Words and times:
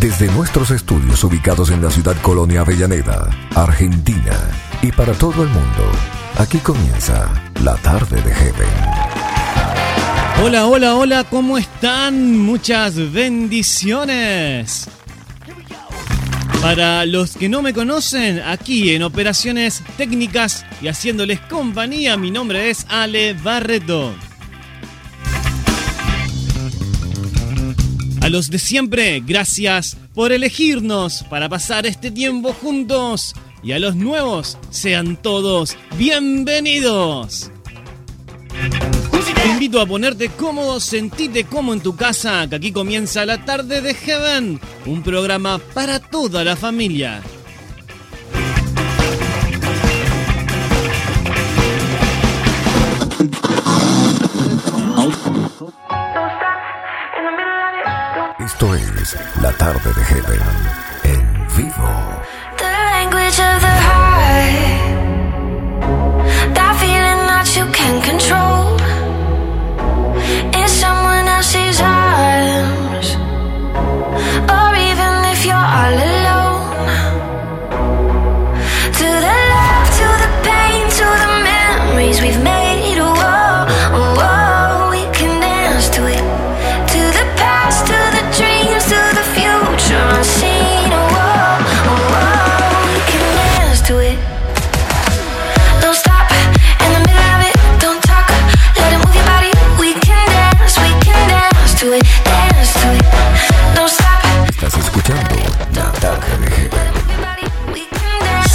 Desde 0.00 0.26
nuestros 0.32 0.72
estudios 0.72 1.22
ubicados 1.22 1.70
en 1.70 1.80
la 1.80 1.90
ciudad 1.90 2.16
Colonia 2.22 2.62
Avellaneda, 2.62 3.30
Argentina, 3.54 4.36
y 4.82 4.90
para 4.90 5.12
todo 5.12 5.44
el 5.44 5.48
mundo, 5.50 5.92
aquí 6.38 6.58
comienza 6.58 7.30
la 7.62 7.76
tarde 7.76 8.20
de 8.20 8.34
Heaven. 8.34 8.68
Hola, 10.42 10.66
hola, 10.66 10.96
hola, 10.96 11.24
¿cómo 11.24 11.56
están? 11.56 12.36
Muchas 12.38 13.12
bendiciones. 13.12 14.88
Para 16.60 17.06
los 17.06 17.36
que 17.36 17.48
no 17.48 17.62
me 17.62 17.72
conocen, 17.72 18.40
aquí 18.40 18.92
en 18.92 19.04
Operaciones 19.04 19.84
Técnicas 19.96 20.66
y 20.82 20.88
haciéndoles 20.88 21.38
compañía, 21.40 22.16
mi 22.16 22.32
nombre 22.32 22.70
es 22.70 22.86
Ale 22.88 23.34
Barreto. 23.34 24.14
A 28.28 28.30
los 28.30 28.50
de 28.50 28.58
siempre, 28.58 29.22
gracias 29.26 29.96
por 30.14 30.32
elegirnos 30.32 31.24
para 31.30 31.48
pasar 31.48 31.86
este 31.86 32.10
tiempo 32.10 32.52
juntos. 32.52 33.32
Y 33.62 33.72
a 33.72 33.78
los 33.78 33.96
nuevos, 33.96 34.58
sean 34.68 35.16
todos 35.16 35.78
bienvenidos. 35.96 37.50
Te 39.34 39.48
invito 39.48 39.80
a 39.80 39.86
ponerte 39.86 40.28
cómodo, 40.28 40.78
sentite 40.78 41.44
como 41.44 41.72
en 41.72 41.80
tu 41.80 41.96
casa, 41.96 42.46
que 42.50 42.56
aquí 42.56 42.70
comienza 42.70 43.24
la 43.24 43.46
tarde 43.46 43.80
de 43.80 43.94
Heaven, 43.94 44.60
un 44.84 45.02
programa 45.02 45.58
para 45.72 45.98
toda 45.98 46.44
la 46.44 46.54
familia. 46.54 47.22
Esto 58.60 58.74
es 58.74 59.16
la 59.40 59.52
tarde 59.52 59.92
de 59.94 60.04
Heaven 60.04 60.40
en 61.04 61.46
vivo. 61.56 61.88
The 62.56 62.64
language 62.64 63.38
of 63.38 63.60
the 63.60 63.76
heart. 63.86 64.54
That 66.54 66.74
feeling 66.80 67.26
that 67.28 67.46
you 67.56 67.66
can 67.70 68.02
control. 68.02 68.47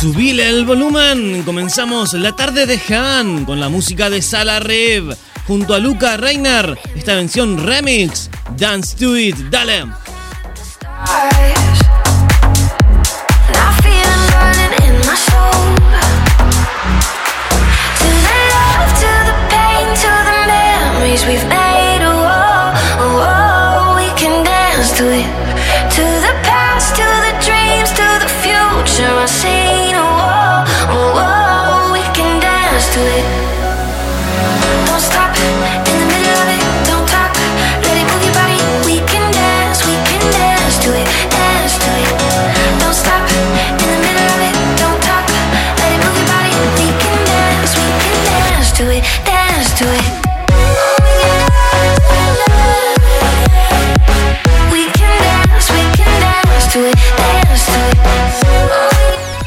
Subile 0.03 0.49
el 0.49 0.65
volumen, 0.65 1.43
comenzamos 1.43 2.11
la 2.11 2.33
tarde 2.33 2.65
de 2.65 2.77
Heaven 2.77 3.45
con 3.45 3.61
la 3.61 3.69
música 3.69 4.09
de 4.09 4.21
Sala 4.21 4.59
Rev. 4.59 5.15
Junto 5.47 5.73
a 5.73 5.79
Luca 5.79 6.17
Reiner, 6.17 6.77
esta 6.93 7.15
vención 7.15 7.65
remix, 7.65 8.29
Dance 8.57 8.97
to 8.97 9.15
It, 9.17 9.37
dale. 9.49 9.85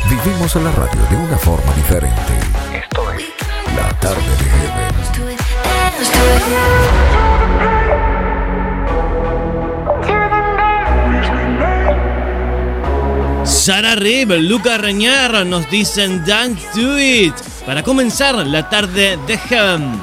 Vivimos 0.09 0.57
en 0.57 0.65
la 0.65 0.73
radio 0.73 1.01
de 1.11 1.17
una 1.17 1.39
forma 1.39 1.73
diferente. 1.75 2.17
Esto 2.73 3.13
es 3.13 3.25
la 3.77 3.89
tarde 4.01 4.23
de 4.23 4.45
Heaven. 4.45 4.97
Sara 13.45 13.95
Rev, 13.97 14.31
Luca 14.41 14.79
Reñar 14.79 15.45
nos 15.45 15.69
dicen 15.71 16.25
Dance 16.25 16.63
to 16.75 16.99
It 16.99 17.35
para 17.67 17.83
comenzar 17.83 18.35
la 18.47 18.69
tarde 18.69 19.19
de 19.27 19.37
Heaven. 19.39 20.01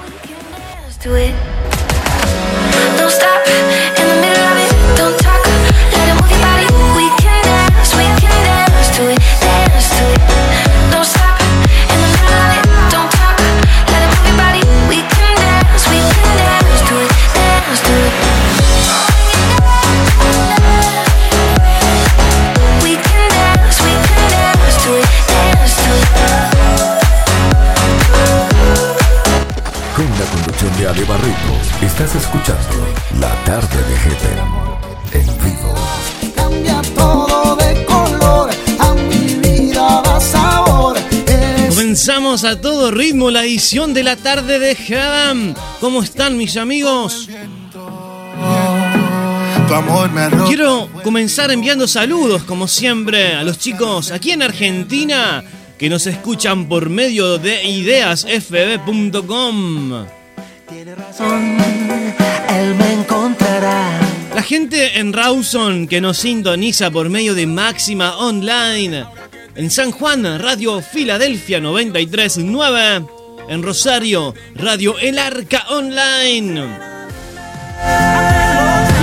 Estás 31.86 32.16
escuchando 32.16 32.88
la 33.20 33.34
tarde 33.46 33.78
de 33.78 33.96
Heaven 33.98 34.40
en 35.14 35.26
vivo. 35.44 35.74
cambia 36.36 36.82
todo 36.96 37.56
de 37.56 37.86
color, 37.86 38.50
a 38.80 38.94
mi 38.94 39.36
vida 39.36 40.02
da 40.04 40.20
sabor. 40.20 40.98
Eres 41.28 41.70
Comenzamos 41.70 42.44
a 42.44 42.60
todo 42.60 42.92
ritmo 42.92 43.32
la 43.32 43.44
edición 43.46 43.94
de 43.94 44.04
la 44.04 44.16
tarde 44.16 44.60
de 44.60 44.76
Heaven. 44.76 45.56
¿Cómo 45.80 46.02
están 46.04 46.36
mis 46.38 46.58
amigos? 46.58 47.30
tu 49.68 49.74
amor 49.74 50.12
me 50.12 50.22
arroja. 50.22 50.48
Quiero 50.48 50.90
comenzar 51.04 51.52
enviando 51.52 51.88
saludos, 51.88 52.44
como 52.44 52.68
siempre, 52.68 53.36
a 53.36 53.44
los 53.44 53.60
chicos 53.60 54.12
aquí 54.12 54.32
en 54.32 54.42
Argentina 54.42 55.42
que 55.78 55.90
nos 55.90 56.06
escuchan 56.08 56.68
por 56.68 56.90
medio 56.90 57.38
de 57.38 57.64
ideasfb.com. 57.64 58.64
Tiene 60.84 61.02
razón, 61.02 61.58
él 62.50 62.76
me 62.76 62.92
encontrará. 62.92 64.02
La 64.36 64.44
gente 64.44 65.00
en 65.00 65.14
Rawson 65.14 65.88
que 65.88 66.02
nos 66.02 66.18
sintoniza 66.18 66.92
por 66.92 67.10
medio 67.10 67.34
de 67.36 67.48
Máxima 67.48 68.18
Online. 68.18 69.06
En 69.56 69.72
San 69.72 69.92
Juan, 69.92 70.40
Radio 70.42 70.82
Filadelfia 70.82 71.62
939. 71.62 73.06
En 73.48 73.64
Rosario, 73.64 74.34
Radio 74.56 75.00
El 75.00 75.20
Arca 75.20 75.68
Online. 75.70 76.66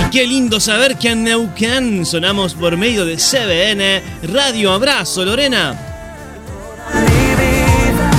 Y 0.05 0.09
qué 0.11 0.27
lindo 0.27 0.59
saber 0.59 0.97
que 0.99 1.09
en 1.09 1.23
Neuquén 1.23 2.05
sonamos 2.05 2.53
por 2.53 2.77
medio 2.77 3.05
de 3.05 3.15
CBN 3.15 4.03
Radio 4.31 4.71
Abrazo, 4.73 5.25
Lorena. 5.25 5.73
Mi 6.93 7.09
vida, 7.09 8.11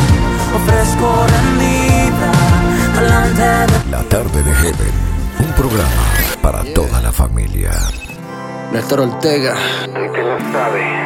ofrezco 0.52 1.51
La 3.90 4.02
tarde 4.08 4.42
de 4.42 4.54
Heaven, 4.54 4.94
un 5.40 5.52
programa 5.52 6.14
para 6.40 6.64
toda 6.72 6.98
la 7.02 7.12
familia. 7.12 7.70
Néstor 8.72 9.00
Ortega. 9.00 9.54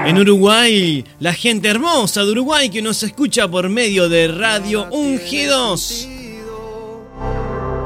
En 0.07 0.17
Uruguay, 0.17 1.05
la 1.19 1.33
gente 1.33 1.69
hermosa 1.69 2.25
de 2.25 2.31
Uruguay 2.31 2.71
que 2.71 2.81
nos 2.81 3.03
escucha 3.03 3.49
por 3.49 3.69
medio 3.69 4.09
de 4.09 4.29
Radio 4.29 4.87
Ungidos. 4.93 6.07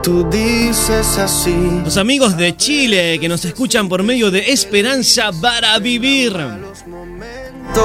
Tú 0.02 0.28
dices 0.30 1.16
así. 1.16 1.56
Los 1.82 1.96
amigos 1.96 2.36
de 2.36 2.54
Chile 2.58 3.18
que 3.18 3.28
nos 3.28 3.42
escuchan 3.46 3.88
por 3.88 4.02
medio 4.02 4.30
de 4.30 4.52
Esperanza 4.52 5.30
para 5.40 5.78
Vivir. 5.78 6.36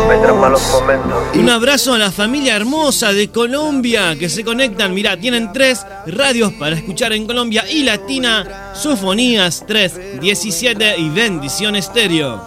Vendrán 0.10 0.40
malos 0.40 0.62
momentos. 0.72 1.36
Un 1.36 1.50
abrazo 1.50 1.94
a 1.94 1.98
la 1.98 2.12
familia 2.12 2.56
hermosa 2.56 3.14
de 3.14 3.30
Colombia 3.30 4.16
que 4.18 4.30
se 4.30 4.44
conectan. 4.44 4.94
Mirá, 4.94 5.18
tienen 5.18 5.54
tres 5.54 5.86
radios 6.08 6.54
para 6.54 6.76
escuchar 6.76 7.14
en 7.14 7.28
Colombia 7.28 7.66
y 7.70 7.84
Latina, 7.84 8.74
Sofonías 8.74 9.64
3, 9.68 10.20
17 10.22 10.98
y 10.98 11.10
Bendición 11.10 11.76
Estéreo. 11.76 12.42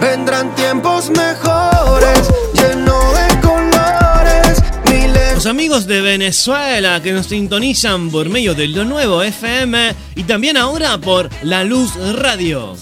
Vendrán 0.00 0.54
tiempos 0.54 1.10
mejores, 1.10 2.28
lleno 2.54 2.98
de 3.12 3.40
colores, 3.40 4.62
miles. 4.90 5.34
Los 5.34 5.46
amigos 5.46 5.86
de 5.86 6.00
Venezuela 6.02 7.00
que 7.02 7.12
nos 7.12 7.26
sintonizan 7.26 8.10
por 8.10 8.28
medio 8.28 8.54
de 8.54 8.68
Lo 8.68 8.84
Nuevo 8.84 9.22
FM 9.22 9.94
y 10.14 10.24
también 10.24 10.56
ahora 10.56 10.98
por 10.98 11.30
La 11.42 11.64
Luz 11.64 11.94
Radio. 12.16 12.76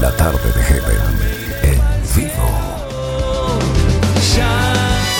La 0.00 0.10
Tarde 0.16 0.52
de 0.54 0.62
Heaven 0.62 0.96
en 1.62 1.80
vivo. 2.14 2.66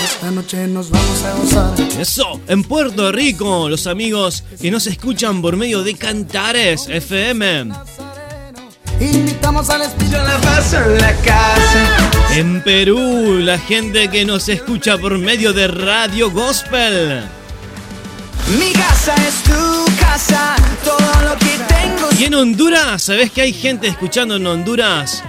Esta 0.03 0.31
noche 0.31 0.67
nos 0.67 0.89
vamos 0.91 1.23
a 1.23 1.33
gozar. 1.33 1.99
Eso, 1.99 2.39
en 2.47 2.63
Puerto 2.63 3.11
Rico, 3.11 3.69
los 3.69 3.87
amigos 3.87 4.43
que 4.61 4.69
nos 4.69 4.85
escuchan 4.87 5.41
por 5.41 5.57
medio 5.57 5.83
de 5.83 5.95
Cantares 5.95 6.87
FM. 6.87 7.71
Invitamos 8.99 9.69
al 9.69 9.81
Espíritu. 9.81 10.15
Yo 10.15 10.23
la 10.23 10.37
paso 10.41 10.77
en 10.77 10.97
la 10.99 11.13
casa. 11.17 12.09
En 12.35 12.61
Perú, 12.61 13.39
la 13.39 13.57
gente 13.57 14.09
que 14.09 14.25
nos 14.25 14.47
escucha 14.49 14.97
por 14.97 15.17
medio 15.17 15.53
de 15.53 15.67
Radio 15.67 16.31
Gospel. 16.31 17.36
Mi 18.55 18.71
casa 18.71 19.13
es 19.27 19.43
tu 19.43 19.85
casa. 19.99 20.55
Todo 20.83 21.21
lo 21.21 21.37
que 21.37 21.57
tengo. 21.67 22.09
Y 22.17 22.23
en 22.25 22.33
Honduras, 22.33 23.03
¿sabes 23.03 23.29
que 23.31 23.41
hay 23.41 23.51
gente 23.51 23.87
escuchando 23.87 24.37
en 24.37 24.47
Honduras? 24.47 25.21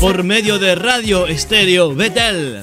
Por 0.00 0.24
medio 0.24 0.58
de 0.58 0.74
Radio 0.74 1.28
Estéreo 1.28 1.94
Betel. 1.94 2.62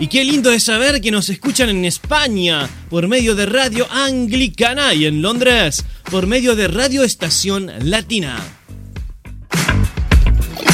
Y 0.00 0.08
qué 0.08 0.24
lindo 0.24 0.50
es 0.50 0.64
saber 0.64 1.00
que 1.00 1.12
nos 1.12 1.28
escuchan 1.28 1.68
en 1.68 1.84
España 1.84 2.68
por 2.88 3.06
medio 3.06 3.36
de 3.36 3.46
Radio 3.46 3.86
Anglicana 3.92 4.92
y 4.94 5.06
en 5.06 5.22
Londres 5.22 5.84
por 6.10 6.26
medio 6.26 6.56
de 6.56 6.66
Radio 6.66 7.04
Estación 7.04 7.70
Latina. 7.80 8.38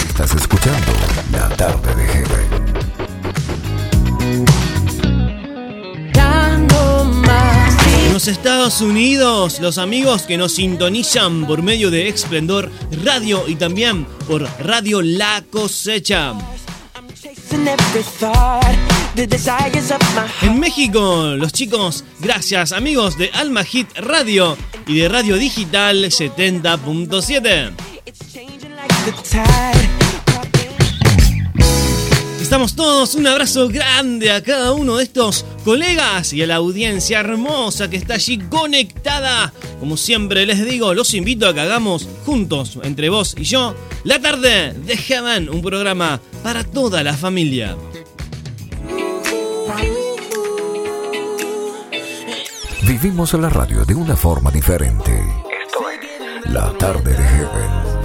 Estás 0.09 0.35
escuchando 0.35 0.93
La 1.33 1.49
Tarde 1.51 1.96
Estados 8.29 8.81
Unidos, 8.81 9.61
los 9.61 9.79
amigos 9.79 10.23
que 10.23 10.37
nos 10.37 10.53
sintonizan 10.53 11.47
por 11.47 11.63
medio 11.63 11.91
de 11.91 12.09
Esplendor 12.09 12.71
Radio 13.05 13.45
y 13.47 13.55
también 13.57 14.05
por 14.27 14.43
Radio 14.59 15.03
La 15.03 15.45
Cosecha. 15.51 16.35
En 20.43 20.61
México, 20.61 21.35
los 21.37 21.53
chicos, 21.53 22.05
gracias 22.21 22.73
amigos 22.73 23.17
de 23.19 23.31
Alma 23.33 23.65
Hit 23.65 23.89
Radio 23.97 24.57
y 24.87 24.99
de 24.99 25.09
Radio 25.09 25.37
Digital 25.37 26.05
70.7. 26.05 27.73
Estamos 32.47 32.77
todos, 32.77 33.17
un 33.17 33.27
abrazo 33.27 33.69
grande 33.69 34.31
a 34.31 34.41
cada 34.41 34.71
uno 34.71 34.99
de 34.99 35.03
estos 35.03 35.45
colegas 35.65 36.33
y 36.33 36.43
a 36.43 36.47
la 36.47 36.55
audiencia 36.55 37.19
hermosa 37.19 37.91
que 37.91 37.97
está 37.97 38.15
allí 38.15 38.39
conectada. 38.39 39.53
Como 39.81 39.97
siempre 39.97 40.47
les 40.47 40.65
digo, 40.65 40.95
los 40.95 41.13
invito 41.15 41.49
a 41.49 41.55
que 41.55 41.59
hagamos 41.59 42.09
juntos, 42.25 42.79
entre 42.85 43.09
vos 43.09 43.35
y 43.37 43.43
yo, 43.43 43.75
la 44.05 44.21
tarde 44.21 44.75
de 44.75 44.97
Heaven, 44.97 45.49
un 45.49 45.61
programa 45.61 46.21
para 46.45 46.63
toda 46.63 47.03
la 47.03 47.15
familia. 47.15 47.77
Vivimos 52.83 53.33
la 53.33 53.49
radio 53.49 53.85
de 53.85 53.97
una 53.97 54.15
forma 54.15 54.53
diferente. 54.53 55.21
Esto 55.67 55.81
es 55.91 56.53
La 56.53 56.71
Tarde 56.79 57.11
de 57.11 57.25
Heaven. 57.25 57.96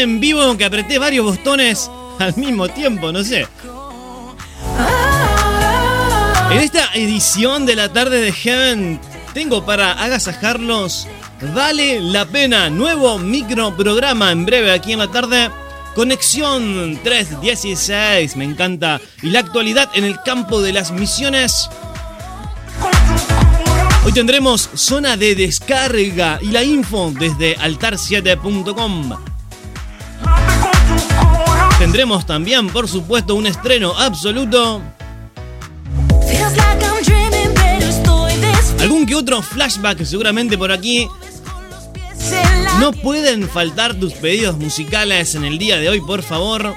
En 0.00 0.20
vivo 0.20 0.56
que 0.56 0.64
apreté 0.64 0.98
varios 0.98 1.24
botones 1.24 1.90
al 2.18 2.36
mismo 2.36 2.68
tiempo, 2.68 3.12
no 3.12 3.22
sé. 3.24 3.46
En 6.50 6.58
esta 6.58 6.90
edición 6.94 7.66
de 7.66 7.76
la 7.76 7.92
tarde 7.92 8.20
de 8.20 8.32
Heaven 8.32 9.00
tengo 9.32 9.64
para 9.64 9.92
agasajarlos 9.92 11.06
Vale 11.54 12.00
la 12.00 12.26
pena, 12.26 12.68
nuevo 12.68 13.18
microprograma 13.18 14.30
en 14.30 14.44
breve 14.44 14.72
aquí 14.72 14.92
en 14.92 14.98
la 14.98 15.08
tarde. 15.08 15.50
Conexión 15.94 17.00
316, 17.02 18.36
me 18.36 18.44
encanta. 18.44 19.00
Y 19.22 19.30
la 19.30 19.40
actualidad 19.40 19.88
en 19.94 20.04
el 20.04 20.20
campo 20.22 20.60
de 20.60 20.74
las 20.74 20.92
misiones. 20.92 21.70
Hoy 24.04 24.12
tendremos 24.12 24.68
zona 24.74 25.16
de 25.16 25.34
descarga 25.34 26.38
y 26.42 26.48
la 26.48 26.62
info 26.62 27.10
desde 27.18 27.56
altar7.com. 27.56 29.29
Tendremos 31.90 32.24
también, 32.24 32.68
por 32.68 32.86
supuesto, 32.86 33.34
un 33.34 33.48
estreno 33.48 33.92
absoluto. 33.98 34.80
Algún 38.78 39.04
que 39.04 39.16
otro 39.16 39.42
flashback 39.42 40.04
seguramente 40.04 40.56
por 40.56 40.70
aquí. 40.70 41.08
No 42.78 42.92
pueden 42.92 43.48
faltar 43.48 43.94
tus 43.94 44.12
pedidos 44.12 44.56
musicales 44.56 45.34
en 45.34 45.44
el 45.44 45.58
día 45.58 45.78
de 45.78 45.88
hoy, 45.88 46.00
por 46.00 46.22
favor. 46.22 46.76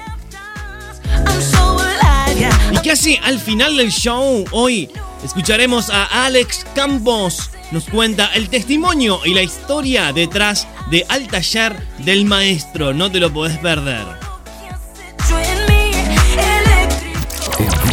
Y 2.72 2.78
casi 2.78 3.16
al 3.22 3.38
final 3.38 3.76
del 3.76 3.92
show, 3.92 4.44
hoy 4.50 4.90
escucharemos 5.24 5.90
a 5.90 6.26
Alex 6.26 6.66
Campos. 6.74 7.50
Nos 7.70 7.84
cuenta 7.84 8.32
el 8.34 8.48
testimonio 8.48 9.20
y 9.24 9.32
la 9.32 9.44
historia 9.44 10.12
detrás 10.12 10.66
de 10.90 11.06
Al 11.08 11.28
Taller 11.28 11.80
del 11.98 12.24
Maestro. 12.24 12.92
No 12.92 13.12
te 13.12 13.20
lo 13.20 13.32
podés 13.32 13.58
perder. 13.58 14.23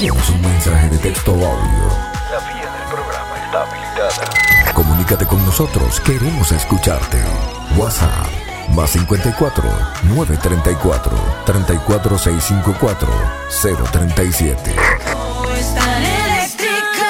Envíanos 0.01 0.29
un 0.31 0.41
mensaje 0.41 0.89
de 0.89 0.98
texto 0.98 1.31
o 1.31 1.36
audio. 1.36 1.88
La 2.31 2.39
vía 2.39 2.72
del 2.72 2.89
programa 2.89 3.38
está 3.46 3.62
habilitada. 3.62 4.74
Comunícate 4.74 5.27
con 5.27 5.46
nosotros, 5.46 6.00
queremos 6.00 6.51
escucharte. 6.51 7.20
WhatsApp 7.77 8.25
más 8.74 8.89
54 8.89 9.63
934 10.05 11.12
34654 11.46 13.10
037. 13.91 14.75
Es 15.60 15.75
tan 15.75 16.03
eléctrico. 16.03 17.05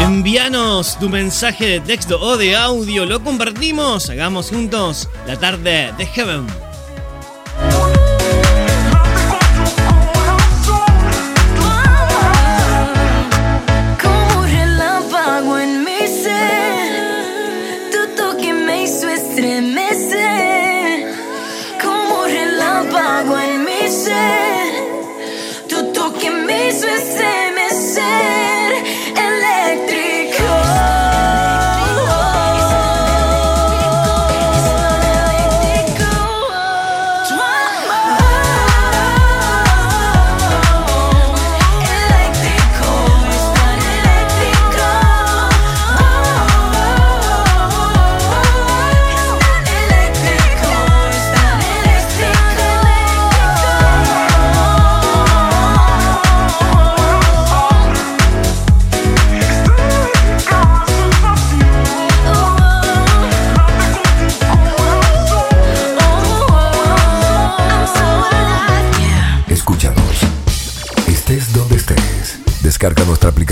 Envíanos 0.00 0.96
tu 1.00 1.08
mensaje 1.08 1.66
de 1.66 1.80
texto 1.80 2.20
o 2.20 2.36
de 2.36 2.54
audio, 2.54 3.04
lo 3.04 3.20
compartimos, 3.20 4.10
hagamos 4.10 4.50
juntos 4.50 5.08
la 5.26 5.36
tarde 5.36 5.92
de 5.98 6.06
Heaven. 6.06 6.63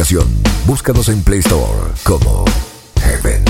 Aplicación. 0.02 0.26
Búscanos 0.66 1.08
en 1.08 1.22
Play 1.22 1.38
Store 1.40 1.92
como 2.02 2.44
Heaven 3.00 3.44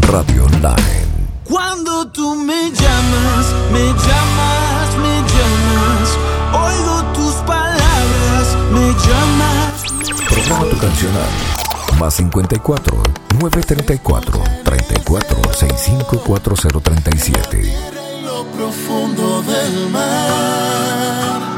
Radio 0.00 0.44
Online. 0.44 1.06
Cuando 1.44 2.08
tú 2.08 2.34
me 2.34 2.70
llamas, 2.70 3.54
me 3.72 3.84
llamas, 3.84 4.96
me 5.02 5.20
llamas. 5.28 6.18
Oigo 6.54 7.12
tus 7.12 7.34
palabras, 7.46 8.56
me 8.72 8.86
llamas. 8.88 9.82
Programa 10.32 10.64
tu 10.70 10.78
canción 10.78 11.12
al 11.14 11.98
más 11.98 12.14
54 12.14 13.02
934 13.40 14.42
34 14.64 15.52
65 15.52 16.22
4037. 16.24 17.60
En 17.60 18.24
lo 18.24 18.44
profundo 18.46 19.42
del 19.42 19.90
mar. 19.90 21.48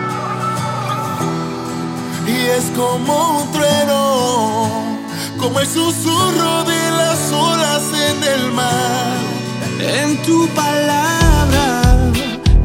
Y 2.26 2.46
es 2.46 2.64
como 2.76 3.40
un 3.40 3.52
trueno, 3.52 4.09
como 5.40 5.58
el 5.58 5.66
susurro 5.66 6.64
de 6.64 6.90
las 6.90 7.32
olas 7.32 7.82
en 8.08 8.22
el 8.22 8.52
mar. 8.52 9.16
En 9.80 10.20
tu 10.22 10.46
palabra, 10.48 12.10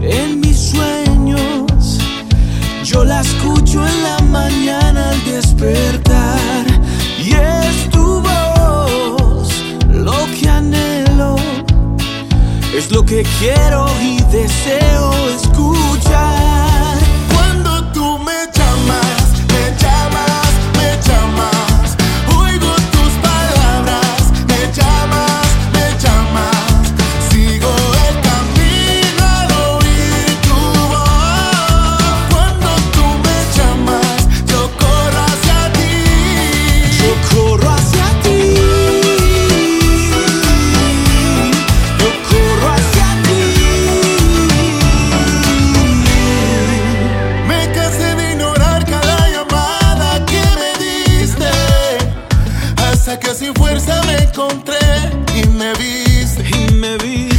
en 0.02 0.42
mis 0.42 0.58
sueños, 0.72 2.00
yo 2.84 3.06
la 3.06 3.22
escucho 3.22 3.86
en 3.88 4.04
la 4.04 4.20
mañana 4.30 5.10
al 5.12 5.24
despertar. 5.24 6.66
Y 7.18 7.32
es 7.34 7.90
tu 7.92 8.22
voz 8.22 9.50
lo 9.90 10.26
que 10.38 10.50
anhelo. 10.50 11.38
Es 12.76 12.92
lo 12.92 13.04
que 13.04 13.24
quiero 13.40 13.88
y 14.02 14.22
deseo 14.32 15.12
escuchar. 15.30 16.65
que 53.06 53.36
sin 53.36 53.54
fuerza 53.54 54.02
me 54.08 54.16
encontré 54.16 54.80
y 55.36 55.48
me 55.50 55.74
viste. 55.74 56.44
Y 56.50 56.74
me 56.74 56.98
viste 56.98 57.35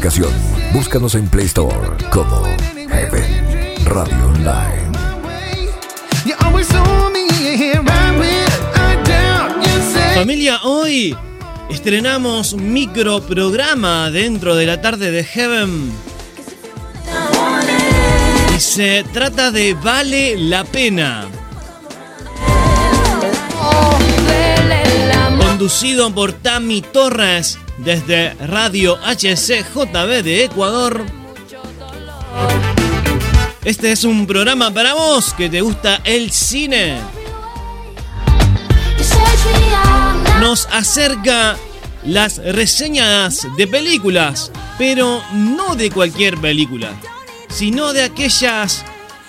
aplicación. 0.00 0.32
Búscanos 0.72 1.14
en 1.14 1.28
Play 1.28 1.44
Store 1.44 1.76
como 2.10 2.42
Heaven 2.88 3.84
Radio 3.84 4.28
Online. 4.28 4.90
Familia, 10.14 10.60
hoy 10.64 11.14
estrenamos 11.68 12.54
un 12.54 12.72
micro 12.72 13.20
programa 13.20 14.10
dentro 14.10 14.56
de 14.56 14.64
la 14.64 14.80
tarde 14.80 15.10
de 15.10 15.22
Heaven. 15.22 15.92
Y 18.56 18.60
se 18.60 19.04
trata 19.12 19.50
de 19.50 19.74
Vale 19.74 20.38
la 20.38 20.64
Pena. 20.64 21.26
Conducido 25.38 26.10
por 26.14 26.32
Tami 26.32 26.80
Torres 26.80 27.58
desde 27.84 28.34
Radio 28.34 28.98
HCJB 29.04 30.22
de 30.22 30.44
Ecuador. 30.44 31.04
Este 33.64 33.92
es 33.92 34.04
un 34.04 34.26
programa 34.26 34.72
para 34.72 34.94
vos 34.94 35.34
que 35.34 35.48
te 35.48 35.60
gusta 35.60 36.00
el 36.04 36.30
cine. 36.30 36.98
nos 40.40 40.66
acerca 40.72 41.58
las 42.02 42.38
reseñas 42.38 43.46
de 43.58 43.66
películas, 43.66 44.50
pero 44.78 45.22
no 45.34 45.76
de 45.76 45.90
cualquier 45.90 46.38
película, 46.38 46.94
sino 47.50 47.92
de 47.92 48.04
aquellas 48.04 48.82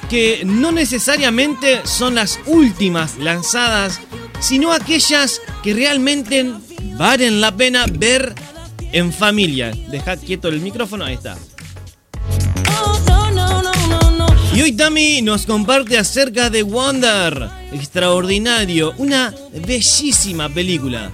que 0.10 0.44
no 0.46 0.72
necesariamente 0.72 1.82
son 1.84 2.16
las 2.16 2.40
últimas 2.46 3.18
lanzadas, 3.18 4.00
sino 4.40 4.72
aquellas 4.72 5.42
que 5.64 5.74
realmente 5.74 6.54
valen 7.02 7.42
la 7.42 7.52
pena 7.52 7.88
ver 7.92 8.36
en 8.92 9.12
familia. 9.12 9.72
Dejad 9.90 10.20
quieto 10.20 10.50
el 10.50 10.62
micrófono, 10.62 11.04
ahí 11.04 11.16
está. 11.16 11.36
Y 14.54 14.62
hoy 14.62 14.74
Tami 14.74 15.24
nos 15.24 15.48
comparte 15.48 15.98
acerca 15.98 16.52
de 16.52 16.62
Wonder, 16.62 17.50
extraordinario, 17.72 18.94
una 19.00 19.34
bellísima 19.66 20.48
película. 20.48 21.12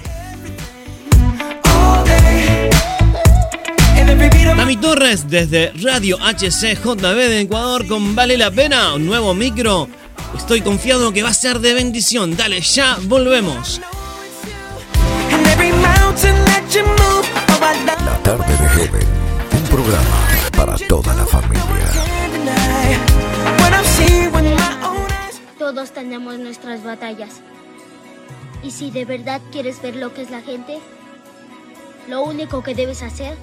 Tami 4.57 4.75
Torres 4.77 5.29
desde 5.29 5.71
Radio 5.81 6.17
HCJB 6.17 7.15
de 7.15 7.41
Ecuador 7.41 7.87
con 7.87 8.13
Vale 8.13 8.37
la 8.37 8.51
Pena, 8.51 8.95
un 8.95 9.05
nuevo 9.05 9.33
micro. 9.33 9.87
Estoy 10.35 10.59
confiado 10.59 11.13
que 11.13 11.23
va 11.23 11.29
a 11.29 11.33
ser 11.33 11.59
de 11.59 11.73
bendición. 11.73 12.35
Dale, 12.35 12.59
ya 12.59 12.97
volvemos. 13.03 13.79
La 18.05 18.17
tarde 18.23 18.57
de 18.57 18.69
Heaven, 18.69 19.07
un 19.55 19.63
programa 19.69 20.27
para 20.55 20.75
toda 20.87 21.13
la 21.13 21.25
familia. 21.25 21.91
Todos 25.59 25.91
tenemos 25.91 26.39
nuestras 26.39 26.83
batallas. 26.83 27.41
Y 28.63 28.71
si 28.71 28.89
de 28.89 29.05
verdad 29.05 29.41
quieres 29.51 29.81
ver 29.81 29.95
lo 29.95 30.13
que 30.13 30.23
es 30.23 30.31
la 30.31 30.41
gente, 30.41 30.79
lo 32.07 32.23
único 32.23 32.63
que 32.63 32.73
debes 32.73 33.03
hacer 33.03 33.37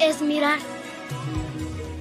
es 0.00 0.22
mirar. 0.22 0.58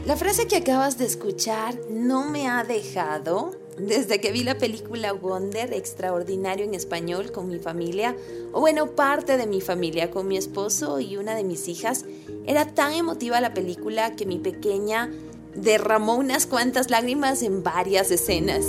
La 0.05 0.15
frase 0.15 0.47
que 0.47 0.57
acabas 0.57 0.97
de 0.97 1.05
escuchar 1.05 1.75
no 1.89 2.25
me 2.29 2.47
ha 2.47 2.63
dejado 2.63 3.55
desde 3.77 4.21
que 4.21 4.31
vi 4.31 4.43
la 4.43 4.57
película 4.57 5.13
Wonder, 5.13 5.73
extraordinario 5.73 6.65
en 6.65 6.73
español, 6.73 7.31
con 7.31 7.49
mi 7.49 7.59
familia, 7.59 8.15
o 8.53 8.61
bueno, 8.61 8.91
parte 8.91 9.37
de 9.37 9.47
mi 9.47 9.61
familia, 9.61 10.11
con 10.11 10.27
mi 10.27 10.37
esposo 10.37 10.99
y 10.99 11.17
una 11.17 11.35
de 11.35 11.43
mis 11.43 11.67
hijas. 11.67 12.05
Era 12.45 12.65
tan 12.65 12.93
emotiva 12.93 13.41
la 13.41 13.53
película 13.53 14.15
que 14.15 14.25
mi 14.25 14.37
pequeña 14.37 15.11
derramó 15.55 16.15
unas 16.15 16.45
cuantas 16.45 16.89
lágrimas 16.89 17.41
en 17.41 17.63
varias 17.63 18.11
escenas. 18.11 18.65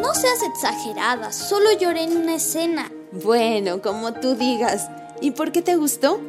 No 0.00 0.14
seas 0.14 0.42
exagerada, 0.42 1.32
solo 1.32 1.70
lloré 1.78 2.04
en 2.04 2.16
una 2.16 2.36
escena. 2.36 2.90
Bueno, 3.12 3.82
como 3.82 4.12
tú 4.14 4.34
digas. 4.34 4.88
¿Y 5.20 5.32
por 5.32 5.52
qué 5.52 5.62
te 5.62 5.76
gustó? 5.76 6.20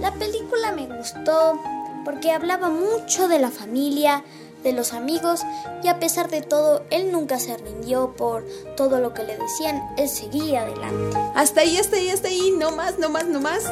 La 0.00 0.12
película 0.14 0.72
me 0.72 0.86
gustó 0.86 1.58
porque 2.04 2.30
hablaba 2.30 2.68
mucho 2.68 3.28
de 3.28 3.38
la 3.38 3.50
familia, 3.50 4.24
de 4.62 4.72
los 4.72 4.92
amigos 4.92 5.40
y 5.82 5.88
a 5.88 5.98
pesar 5.98 6.30
de 6.30 6.42
todo, 6.42 6.82
él 6.90 7.12
nunca 7.12 7.38
se 7.38 7.56
rindió 7.56 8.14
por 8.16 8.44
todo 8.76 9.00
lo 9.00 9.14
que 9.14 9.24
le 9.24 9.36
decían, 9.36 9.82
él 9.96 10.08
seguía 10.08 10.62
adelante. 10.62 11.18
Hasta 11.34 11.62
ahí, 11.62 11.76
hasta 11.76 11.96
ahí, 11.96 12.08
hasta 12.08 12.28
ahí, 12.28 12.52
no 12.58 12.70
más, 12.70 12.98
no 12.98 13.08
más, 13.08 13.26
no 13.26 13.40
más. 13.40 13.66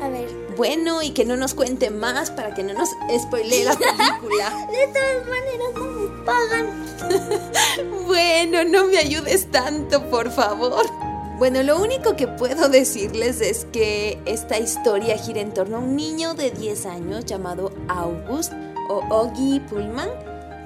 A 0.00 0.08
ver, 0.08 0.28
Bueno, 0.56 1.02
y 1.02 1.10
que 1.10 1.24
no 1.24 1.36
nos 1.36 1.54
cuente 1.54 1.90
más 1.90 2.30
para 2.30 2.54
que 2.54 2.62
no 2.62 2.72
nos 2.72 2.90
spoilee 3.20 3.64
la 3.64 3.74
película. 3.74 4.66
de 4.72 4.86
todas 4.88 5.26
maneras 5.26 5.74
no 5.74 5.84
me 5.84 6.24
pagan. 6.24 6.88
Bueno, 8.06 8.64
no 8.64 8.86
me 8.86 8.96
ayudes 8.96 9.50
tanto, 9.50 10.02
por 10.08 10.30
favor. 10.30 10.86
Bueno, 11.38 11.62
lo 11.62 11.80
único 11.80 12.16
que 12.16 12.26
puedo 12.26 12.68
decirles 12.68 13.40
es 13.40 13.66
que 13.66 14.18
esta 14.24 14.58
historia 14.58 15.16
gira 15.18 15.40
en 15.40 15.52
torno 15.52 15.76
a 15.76 15.80
un 15.80 15.94
niño 15.94 16.34
de 16.34 16.50
10 16.50 16.86
años 16.86 17.26
llamado 17.26 17.70
August 17.86 18.52
o 18.88 19.02
Oggy 19.10 19.60
Pullman 19.60 20.08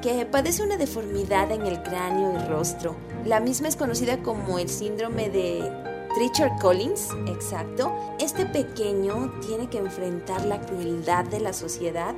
que 0.03 0.27
padece 0.27 0.63
una 0.63 0.77
deformidad 0.77 1.51
en 1.53 1.63
el 1.63 1.83
cráneo 1.83 2.35
y 2.35 2.49
rostro. 2.49 2.97
La 3.25 3.41
misma 3.41 3.69
es 3.69 3.77
conocida 3.77 4.19
como 4.19 4.59
el 4.59 4.69
síndrome 4.69 5.31
de 5.31 5.71
Treacher 6.15 6.51
Collins, 6.61 7.09
exacto. 7.27 7.93
Este 8.19 8.45
pequeño 8.45 9.33
tiene 9.47 9.71
que 9.71 9.79
enfrentar 9.79 10.45
la 10.45 10.61
crueldad 10.61 11.25
de 11.25 11.41
la 11.41 11.53
sociedad 11.53 12.15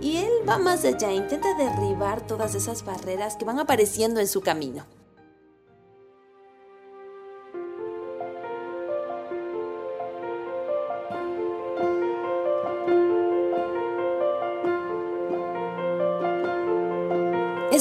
y 0.00 0.18
él 0.18 0.30
va 0.48 0.58
más 0.58 0.84
allá, 0.84 1.12
intenta 1.12 1.54
derribar 1.58 2.26
todas 2.26 2.54
esas 2.54 2.84
barreras 2.84 3.36
que 3.36 3.44
van 3.44 3.58
apareciendo 3.58 4.20
en 4.20 4.28
su 4.28 4.40
camino. 4.40 4.84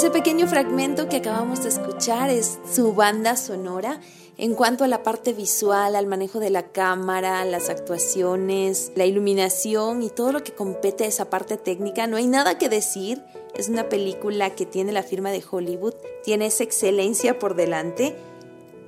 Ese 0.04 0.12
pequeño 0.12 0.48
fragmento 0.48 1.08
que 1.08 1.16
acabamos 1.16 1.64
de 1.64 1.70
escuchar 1.70 2.30
es 2.30 2.60
su 2.70 2.94
banda 2.94 3.38
sonora 3.38 4.02
en 4.38 4.54
cuanto 4.54 4.84
a 4.84 4.90
la 4.90 5.02
parte 5.02 5.32
visual, 5.32 5.96
al 5.96 6.08
manejo 6.08 6.42
de 6.42 6.50
la 6.50 6.64
cámara, 6.74 7.46
las 7.46 7.70
actuaciones, 7.70 8.92
la 8.96 9.06
iluminación 9.06 10.04
y 10.04 10.10
todo 10.10 10.34
lo 10.34 10.44
que 10.44 10.52
compete 10.52 11.06
a 11.06 11.08
esa 11.08 11.30
parte 11.30 11.56
técnica. 11.56 12.06
No 12.06 12.18
hay 12.18 12.28
nada 12.28 12.58
que 12.58 12.68
decir. 12.68 13.24
Es 13.56 13.70
una 13.70 13.88
película 13.88 14.50
que 14.50 14.66
tiene 14.66 14.92
la 14.92 15.04
firma 15.04 15.32
de 15.32 15.42
Hollywood, 15.50 15.94
tiene 16.22 16.48
esa 16.48 16.66
excelencia 16.66 17.40
por 17.40 17.56
delante. 17.56 18.14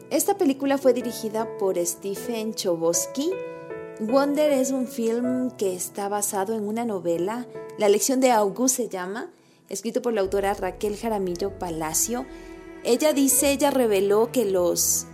Esta 0.10 0.38
película 0.38 0.78
fue 0.78 0.92
dirigida 0.92 1.48
por 1.58 1.78
Stephen 1.78 2.56
Chbosky. 2.56 3.32
Wonder 4.02 4.52
es 4.52 4.72
un 4.72 4.86
film 4.86 5.52
que 5.52 5.76
está 5.76 6.10
basado 6.10 6.54
en 6.54 6.68
una 6.68 6.84
novela, 6.84 7.48
La 7.78 7.88
lección 7.88 8.20
de 8.20 8.32
August 8.32 8.76
se 8.76 8.90
llama, 8.90 9.32
escrito 9.70 10.02
por 10.02 10.14
la 10.14 10.22
autora 10.22 10.54
Raquel 10.54 10.98
Jaramillo 10.98 11.58
Palacio. 11.58 12.26
Ella 12.84 13.14
dice, 13.14 13.52
ella 13.52 13.72
reveló 13.72 14.32
que 14.32 14.46
los 14.46 15.08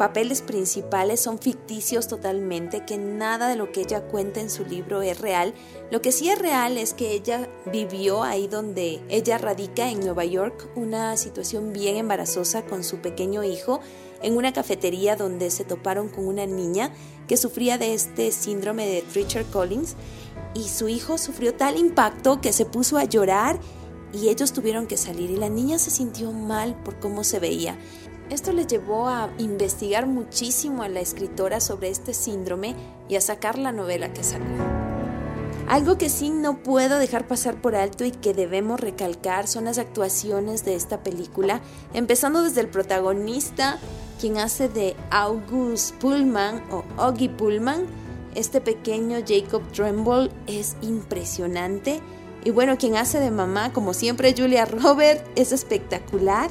papeles 0.00 0.40
principales 0.40 1.20
son 1.20 1.38
ficticios 1.38 2.08
totalmente, 2.08 2.86
que 2.86 2.96
nada 2.96 3.48
de 3.48 3.56
lo 3.56 3.70
que 3.70 3.82
ella 3.82 4.00
cuenta 4.00 4.40
en 4.40 4.48
su 4.48 4.64
libro 4.64 5.02
es 5.02 5.20
real. 5.20 5.52
Lo 5.90 6.00
que 6.00 6.10
sí 6.10 6.30
es 6.30 6.38
real 6.38 6.78
es 6.78 6.94
que 6.94 7.12
ella 7.12 7.50
vivió 7.70 8.22
ahí 8.22 8.48
donde 8.48 9.02
ella 9.10 9.36
radica 9.36 9.90
en 9.90 10.00
Nueva 10.00 10.24
York 10.24 10.70
una 10.74 11.18
situación 11.18 11.74
bien 11.74 11.96
embarazosa 11.96 12.64
con 12.64 12.82
su 12.82 13.02
pequeño 13.02 13.44
hijo 13.44 13.80
en 14.22 14.38
una 14.38 14.54
cafetería 14.54 15.16
donde 15.16 15.50
se 15.50 15.64
toparon 15.64 16.08
con 16.08 16.26
una 16.26 16.46
niña 16.46 16.92
que 17.28 17.36
sufría 17.36 17.76
de 17.76 17.92
este 17.92 18.32
síndrome 18.32 18.86
de 18.86 19.04
Richard 19.14 19.50
Collins 19.50 19.96
y 20.54 20.68
su 20.68 20.88
hijo 20.88 21.18
sufrió 21.18 21.54
tal 21.54 21.76
impacto 21.76 22.40
que 22.40 22.54
se 22.54 22.64
puso 22.64 22.96
a 22.96 23.04
llorar 23.04 23.60
y 24.12 24.28
ellos 24.28 24.52
tuvieron 24.52 24.86
que 24.86 24.96
salir 24.96 25.30
y 25.30 25.36
la 25.36 25.48
niña 25.48 25.78
se 25.78 25.90
sintió 25.90 26.32
mal 26.32 26.74
por 26.82 26.98
cómo 26.98 27.24
se 27.24 27.38
veía. 27.38 27.76
Esto 28.30 28.52
le 28.52 28.66
llevó 28.66 29.08
a 29.08 29.28
investigar 29.38 30.06
muchísimo 30.06 30.82
a 30.82 30.88
la 30.88 31.00
escritora 31.00 31.60
sobre 31.60 31.88
este 31.88 32.14
síndrome 32.14 32.76
y 33.08 33.16
a 33.16 33.20
sacar 33.20 33.58
la 33.58 33.72
novela 33.72 34.12
que 34.12 34.22
sacó. 34.22 34.44
Algo 35.70 35.98
que 35.98 36.08
sí 36.08 36.30
no 36.30 36.62
puedo 36.62 36.98
dejar 36.98 37.28
pasar 37.28 37.60
por 37.60 37.76
alto 37.76 38.04
y 38.04 38.10
que 38.10 38.34
debemos 38.34 38.80
recalcar 38.80 39.46
son 39.46 39.66
las 39.66 39.78
actuaciones 39.78 40.64
de 40.64 40.74
esta 40.74 41.02
película, 41.02 41.60
empezando 41.94 42.42
desde 42.42 42.60
el 42.60 42.68
protagonista, 42.68 43.78
quien 44.20 44.38
hace 44.38 44.68
de 44.68 44.96
August 45.10 45.94
Pullman 45.96 46.62
o 46.72 46.84
Oggy 46.98 47.28
Pullman. 47.28 47.86
Este 48.34 48.60
pequeño 48.60 49.18
Jacob 49.26 49.62
Tremble 49.72 50.30
es 50.46 50.76
impresionante. 50.82 52.00
Y 52.44 52.50
bueno, 52.50 52.78
quien 52.78 52.96
hace 52.96 53.20
de 53.20 53.30
mamá, 53.30 53.72
como 53.72 53.92
siempre, 53.92 54.34
Julia 54.36 54.64
Robert, 54.64 55.26
es 55.36 55.52
espectacular. 55.52 56.50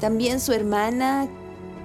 También 0.00 0.40
su 0.40 0.52
hermana, 0.52 1.26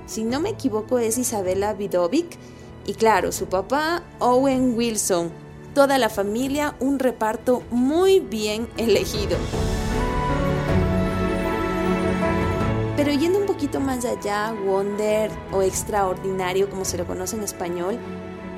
si 0.06 0.24
no 0.24 0.40
me 0.40 0.50
equivoco, 0.50 1.00
es 1.00 1.18
Isabella 1.18 1.74
Vidovic. 1.74 2.38
Y 2.86 2.94
claro, 2.94 3.32
su 3.32 3.48
papá, 3.48 4.04
Owen 4.20 4.76
Wilson, 4.76 5.32
toda 5.74 5.98
la 5.98 6.10
familia, 6.10 6.76
un 6.80 7.00
reparto 7.00 7.64
muy 7.72 8.20
bien 8.20 8.68
elegido. 8.78 9.38
Pero 12.96 13.14
yendo 13.14 13.40
un 13.40 13.46
poquito 13.46 13.80
más 13.80 14.06
allá, 14.06 14.54
Wonder 14.66 15.32
o 15.52 15.62
Extraordinario, 15.62 16.70
como 16.70 16.86
se 16.86 16.98
lo 16.98 17.08
conoce 17.08 17.36
en 17.36 17.44
español, 17.44 17.98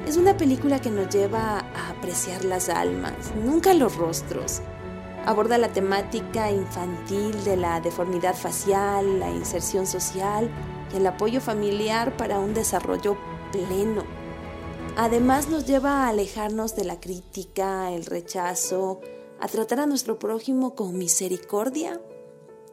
es 0.08 0.18
una 0.18 0.36
película 0.36 0.82
que 0.82 0.90
nos 0.90 1.10
lleva 1.10 1.60
a 1.60 1.90
apreciar 1.92 2.44
las 2.44 2.68
almas, 2.68 3.14
nunca 3.46 3.74
los 3.74 3.96
rostros. 3.96 4.62
Aborda 5.26 5.60
la 5.60 5.72
temática 5.72 6.50
infantil 6.50 7.44
de 7.44 7.56
la 7.56 7.80
deformidad 7.80 8.36
facial, 8.36 9.20
la 9.20 9.30
inserción 9.30 9.86
social 9.86 10.50
y 10.92 10.98
el 10.98 11.06
apoyo 11.06 11.42
familiar 11.42 12.18
para 12.18 12.40
un 12.40 12.54
desarrollo 12.56 13.18
pleno. 13.52 14.04
Además 14.98 15.48
nos 15.48 15.66
lleva 15.66 16.04
a 16.06 16.10
alejarnos 16.10 16.76
de 16.76 16.86
la 16.86 17.00
crítica, 17.00 17.92
el 17.92 18.06
rechazo, 18.06 19.00
a 19.40 19.48
tratar 19.48 19.80
a 19.80 19.86
nuestro 19.86 20.20
prójimo 20.20 20.76
con 20.76 20.98
misericordia 20.98 22.02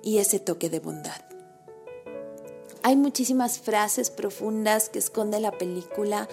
y 0.03 0.19
ese 0.19 0.41
toque 0.41 0.71
de 0.71 0.81
bondad. 0.81 1.21
Hay 2.83 2.97
muchísimas 2.97 3.59
frases 3.59 4.11
profundas 4.11 4.89
que 4.89 4.99
esconde 4.99 5.39
la 5.41 5.53
película, 5.53 6.29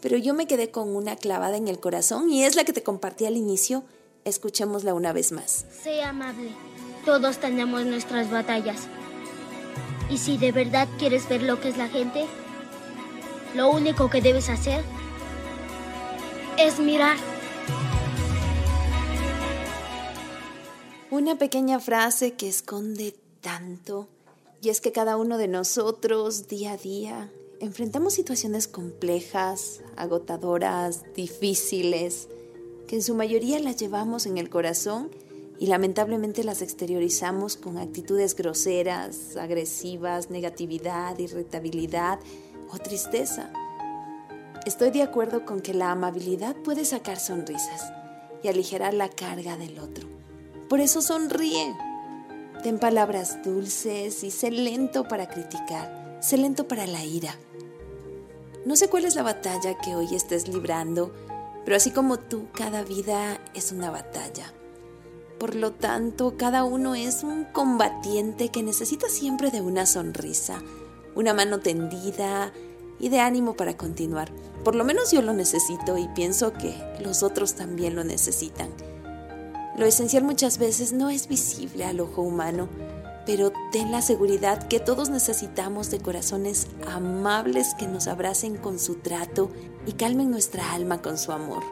pero 0.00 0.16
yo 0.16 0.32
me 0.34 0.46
quedé 0.46 0.70
con 0.70 0.94
una 0.94 1.16
clavada 1.16 1.56
en 1.56 1.68
el 1.68 1.80
corazón 1.80 2.30
y 2.30 2.44
es 2.44 2.54
la 2.54 2.64
que 2.64 2.72
te 2.72 2.82
compartí 2.82 3.26
al 3.26 3.36
inicio. 3.36 3.82
Escuchémosla 4.30 4.94
una 4.94 5.12
vez 5.12 5.32
más. 5.32 5.66
Sé 5.82 6.04
amable. 6.04 6.50
Todos 7.04 7.38
tenemos 7.38 7.84
nuestras 7.84 8.30
batallas. 8.30 8.86
Y 10.08 10.18
si 10.18 10.38
de 10.38 10.52
verdad 10.52 10.86
quieres 11.00 11.28
ver 11.28 11.42
lo 11.42 11.60
que 11.60 11.70
es 11.70 11.76
la 11.76 11.88
gente, 11.88 12.26
lo 13.56 13.72
único 13.72 14.08
que 14.08 14.22
debes 14.22 14.48
hacer 14.48 14.84
es 16.56 16.78
mirar. 16.78 17.16
Una 21.10 21.36
pequeña 21.36 21.80
frase 21.80 22.34
que 22.34 22.48
esconde 22.48 23.16
tanto, 23.40 24.06
y 24.62 24.68
es 24.68 24.80
que 24.80 24.92
cada 24.92 25.16
uno 25.16 25.38
de 25.38 25.48
nosotros, 25.48 26.46
día 26.46 26.74
a 26.74 26.76
día, 26.76 27.32
enfrentamos 27.58 28.14
situaciones 28.14 28.68
complejas, 28.68 29.80
agotadoras, 29.96 31.02
difíciles, 31.16 32.28
que 32.90 32.96
en 32.96 33.02
su 33.04 33.14
mayoría 33.14 33.60
las 33.60 33.76
llevamos 33.76 34.26
en 34.26 34.36
el 34.36 34.50
corazón 34.50 35.12
y 35.60 35.68
lamentablemente 35.68 36.42
las 36.42 36.60
exteriorizamos 36.60 37.56
con 37.56 37.78
actitudes 37.78 38.34
groseras, 38.34 39.36
agresivas, 39.36 40.28
negatividad, 40.28 41.16
irritabilidad 41.16 42.18
o 42.68 42.78
tristeza. 42.78 43.52
Estoy 44.66 44.90
de 44.90 45.02
acuerdo 45.02 45.44
con 45.44 45.60
que 45.60 45.72
la 45.72 45.92
amabilidad 45.92 46.56
puede 46.64 46.84
sacar 46.84 47.20
sonrisas 47.20 47.92
y 48.42 48.48
aligerar 48.48 48.92
la 48.92 49.08
carga 49.08 49.56
del 49.56 49.78
otro. 49.78 50.08
Por 50.68 50.80
eso 50.80 51.00
sonríe. 51.00 51.72
Ten 52.64 52.80
palabras 52.80 53.40
dulces 53.44 54.24
y 54.24 54.32
sé 54.32 54.50
lento 54.50 55.06
para 55.06 55.28
criticar, 55.28 56.18
sé 56.20 56.38
lento 56.38 56.66
para 56.66 56.88
la 56.88 57.04
ira. 57.04 57.36
No 58.66 58.74
sé 58.74 58.88
cuál 58.88 59.04
es 59.04 59.14
la 59.14 59.22
batalla 59.22 59.78
que 59.78 59.94
hoy 59.94 60.12
estés 60.12 60.48
librando, 60.48 61.14
pero 61.64 61.76
así 61.76 61.90
como 61.90 62.18
tú, 62.18 62.46
cada 62.52 62.82
vida 62.82 63.40
es 63.54 63.72
una 63.72 63.90
batalla. 63.90 64.52
Por 65.38 65.54
lo 65.54 65.72
tanto, 65.72 66.36
cada 66.36 66.64
uno 66.64 66.94
es 66.94 67.22
un 67.22 67.44
combatiente 67.44 68.50
que 68.50 68.62
necesita 68.62 69.08
siempre 69.08 69.50
de 69.50 69.60
una 69.60 69.86
sonrisa, 69.86 70.62
una 71.14 71.32
mano 71.32 71.60
tendida 71.60 72.52
y 72.98 73.08
de 73.08 73.20
ánimo 73.20 73.54
para 73.54 73.76
continuar. 73.76 74.30
Por 74.64 74.74
lo 74.74 74.84
menos 74.84 75.10
yo 75.10 75.22
lo 75.22 75.32
necesito 75.32 75.96
y 75.96 76.08
pienso 76.08 76.52
que 76.52 76.74
los 77.02 77.22
otros 77.22 77.54
también 77.54 77.96
lo 77.96 78.04
necesitan. 78.04 78.68
Lo 79.78 79.86
esencial 79.86 80.24
muchas 80.24 80.58
veces 80.58 80.92
no 80.92 81.08
es 81.08 81.26
visible 81.26 81.86
al 81.86 82.00
ojo 82.00 82.20
humano, 82.20 82.68
pero 83.24 83.52
ten 83.72 83.90
la 83.90 84.02
seguridad 84.02 84.68
que 84.68 84.80
todos 84.80 85.08
necesitamos 85.08 85.90
de 85.90 86.00
corazones 86.00 86.66
amables 86.86 87.74
que 87.78 87.86
nos 87.86 88.08
abracen 88.08 88.56
con 88.56 88.78
su 88.78 88.96
trato 88.96 89.50
y 89.90 89.92
calmen 89.94 90.30
nuestra 90.30 90.72
alma 90.72 91.02
con 91.02 91.18
su 91.18 91.32
amor. 91.32 91.64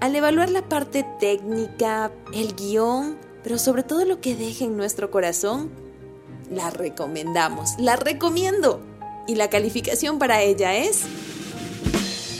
Al 0.00 0.16
evaluar 0.16 0.50
la 0.50 0.68
parte 0.68 1.06
técnica, 1.20 2.10
el 2.34 2.56
guion, 2.56 3.16
pero 3.44 3.56
sobre 3.56 3.84
todo 3.84 4.04
lo 4.04 4.20
que 4.20 4.34
deje 4.34 4.64
en 4.64 4.76
nuestro 4.76 5.12
corazón, 5.12 5.70
la 6.50 6.70
recomendamos, 6.70 7.78
la 7.78 7.94
recomiendo. 7.94 8.80
Y 9.28 9.36
la 9.36 9.48
calificación 9.48 10.18
para 10.18 10.42
ella 10.42 10.74
es 10.74 11.04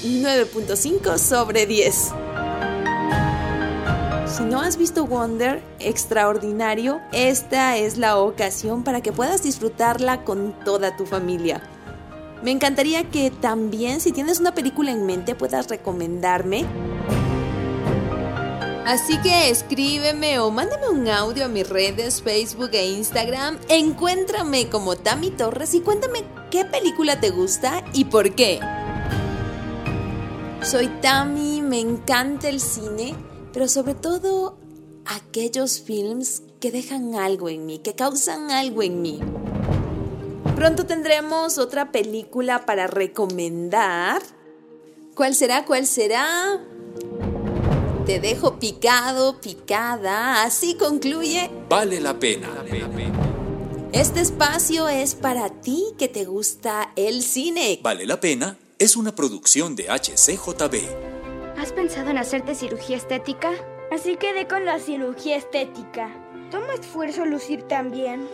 9.5 0.02 1.16
sobre 1.18 1.66
10. 1.66 2.12
Si 4.26 4.42
no 4.42 4.60
has 4.60 4.76
visto 4.76 5.06
Wonder, 5.06 5.62
extraordinario, 5.78 7.00
esta 7.12 7.76
es 7.76 7.96
la 7.96 8.18
ocasión 8.18 8.82
para 8.82 9.02
que 9.02 9.12
puedas 9.12 9.44
disfrutarla 9.44 10.24
con 10.24 10.52
toda 10.64 10.96
tu 10.96 11.06
familia. 11.06 11.62
Me 12.42 12.50
encantaría 12.50 13.08
que 13.08 13.30
también, 13.30 14.00
si 14.00 14.10
tienes 14.10 14.40
una 14.40 14.52
película 14.52 14.90
en 14.90 15.06
mente, 15.06 15.34
puedas 15.34 15.68
recomendarme. 15.68 16.66
Así 18.84 19.16
que 19.18 19.48
escríbeme 19.48 20.40
o 20.40 20.50
mándame 20.50 20.88
un 20.88 21.08
audio 21.08 21.44
a 21.44 21.48
mis 21.48 21.68
redes 21.68 22.20
Facebook 22.20 22.70
e 22.72 22.90
Instagram. 22.90 23.58
Encuéntrame 23.68 24.68
como 24.68 24.96
Tami 24.96 25.30
Torres 25.30 25.72
y 25.74 25.80
cuéntame 25.80 26.24
qué 26.50 26.64
película 26.64 27.20
te 27.20 27.30
gusta 27.30 27.84
y 27.92 28.06
por 28.06 28.34
qué. 28.34 28.58
Soy 30.62 30.88
Tami, 31.00 31.62
me 31.62 31.78
encanta 31.78 32.48
el 32.48 32.60
cine, 32.60 33.14
pero 33.52 33.68
sobre 33.68 33.94
todo 33.94 34.58
aquellos 35.06 35.80
films 35.80 36.42
que 36.58 36.72
dejan 36.72 37.14
algo 37.14 37.48
en 37.48 37.66
mí, 37.66 37.78
que 37.78 37.94
causan 37.94 38.50
algo 38.50 38.82
en 38.82 39.00
mí. 39.00 39.20
Pronto 40.56 40.86
tendremos 40.86 41.58
otra 41.58 41.90
película 41.92 42.64
para 42.66 42.86
recomendar. 42.86 44.22
¿Cuál 45.14 45.34
será? 45.34 45.64
¿Cuál 45.64 45.86
será? 45.86 46.60
Te 48.06 48.20
dejo 48.20 48.58
picado, 48.58 49.40
picada. 49.40 50.42
Así 50.42 50.74
concluye. 50.74 51.50
Vale 51.68 52.00
la 52.00 52.18
pena. 52.18 52.48
Este 53.92 54.20
espacio 54.20 54.88
es 54.88 55.14
para 55.14 55.50
ti 55.50 55.84
que 55.98 56.08
te 56.08 56.24
gusta 56.24 56.92
el 56.96 57.22
cine. 57.22 57.78
Vale 57.82 58.06
la 58.06 58.20
pena 58.20 58.56
es 58.78 58.96
una 58.96 59.14
producción 59.14 59.76
de 59.76 59.84
HCJB. 59.84 61.56
¿Has 61.56 61.72
pensado 61.72 62.10
en 62.10 62.18
hacerte 62.18 62.56
cirugía 62.56 62.96
estética? 62.96 63.52
Así 63.92 64.16
quedé 64.16 64.48
con 64.48 64.64
la 64.64 64.80
cirugía 64.80 65.36
estética. 65.36 66.10
Toma 66.50 66.74
esfuerzo 66.74 67.24
lucir 67.24 67.62
también. 67.62 68.26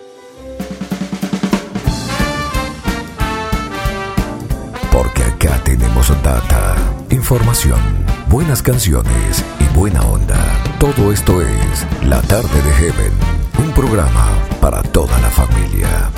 Porque 4.99 5.23
acá 5.23 5.63
tenemos 5.63 6.09
data, 6.25 6.75
información, 7.11 7.79
buenas 8.29 8.61
canciones 8.61 9.45
y 9.61 9.73
buena 9.73 10.03
onda. 10.03 10.45
Todo 10.81 11.13
esto 11.13 11.41
es 11.41 11.87
La 12.05 12.21
Tarde 12.23 12.61
de 12.63 12.73
Heaven, 12.73 13.13
un 13.61 13.71
programa 13.75 14.27
para 14.61 14.83
toda 14.83 15.17
la 15.21 15.31
familia. 15.31 16.11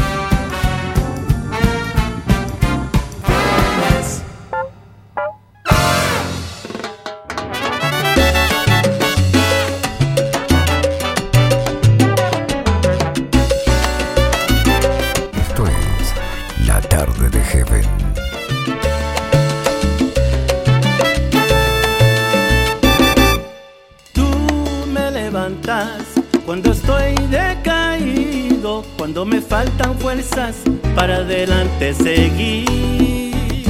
Cuando 29.21 29.37
me 29.37 29.43
faltan 29.43 29.99
fuerzas 29.99 30.57
para 30.95 31.17
adelante 31.17 31.93
seguir. 31.93 33.67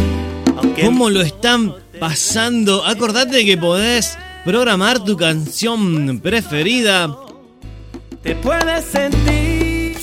Aunque 0.56 0.82
¿Cómo 0.84 1.10
lo 1.10 1.22
están 1.22 1.74
pasando? 1.98 2.84
Acordate 2.86 3.44
que 3.44 3.58
podés 3.58 4.16
programar 4.44 5.02
tu 5.02 5.16
canción 5.16 6.20
preferida. 6.20 7.16
te 8.22 8.36
puedes 8.36 8.84
sentir. 8.84 9.98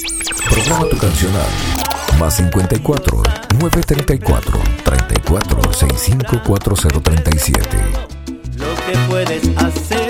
Programa 0.49 0.89
tu 0.89 0.97
canción 0.97 1.31
al 1.33 2.19
más 2.19 2.35
54 2.35 3.23
934 3.61 4.59
34 4.83 5.73
65 5.73 6.43
4037. 6.45 7.77
lo 8.57 8.75
que 8.75 8.97
puedes 9.07 9.47
hacer. 9.57 10.06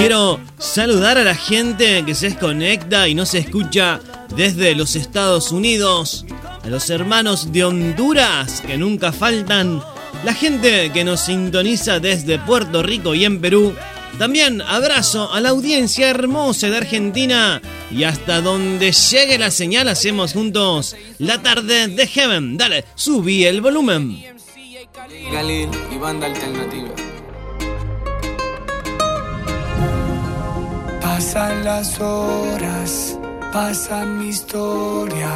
Quiero 0.00 0.40
saludar 0.56 1.18
a 1.18 1.24
la 1.24 1.34
gente 1.34 2.02
que 2.06 2.14
se 2.14 2.30
desconecta 2.30 3.06
y 3.06 3.14
no 3.14 3.26
se 3.26 3.36
escucha 3.36 4.00
desde 4.34 4.74
los 4.74 4.96
Estados 4.96 5.52
Unidos, 5.52 6.24
a 6.64 6.68
los 6.68 6.88
hermanos 6.88 7.52
de 7.52 7.64
Honduras 7.66 8.62
que 8.62 8.78
nunca 8.78 9.12
faltan, 9.12 9.82
la 10.24 10.32
gente 10.32 10.90
que 10.90 11.04
nos 11.04 11.20
sintoniza 11.20 12.00
desde 12.00 12.38
Puerto 12.38 12.82
Rico 12.82 13.14
y 13.14 13.26
en 13.26 13.42
Perú. 13.42 13.74
También 14.18 14.62
abrazo 14.62 15.30
a 15.34 15.38
la 15.42 15.50
audiencia 15.50 16.08
hermosa 16.08 16.70
de 16.70 16.78
Argentina 16.78 17.60
y 17.90 18.04
hasta 18.04 18.40
donde 18.40 18.92
llegue 18.92 19.36
la 19.36 19.50
señal 19.50 19.86
hacemos 19.86 20.32
juntos 20.32 20.96
la 21.18 21.42
tarde 21.42 21.88
de 21.88 22.06
Heaven. 22.06 22.56
Dale, 22.56 22.86
subí 22.94 23.44
el 23.44 23.60
volumen. 23.60 24.24
Galil 25.30 25.68
y 25.92 25.98
banda 25.98 26.26
alternativa. 26.26 26.88
Pasan 31.20 31.64
las 31.66 32.00
horas, 32.00 33.18
pasa 33.52 34.06
mi 34.06 34.28
historia 34.28 35.28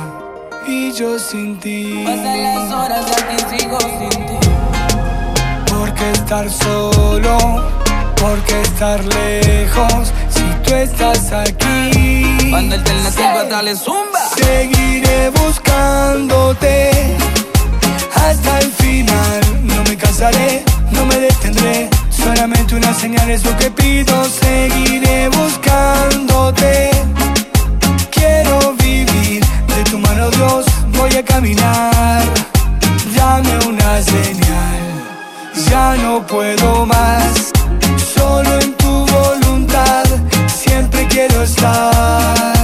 y 0.66 0.90
yo 0.94 1.18
sin 1.18 1.61
ti. 1.61 2.03
Pasan 2.07 2.42
las 2.42 2.73
horas 2.73 3.05
y 3.07 3.12
aquí 3.12 3.59
sigo 3.59 3.79
sin 3.81 4.27
ti. 4.27 4.38
¿Por 5.68 5.92
qué 5.92 6.11
estar 6.12 6.51
solo? 6.51 7.37
¿Por 8.16 8.38
qué 8.44 8.62
estar 8.62 9.05
lejos? 9.05 10.11
Si 10.31 10.42
tú 10.66 10.75
estás 10.75 11.31
aquí. 11.33 12.51
Banda 12.51 12.77
alternativa, 12.77 13.44
dale 13.44 13.77
zumba. 13.77 14.20
Seguiré 14.38 15.29
buscándote 15.29 17.14
hasta 18.14 18.59
el 18.61 18.73
final. 18.73 19.40
No 19.64 19.85
me 19.85 19.99
cansaré, 19.99 20.64
no 20.92 21.05
me 21.05 21.18
detendré. 21.18 21.90
Solamente 22.22 22.74
una 22.74 22.92
señal 22.94 23.31
es 23.31 23.44
lo 23.44 23.57
que 23.57 23.70
pido. 23.70 24.24
Seguiré 24.24 25.29
buscándote. 25.29 26.90
Quiero 28.11 28.74
vivir 28.83 29.44
de 29.44 29.85
tu 29.90 29.98
mano, 29.98 30.31
Dios. 30.31 30.66
Voy 30.98 31.16
a 31.16 31.24
caminar. 31.24 32.22
Dame 33.16 33.59
una 33.66 34.03
señal. 34.03 34.83
Ya 35.68 35.96
no 35.96 36.27
puedo 36.27 36.87
más. 36.87 37.53
Solo 38.14 38.61
en. 38.61 38.84
Siempre 40.64 41.07
quiero 41.09 41.42
estar. 41.42 42.55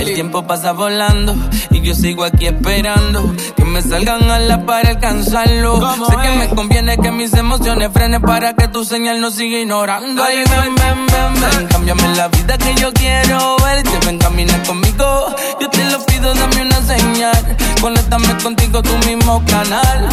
El 0.00 0.14
tiempo 0.14 0.46
pasa 0.46 0.72
volando 0.72 1.34
y 1.70 1.80
yo 1.80 1.94
sigo 1.94 2.24
aquí 2.24 2.46
esperando 2.46 3.34
que 3.56 3.64
me 3.64 3.80
salgan 3.80 4.30
a 4.30 4.38
la 4.38 4.66
para 4.66 4.90
alcanzarlo. 4.90 5.80
Sé 6.06 6.16
que 6.22 6.30
me 6.38 6.48
conviene 6.48 6.98
que 6.98 7.10
mis 7.10 7.32
emociones 7.34 7.90
frenen 7.92 8.20
para 8.20 8.54
que 8.54 8.68
tu 8.68 8.84
señal 8.84 9.20
no 9.20 9.30
siga 9.30 9.58
ignorando. 9.58 10.22
Ay, 10.22 10.38
ven, 10.38 10.74
ven, 10.74 11.06
ven, 11.06 11.40
ven, 11.40 11.66
cámbiame 11.68 12.16
la 12.16 12.28
vida 12.28 12.58
que 12.58 12.74
yo 12.74 12.92
quiero 12.92 13.56
verte. 13.64 13.90
Ven, 14.04 14.18
camina 14.18 14.62
conmigo, 14.64 15.34
yo 15.60 15.70
te 15.70 15.84
lo 15.84 16.04
pido, 16.04 16.34
dame 16.34 16.62
una 16.62 16.82
señal. 16.82 17.56
Conéctame 17.80 18.36
contigo, 18.42 18.82
tu 18.82 18.96
mismo 19.08 19.42
canal. 19.46 20.08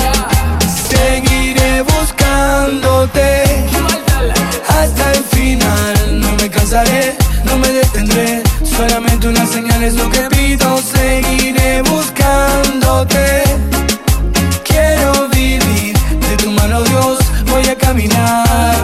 Seguiré 0.89 1.81
buscándote 1.81 3.67
hasta 4.67 5.11
el 5.13 5.23
final. 5.23 6.21
No 6.21 6.31
me 6.33 6.49
cansaré, 6.49 7.15
no 7.45 7.57
me 7.57 7.69
detendré. 7.69 8.43
Solamente 8.63 9.27
una 9.27 9.45
señal 9.45 9.83
es 9.83 9.95
lo 9.95 10.09
que 10.09 10.21
pido. 10.35 10.77
Seguiré 10.77 11.81
buscándote. 11.83 13.43
Quiero 14.63 15.29
vivir 15.29 15.97
de 15.97 16.37
tu 16.37 16.51
mano, 16.51 16.81
Dios. 16.83 17.19
Voy 17.51 17.65
a 17.67 17.75
caminar. 17.75 18.75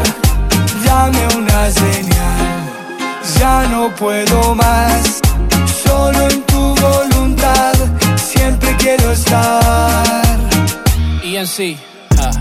Dame 0.86 1.28
una 1.38 1.72
señal. 1.72 2.60
Ya 3.40 3.68
no 3.68 3.90
puedo 3.96 4.56
más. 4.56 5.20
Solo 5.84 6.30
en 6.30 6.42
tu 6.44 6.76
voluntad. 6.76 7.74
Siempre 8.16 8.76
quiero 8.78 9.12
estar. 9.12 10.24
Y 11.24 11.36
en 11.38 11.48
sí. 11.48 11.78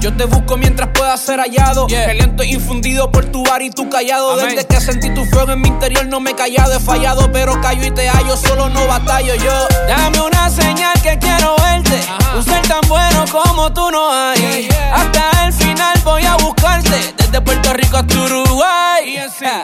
Yo 0.01 0.13
te 0.15 0.25
busco 0.25 0.57
mientras 0.57 0.91
pueda 0.95 1.17
ser 1.17 1.41
hallado. 1.41 1.87
El 1.89 2.19
lento 2.19 2.43
infundido 2.43 3.11
por 3.11 3.25
tu 3.27 3.45
bar 3.45 3.63
y 3.63 3.71
tu 3.71 3.89
callado. 3.89 4.37
Desde 4.37 4.67
que 4.67 4.81
sentí 4.81 5.13
tu 5.15 5.25
fuego 5.27 5.53
en 5.53 5.61
mi 5.61 5.69
interior 5.69 6.07
no 6.07 6.21
me 6.21 6.31
he 6.31 6.35
callado. 6.35 6.75
He 6.77 6.81
fallado, 6.81 7.31
pero 7.33 7.61
callo 7.61 7.87
y 7.87 7.91
te 7.91 8.09
hallo. 8.09 8.37
Solo 8.37 8.69
no 8.69 8.87
batallo 8.87 9.35
yo. 9.37 9.53
Dame 9.89 10.21
una 10.21 10.51
señal 10.51 11.01
que 11.03 11.19
quiero 11.19 11.57
verte. 11.57 12.01
Un 12.37 12.45
ser 12.45 12.63
tan 12.67 12.81
bueno 12.89 13.25
como 13.31 13.73
tú 13.73 13.91
no 13.91 14.13
hay. 14.13 14.69
Hasta 14.93 15.47
el 15.47 15.53
final 15.53 15.99
voy 16.05 16.25
a 16.25 16.37
buscarte. 16.37 17.15
Desde 17.17 17.41
Puerto 17.41 17.73
Rico 17.73 17.97
hasta 17.97 18.19
Uruguay. 18.19 19.19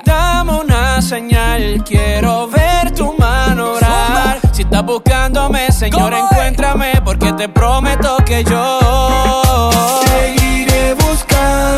Dame 0.05 0.53
una 0.53 1.03
señal. 1.03 1.83
Quiero 1.85 2.49
ver 2.49 2.93
tu 2.93 3.13
mano 3.15 3.73
obrar. 3.73 4.41
Si 4.53 4.63
estás 4.63 4.85
buscándome, 4.85 5.71
Señor, 5.73 6.13
encuéntrame. 6.13 7.01
Porque 7.05 7.33
te 7.33 7.49
prometo 7.49 8.17
que 8.25 8.45
yo. 8.45 9.48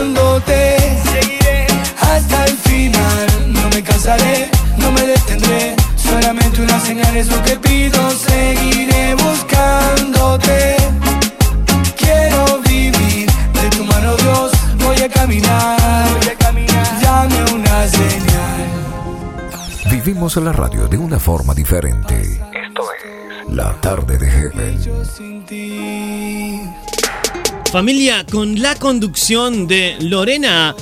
Seguiré 0.01 1.67
hasta 2.01 2.47
el 2.47 2.57
final. 2.57 3.53
No 3.53 3.69
me 3.69 3.83
cansaré, 3.83 4.49
no 4.79 4.91
me 4.93 5.03
detendré. 5.03 5.77
Solamente 5.95 6.63
una 6.63 6.81
señal 6.81 7.15
es 7.15 7.29
lo 7.29 7.43
que 7.43 7.57
pido. 7.57 8.11
Seguiré 8.11 9.15
buscándote. 9.17 10.77
Quiero 11.99 12.61
vivir 12.67 13.29
de 13.31 13.77
tu 13.77 13.85
mano, 13.85 14.17
Dios. 14.17 14.53
Voy 14.79 15.03
a 15.03 15.09
caminar. 15.11 15.79
Dame 17.03 17.53
una 17.53 17.87
señal. 17.87 18.69
Vivimos 19.91 20.35
la 20.37 20.53
radio 20.53 20.89
de 20.89 20.97
una 20.97 21.19
forma 21.19 21.53
diferente. 21.53 22.41
Esto 22.55 22.83
es 22.97 23.55
La 23.55 23.75
tarde 23.83 24.17
de 24.17 24.31
Heaven. 24.31 25.05
Sin 25.05 25.45
ti. 25.45 26.60
Familia 27.73 28.27
con 28.27 28.61
la 28.61 28.75
conducción 28.75 29.69
de 29.69 29.97
Lorena 30.01 30.75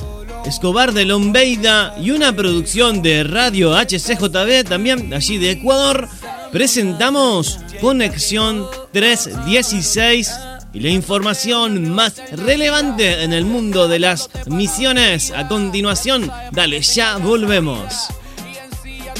Escobar 0.43 0.91
de 0.91 1.05
Lombeida 1.05 1.93
y 2.01 2.09
una 2.09 2.35
producción 2.35 3.03
de 3.03 3.23
Radio 3.23 3.77
HCJB, 3.77 4.67
también 4.67 5.13
allí 5.13 5.37
de 5.37 5.51
Ecuador, 5.51 6.09
presentamos 6.51 7.59
Conexión 7.79 8.65
316 8.91 10.31
y 10.73 10.79
la 10.79 10.89
información 10.89 11.93
más 11.93 12.15
relevante 12.31 13.23
en 13.23 13.33
el 13.33 13.45
mundo 13.45 13.87
de 13.87 13.99
las 13.99 14.31
misiones. 14.47 15.31
A 15.31 15.47
continuación, 15.47 16.31
dale, 16.51 16.81
ya 16.81 17.17
volvemos. 17.17 18.07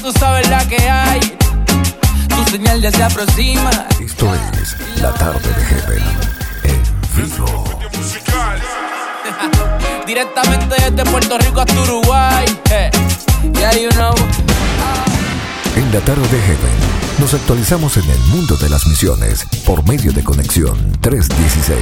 Tú 0.02 0.10
sabes 0.18 0.48
la 0.48 0.66
que 0.68 0.82
hay. 0.88 1.20
Tu 2.28 2.50
señal 2.50 2.82
ya 2.82 2.90
se 2.90 3.02
aproxima. 3.04 3.70
Esto 4.04 4.28
es 4.60 5.00
La 5.00 5.14
tarde 5.14 5.48
de 5.48 5.64
Heaven 5.64 6.39
Directamente 10.06 10.74
desde 10.76 11.04
Puerto 11.10 11.38
Rico 11.38 11.60
hasta 11.60 11.82
Uruguay. 11.82 12.44
Eh, 12.70 12.90
Yeah, 13.54 13.72
you 13.72 13.88
know. 13.90 14.14
En 15.76 15.92
La 15.92 16.00
tarde 16.00 16.22
de 16.28 16.40
Heaven 16.42 16.58
nos 17.18 17.32
actualizamos 17.34 17.96
en 17.96 18.08
el 18.10 18.18
mundo 18.28 18.56
de 18.56 18.68
las 18.68 18.86
misiones 18.86 19.44
por 19.64 19.86
medio 19.88 20.12
de 20.12 20.22
Conexión 20.22 20.92
316. 21.00 21.78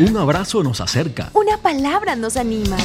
Un 0.00 0.16
abrazo 0.16 0.62
nos 0.64 0.80
acerca. 0.80 1.30
Una 1.34 1.56
palabra 1.58 2.16
nos 2.16 2.36
anima. 2.36 2.76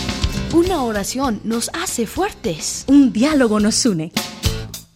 Una 0.53 0.83
oración 0.83 1.41
nos 1.43 1.71
hace 1.73 2.05
fuertes. 2.05 2.83
Un 2.87 3.11
diálogo 3.11 3.59
nos 3.59 3.83
une. 3.85 4.11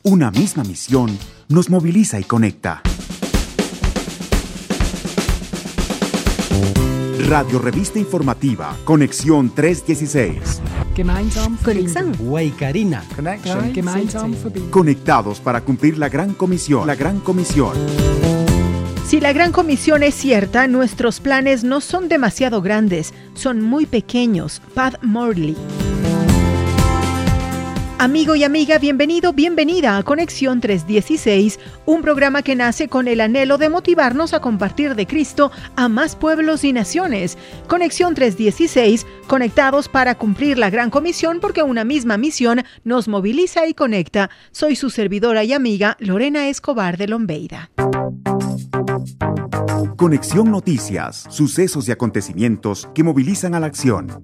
Una 0.03 0.29
misma 0.29 0.63
misión 0.63 1.17
nos 1.49 1.69
moviliza 1.69 2.19
y 2.19 2.23
conecta. 2.23 2.81
Radio 7.27 7.57
Revista 7.57 7.99
Informativa, 7.99 8.75
Conexión 8.83 9.49
316. 9.53 10.61
Gemeinsam 10.93 11.57
Conexión. 11.57 12.13
Conectados 14.69 15.39
para 15.39 15.61
cumplir 15.61 15.97
la 15.97 16.09
gran 16.09 16.33
comisión. 16.33 16.85
La 16.85 16.95
gran 16.95 17.19
comisión. 17.19 17.73
Si 19.07 19.19
la 19.19 19.31
gran 19.31 19.51
comisión 19.51 20.03
es 20.03 20.15
cierta, 20.15 20.67
nuestros 20.67 21.19
planes 21.19 21.63
no 21.63 21.81
son 21.81 22.09
demasiado 22.09 22.61
grandes, 22.61 23.13
son 23.35 23.61
muy 23.61 23.85
pequeños. 23.85 24.61
Pat 24.73 25.01
Morley. 25.01 25.55
Amigo 27.99 28.35
y 28.35 28.43
amiga, 28.43 28.79
bienvenido, 28.79 29.31
bienvenida 29.33 29.97
a 29.97 30.03
Conexión 30.03 30.59
316, 30.59 31.59
un 31.85 32.01
programa 32.01 32.41
que 32.41 32.55
nace 32.55 32.89
con 32.89 33.07
el 33.07 33.21
anhelo 33.21 33.57
de 33.57 33.69
motivarnos 33.69 34.33
a 34.33 34.41
compartir 34.41 34.95
de 34.95 35.07
Cristo 35.07 35.51
a 35.75 35.87
más 35.87 36.15
pueblos 36.15 36.63
y 36.63 36.73
naciones. 36.73 37.37
Conexión 37.67 38.13
316, 38.15 39.05
conectados 39.27 39.87
para 39.87 40.15
cumplir 40.15 40.57
la 40.57 40.69
gran 40.69 40.89
comisión 40.89 41.39
porque 41.39 41.63
una 41.63 41.85
misma 41.85 42.17
misión 42.17 42.63
nos 42.83 43.07
moviliza 43.07 43.67
y 43.67 43.73
conecta. 43.73 44.29
Soy 44.51 44.75
su 44.75 44.89
servidora 44.89 45.43
y 45.43 45.53
amiga 45.53 45.95
Lorena 45.99 46.49
Escobar 46.49 46.97
de 46.97 47.07
Lombeida. 47.07 47.69
Conexión 49.95 50.51
Noticias, 50.51 51.25
sucesos 51.29 51.87
y 51.87 51.91
acontecimientos 51.91 52.89
que 52.93 53.03
movilizan 53.03 53.55
a 53.55 53.59
la 53.59 53.67
acción. 53.67 54.21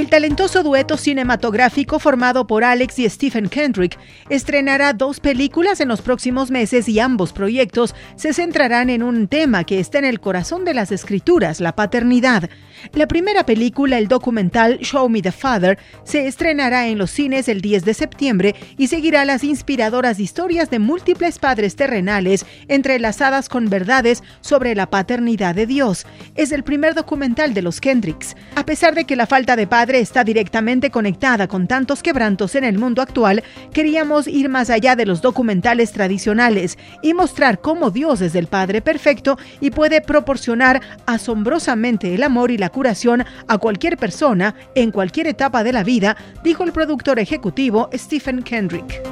El 0.00 0.08
talentoso 0.08 0.62
dueto 0.62 0.96
cinematográfico 0.96 1.98
formado 1.98 2.46
por 2.46 2.64
Alex 2.64 2.98
y 3.00 3.10
Stephen 3.10 3.50
Kendrick 3.50 3.98
estrenará 4.30 4.94
dos 4.94 5.20
películas 5.20 5.78
en 5.82 5.88
los 5.88 6.00
próximos 6.00 6.50
meses 6.50 6.88
y 6.88 6.98
ambos 7.00 7.34
proyectos 7.34 7.94
se 8.16 8.32
centrarán 8.32 8.88
en 8.88 9.02
un 9.02 9.28
tema 9.28 9.64
que 9.64 9.78
está 9.78 9.98
en 9.98 10.06
el 10.06 10.18
corazón 10.18 10.64
de 10.64 10.72
las 10.72 10.90
escrituras, 10.90 11.60
la 11.60 11.76
paternidad. 11.76 12.48
La 12.92 13.06
primera 13.06 13.44
película, 13.44 13.98
el 13.98 14.08
documental 14.08 14.78
Show 14.80 15.08
Me 15.08 15.22
the 15.22 15.32
Father, 15.32 15.78
se 16.04 16.26
estrenará 16.26 16.88
en 16.88 16.98
los 16.98 17.10
cines 17.10 17.48
el 17.48 17.60
10 17.60 17.84
de 17.84 17.94
septiembre 17.94 18.54
y 18.76 18.88
seguirá 18.88 19.24
las 19.24 19.44
inspiradoras 19.44 20.18
historias 20.20 20.70
de 20.70 20.78
múltiples 20.78 21.38
padres 21.38 21.76
terrenales 21.76 22.46
entrelazadas 22.68 23.48
con 23.48 23.68
verdades 23.68 24.22
sobre 24.40 24.74
la 24.74 24.88
paternidad 24.88 25.54
de 25.54 25.66
Dios. 25.66 26.06
Es 26.34 26.52
el 26.52 26.64
primer 26.64 26.94
documental 26.94 27.54
de 27.54 27.62
los 27.62 27.80
Kendricks. 27.80 28.36
A 28.56 28.64
pesar 28.64 28.94
de 28.94 29.04
que 29.04 29.16
la 29.16 29.26
falta 29.26 29.56
de 29.56 29.66
padre 29.66 30.00
está 30.00 30.24
directamente 30.24 30.90
conectada 30.90 31.48
con 31.48 31.66
tantos 31.66 32.02
quebrantos 32.02 32.54
en 32.54 32.64
el 32.64 32.78
mundo 32.78 33.02
actual, 33.02 33.42
queríamos 33.72 34.26
ir 34.26 34.48
más 34.48 34.70
allá 34.70 34.96
de 34.96 35.06
los 35.06 35.22
documentales 35.22 35.92
tradicionales 35.92 36.78
y 37.02 37.14
mostrar 37.14 37.60
cómo 37.60 37.90
Dios 37.90 38.20
es 38.20 38.34
el 38.34 38.46
Padre 38.46 38.82
perfecto 38.82 39.38
y 39.60 39.70
puede 39.70 40.00
proporcionar 40.00 40.80
asombrosamente 41.06 42.14
el 42.14 42.22
amor 42.22 42.50
y 42.50 42.58
la 42.58 42.69
curación 42.70 43.24
a 43.46 43.58
cualquier 43.58 43.96
persona 43.96 44.54
en 44.74 44.90
cualquier 44.90 45.26
etapa 45.26 45.62
de 45.62 45.72
la 45.72 45.84
vida, 45.84 46.16
dijo 46.42 46.64
el 46.64 46.72
productor 46.72 47.18
ejecutivo 47.18 47.90
Stephen 47.94 48.42
Kendrick. 48.42 49.02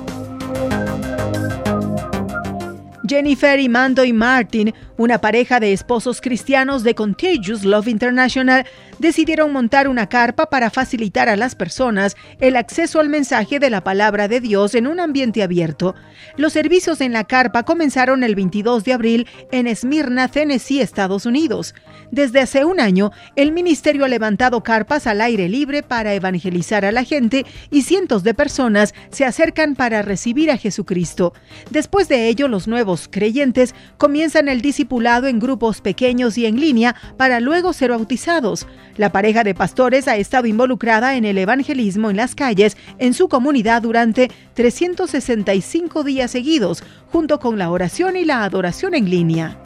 Jennifer 3.08 3.58
y 3.58 3.68
Mando 3.70 4.04
y 4.04 4.12
Martin, 4.12 4.74
una 4.98 5.18
pareja 5.18 5.60
de 5.60 5.72
esposos 5.72 6.20
cristianos 6.20 6.82
de 6.82 6.94
Contagious 6.94 7.64
Love 7.64 7.88
International, 7.88 8.66
decidieron 8.98 9.52
montar 9.52 9.88
una 9.88 10.08
carpa 10.08 10.50
para 10.50 10.68
facilitar 10.68 11.28
a 11.28 11.36
las 11.36 11.54
personas 11.54 12.16
el 12.38 12.54
acceso 12.56 13.00
al 13.00 13.08
mensaje 13.08 13.58
de 13.58 13.70
la 13.70 13.82
palabra 13.82 14.28
de 14.28 14.40
Dios 14.40 14.74
en 14.74 14.86
un 14.86 15.00
ambiente 15.00 15.42
abierto. 15.42 15.94
Los 16.36 16.52
servicios 16.52 17.00
en 17.00 17.14
la 17.14 17.24
carpa 17.24 17.62
comenzaron 17.62 18.22
el 18.24 18.34
22 18.34 18.84
de 18.84 18.92
abril 18.92 19.26
en 19.52 19.74
Smyrna, 19.74 20.28
Tennessee, 20.28 20.82
Estados 20.82 21.24
Unidos. 21.24 21.74
Desde 22.10 22.40
hace 22.40 22.64
un 22.64 22.80
año, 22.80 23.12
el 23.36 23.52
ministerio 23.52 24.04
ha 24.04 24.08
levantado 24.08 24.62
carpas 24.62 25.06
al 25.06 25.20
aire 25.20 25.48
libre 25.48 25.82
para 25.82 26.14
evangelizar 26.14 26.84
a 26.84 26.92
la 26.92 27.04
gente 27.04 27.44
y 27.70 27.82
cientos 27.82 28.22
de 28.22 28.34
personas 28.34 28.94
se 29.10 29.24
acercan 29.24 29.74
para 29.74 30.02
recibir 30.02 30.50
a 30.50 30.56
Jesucristo. 30.56 31.34
Después 31.70 32.08
de 32.08 32.28
ello, 32.28 32.48
los 32.48 32.66
nuevos 32.66 33.08
creyentes 33.10 33.74
comienzan 33.98 34.48
el 34.48 34.62
discipulado 34.62 35.26
en 35.26 35.38
grupos 35.38 35.80
pequeños 35.80 36.38
y 36.38 36.46
en 36.46 36.58
línea 36.58 36.94
para 37.16 37.40
luego 37.40 37.72
ser 37.72 37.90
bautizados. 37.90 38.66
La 38.96 39.12
pareja 39.12 39.44
de 39.44 39.54
pastores 39.54 40.08
ha 40.08 40.16
estado 40.16 40.46
involucrada 40.46 41.16
en 41.16 41.24
el 41.24 41.38
evangelismo 41.38 42.10
en 42.10 42.16
las 42.16 42.34
calles 42.34 42.76
en 42.98 43.14
su 43.14 43.28
comunidad 43.28 43.82
durante 43.82 44.30
365 44.54 46.04
días 46.04 46.30
seguidos, 46.30 46.82
junto 47.12 47.38
con 47.38 47.58
la 47.58 47.70
oración 47.70 48.16
y 48.16 48.24
la 48.24 48.44
adoración 48.44 48.94
en 48.94 49.10
línea. 49.10 49.58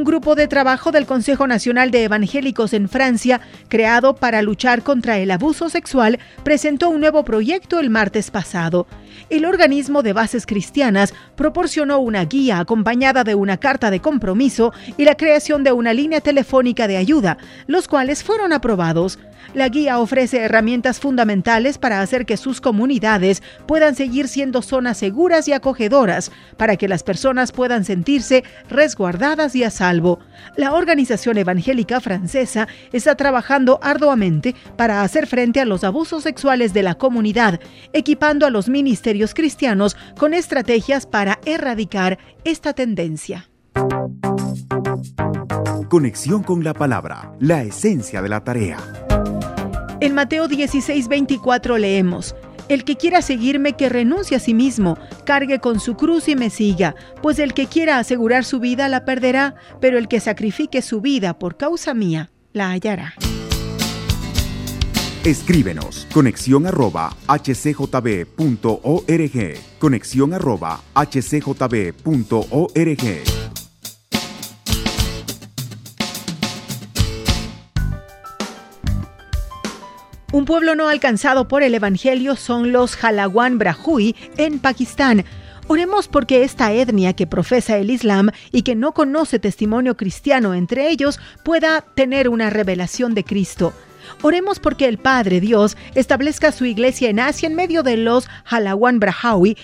Un 0.00 0.04
grupo 0.04 0.34
de 0.34 0.48
trabajo 0.48 0.92
del 0.92 1.04
Consejo 1.04 1.46
Nacional 1.46 1.90
de 1.90 2.04
Evangélicos 2.04 2.72
en 2.72 2.88
Francia, 2.88 3.42
creado 3.68 4.14
para 4.14 4.40
luchar 4.40 4.82
contra 4.82 5.18
el 5.18 5.30
abuso 5.30 5.68
sexual, 5.68 6.18
presentó 6.42 6.88
un 6.88 7.00
nuevo 7.00 7.22
proyecto 7.22 7.78
el 7.78 7.90
martes 7.90 8.30
pasado. 8.30 8.86
El 9.28 9.44
organismo 9.44 10.02
de 10.02 10.14
bases 10.14 10.46
cristianas 10.46 11.12
proporcionó 11.36 11.98
una 11.98 12.24
guía 12.24 12.60
acompañada 12.60 13.24
de 13.24 13.34
una 13.34 13.58
carta 13.58 13.90
de 13.90 14.00
compromiso 14.00 14.72
y 14.96 15.04
la 15.04 15.18
creación 15.18 15.64
de 15.64 15.72
una 15.72 15.92
línea 15.92 16.22
telefónica 16.22 16.88
de 16.88 16.96
ayuda, 16.96 17.36
los 17.66 17.86
cuales 17.86 18.24
fueron 18.24 18.54
aprobados. 18.54 19.18
La 19.52 19.68
guía 19.68 19.98
ofrece 19.98 20.38
herramientas 20.38 21.00
fundamentales 21.00 21.76
para 21.76 22.00
hacer 22.00 22.24
que 22.24 22.36
sus 22.36 22.60
comunidades 22.60 23.42
puedan 23.66 23.96
seguir 23.96 24.28
siendo 24.28 24.62
zonas 24.62 24.98
seguras 24.98 25.48
y 25.48 25.52
acogedoras, 25.52 26.30
para 26.56 26.76
que 26.76 26.86
las 26.86 27.02
personas 27.02 27.50
puedan 27.50 27.84
sentirse 27.84 28.44
resguardadas 28.68 29.56
y 29.56 29.64
a 29.64 29.70
salvo. 29.70 30.20
La 30.56 30.72
organización 30.72 31.36
evangélica 31.36 32.00
francesa 32.00 32.68
está 32.92 33.16
trabajando 33.16 33.80
arduamente 33.82 34.54
para 34.76 35.02
hacer 35.02 35.26
frente 35.26 35.60
a 35.60 35.64
los 35.64 35.82
abusos 35.82 36.22
sexuales 36.22 36.72
de 36.72 36.84
la 36.84 36.94
comunidad, 36.94 37.58
equipando 37.92 38.46
a 38.46 38.50
los 38.50 38.68
ministerios 38.68 39.34
cristianos 39.34 39.96
con 40.16 40.32
estrategias 40.32 41.06
para 41.06 41.40
erradicar 41.44 42.18
esta 42.44 42.72
tendencia. 42.72 43.48
Conexión 45.90 46.44
con 46.44 46.62
la 46.62 46.72
palabra, 46.72 47.32
la 47.40 47.64
esencia 47.64 48.22
de 48.22 48.28
la 48.28 48.44
tarea. 48.44 48.78
En 49.98 50.14
Mateo 50.14 50.46
16, 50.46 51.08
24 51.08 51.78
leemos, 51.78 52.36
El 52.68 52.84
que 52.84 52.94
quiera 52.94 53.22
seguirme, 53.22 53.72
que 53.72 53.88
renuncie 53.88 54.36
a 54.36 54.40
sí 54.40 54.54
mismo, 54.54 54.96
cargue 55.26 55.58
con 55.58 55.80
su 55.80 55.96
cruz 55.96 56.28
y 56.28 56.36
me 56.36 56.48
siga, 56.48 56.94
pues 57.22 57.40
el 57.40 57.54
que 57.54 57.66
quiera 57.66 57.98
asegurar 57.98 58.44
su 58.44 58.60
vida 58.60 58.88
la 58.88 59.04
perderá, 59.04 59.56
pero 59.80 59.98
el 59.98 60.06
que 60.06 60.20
sacrifique 60.20 60.80
su 60.80 61.00
vida 61.00 61.36
por 61.40 61.56
causa 61.56 61.92
mía, 61.92 62.30
la 62.52 62.70
hallará. 62.70 63.14
Escríbenos 65.24 66.06
conexión 66.14 66.68
arroba 66.68 67.16
hcjb.org. 67.26 68.28
Conexión 69.80 70.34
arroba 70.34 70.82
hcjb.org. 70.94 72.00
Un 80.32 80.44
pueblo 80.44 80.76
no 80.76 80.88
alcanzado 80.88 81.48
por 81.48 81.64
el 81.64 81.74
Evangelio 81.74 82.36
son 82.36 82.70
los 82.70 83.02
Halawan 83.02 83.58
Brahui 83.58 84.14
en 84.36 84.60
Pakistán. 84.60 85.24
Oremos 85.66 86.06
porque 86.06 86.44
esta 86.44 86.72
etnia 86.72 87.14
que 87.14 87.26
profesa 87.26 87.76
el 87.78 87.90
Islam 87.90 88.30
y 88.52 88.62
que 88.62 88.76
no 88.76 88.92
conoce 88.92 89.40
testimonio 89.40 89.96
cristiano 89.96 90.54
entre 90.54 90.88
ellos 90.88 91.18
pueda 91.44 91.80
tener 91.80 92.28
una 92.28 92.48
revelación 92.48 93.12
de 93.12 93.24
Cristo. 93.24 93.72
Oremos 94.22 94.60
porque 94.60 94.86
el 94.86 94.98
Padre 94.98 95.40
Dios 95.40 95.76
establezca 95.96 96.52
su 96.52 96.64
iglesia 96.64 97.10
en 97.10 97.18
Asia 97.18 97.48
en 97.48 97.56
medio 97.56 97.82
de 97.82 97.96
los 97.96 98.28
Halawan 98.44 99.00
Brahawi 99.00 99.56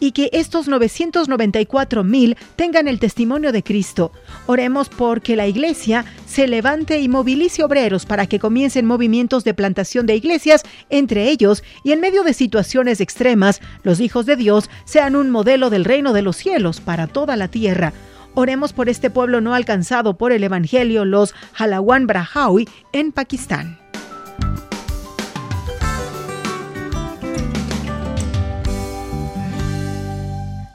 y 0.00 0.12
que 0.12 0.30
estos 0.32 0.68
994 0.68 2.04
mil 2.04 2.36
tengan 2.56 2.88
el 2.88 2.98
testimonio 2.98 3.52
de 3.52 3.62
Cristo. 3.62 4.12
Oremos 4.46 4.88
porque 4.88 5.36
la 5.36 5.46
iglesia 5.46 6.04
se 6.26 6.48
levante 6.48 7.00
y 7.00 7.08
movilice 7.08 7.62
obreros 7.62 8.06
para 8.06 8.26
que 8.26 8.38
comiencen 8.38 8.86
movimientos 8.86 9.44
de 9.44 9.54
plantación 9.54 10.06
de 10.06 10.16
iglesias 10.16 10.62
entre 10.90 11.30
ellos 11.30 11.62
y 11.82 11.92
en 11.92 12.00
medio 12.00 12.24
de 12.24 12.34
situaciones 12.34 13.00
extremas, 13.00 13.60
los 13.82 14.00
hijos 14.00 14.26
de 14.26 14.36
Dios 14.36 14.70
sean 14.84 15.16
un 15.16 15.30
modelo 15.30 15.70
del 15.70 15.84
reino 15.84 16.12
de 16.12 16.22
los 16.22 16.36
cielos 16.36 16.80
para 16.80 17.06
toda 17.06 17.36
la 17.36 17.48
tierra. 17.48 17.92
Oremos 18.34 18.72
por 18.72 18.88
este 18.88 19.10
pueblo 19.10 19.40
no 19.40 19.54
alcanzado 19.54 20.18
por 20.18 20.32
el 20.32 20.42
Evangelio, 20.42 21.04
los 21.04 21.34
Halawan 21.56 22.06
Brahawi, 22.06 22.68
en 22.92 23.12
Pakistán. 23.12 23.78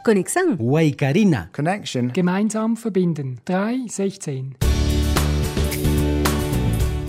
Conexão. 0.10 0.58
Waikarina. 0.60 1.52
Connection. 1.54 2.10
Gemeinsam 2.12 2.74
verbinden. 2.74 3.38
316. 3.46 4.56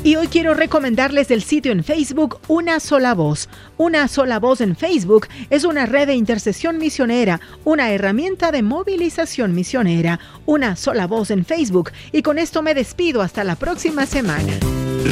Y 0.04 0.16
hoy 0.16 0.26
quiero 0.26 0.52
recomendarles 0.52 1.30
el 1.30 1.42
sitio 1.42 1.72
en 1.72 1.82
Facebook 1.82 2.40
Una 2.46 2.78
Sola 2.78 3.14
Voz. 3.14 3.48
Una 3.78 4.06
Sola 4.06 4.38
Voz 4.38 4.60
en 4.60 4.76
Facebook 4.76 5.28
es 5.48 5.64
una 5.64 5.86
red 5.86 6.08
de 6.08 6.14
intercesión 6.14 6.76
misionera, 6.76 7.40
una 7.64 7.90
herramienta 7.90 8.52
de 8.52 8.62
movilización 8.62 9.54
misionera. 9.54 10.20
Una 10.44 10.76
Sola 10.76 11.06
Voz 11.06 11.30
en 11.30 11.46
Facebook. 11.46 11.92
Y 12.12 12.20
con 12.20 12.36
esto 12.36 12.60
me 12.60 12.74
despido 12.74 13.22
hasta 13.22 13.44
la 13.44 13.56
próxima 13.56 14.04
semana. 14.04 14.52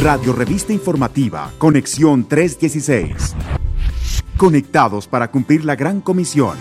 Radio 0.02 0.34
Revista 0.34 0.74
Informativa, 0.74 1.52
Conexión 1.56 2.28
316. 2.28 3.34
Conectados 4.36 5.08
para 5.08 5.30
cumplir 5.30 5.64
la 5.64 5.74
gran 5.74 6.02
comisión. 6.02 6.58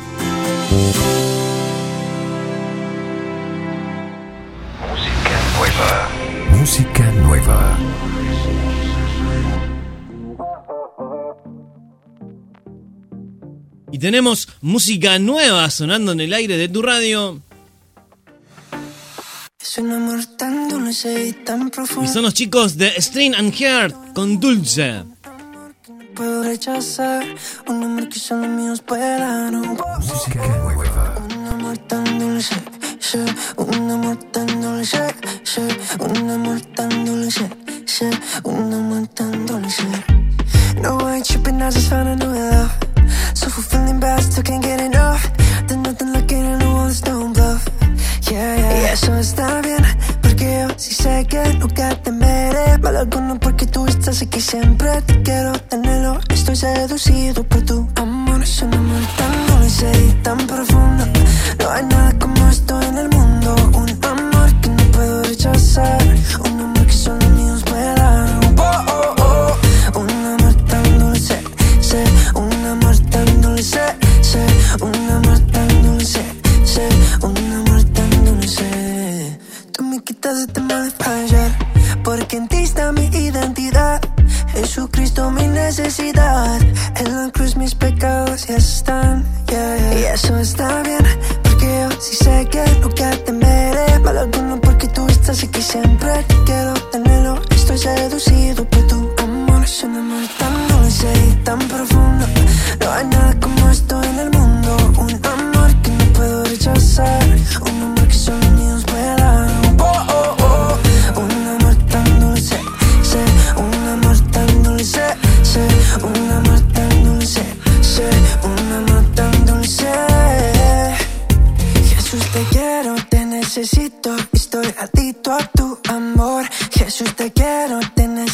Música 0.70 1.00
nueva. 5.56 6.10
Música 6.58 7.12
nueva. 7.12 7.78
Y 13.92 14.00
tenemos 14.00 14.50
música 14.62 15.20
nueva 15.20 15.70
sonando 15.70 16.12
en 16.12 16.20
el 16.20 16.34
aire 16.34 16.58
de 16.58 16.68
tu 16.68 16.82
radio. 16.82 17.42
Es 19.60 19.78
un 19.78 19.92
amor 19.92 20.26
tan 20.38 20.68
dulce 20.68 21.28
y 21.30 21.34
tan 21.46 21.70
profundo. 21.70 22.04
Y 22.04 22.14
son 22.14 22.24
los 22.24 22.34
chicos 22.34 22.76
de 22.76 22.94
Strain 22.98 23.36
and 23.36 23.54
Heart 23.54 24.14
con 24.14 24.40
Dulce. 24.40 25.06
Puedo 26.18 26.44
rechazar 26.44 27.24
un 27.68 27.84
amor 27.84 28.10
que 28.10 28.20
solo 28.20 28.48
míos 28.48 28.84
Música 28.90 30.48
nueva. 30.74 31.16
un 31.24 31.48
amor 31.48 31.78
tan 31.90 32.20
dulce 32.20 32.56
sí, 33.00 33.20
un 33.56 33.92
amor 33.92 34.18
tan 34.32 34.48
dulce 34.62 35.16
sí, 35.44 35.62
un 36.00 36.30
amor 36.32 36.60
tan 36.76 37.06
dulce 37.06 37.48
un 38.44 38.74
amor 38.74 39.08
tan 39.08 39.46
dulce. 39.46 39.84
No, 40.82 41.00
I 41.00 41.16
ain't 41.16 41.26
tripping, 41.26 41.62
I 41.62 41.70
just 41.72 41.90
found 41.90 42.10
a 42.10 42.16
new 42.16 42.32
love. 42.32 42.72
So 43.34 43.50
fulfilling, 43.50 44.00
but 44.00 44.10
I 44.10 44.22
still 44.22 44.44
can't 44.44 44.64
get 44.64 44.80
enough. 44.80 45.24
There's 45.68 45.82
nothing 45.82 46.14
looking 46.14 46.46
in 46.46 46.60
the 46.60 46.68
walls, 46.68 47.02
don't 47.02 47.34
bluff. 47.34 47.66
Yeah, 48.30 48.56
yeah, 48.58 48.82
y 48.82 48.86
eso 48.94 49.16
está 49.18 49.62
bien, 49.62 49.84
sí 50.78 50.94
sé 50.94 51.26
que 51.28 51.42
nunca 51.60 51.90
te 52.02 52.12
veré 52.12 52.78
mal 52.80 52.96
alguno 52.96 53.40
porque 53.40 53.66
tú 53.66 53.86
estás 53.86 54.22
aquí 54.22 54.42
siempre. 54.42 55.02
Te 55.04 55.22
quiero 55.22 55.54
tenerlo, 55.70 56.20
estoy 56.30 56.56
seducido 56.56 57.44
por 57.44 57.62
tu 57.64 57.88
amor. 57.96 58.42
Es 58.42 58.62
un 58.62 58.74
amor 58.74 59.04
tan 59.18 59.34
dulce 59.48 59.92
y 60.08 60.12
tan 60.24 60.38
profundo. 60.48 61.04
No 61.60 61.70
hay 61.70 61.84
nada 61.86 62.12
como 62.20 62.48
esto 62.48 62.82
en 62.82 62.98
el 62.98 63.10
mundo. 63.10 63.56
Un 63.74 63.90
amor 64.06 64.62
que 64.62 64.70
no 64.70 64.84
puedo 64.92 65.24
rechazar. 65.24 66.02
Quitas 80.28 80.40
este 80.40 80.60
mal 80.60 80.92
fallar. 80.92 81.52
Porque 82.04 82.36
en 82.36 82.50
ti 82.50 82.58
está 82.58 82.92
mi 82.92 83.06
identidad. 83.06 84.02
Jesucristo 84.50 85.32
mi 85.32 85.48
necesidad. 85.48 86.60
En 86.98 87.16
la 87.16 87.32
cruz 87.32 87.56
mis 87.56 87.74
pecados 87.74 88.46
ya 88.46 88.58
están. 88.58 89.24
yeah. 89.48 89.94
Y 89.94 90.04
eso 90.16 90.38
está 90.38 90.84
bien. 90.84 91.06
Porque 91.44 91.66
yo 91.66 92.02
sí 92.02 92.16
sé 92.18 92.46
que 92.52 92.62
nunca 92.82 93.12
te 93.24 93.32
veré 93.32 94.00
mal 94.00 94.18
alguno 94.18 94.60
porque 94.60 94.88
tú 94.90 95.08
estás 95.08 95.42
aquí 95.46 95.62
siempre. 95.62 96.12
Te 96.24 96.36
quiero 96.44 96.74
tenerlo. 96.92 97.42
Estoy 97.52 97.78
seducido 97.78 98.66
por 98.66 98.88
tu 98.88 99.10
amor. 99.24 99.64
Es 99.64 99.82
un 99.84 99.96
amor 99.96 100.24
tan 100.40 100.68
dulce 100.68 101.08
y 101.30 101.44
tan 101.46 101.60
profundo. 101.60 102.26
No 102.82 102.92
hay 102.92 103.06
nada 103.06 103.34
como 103.40 103.57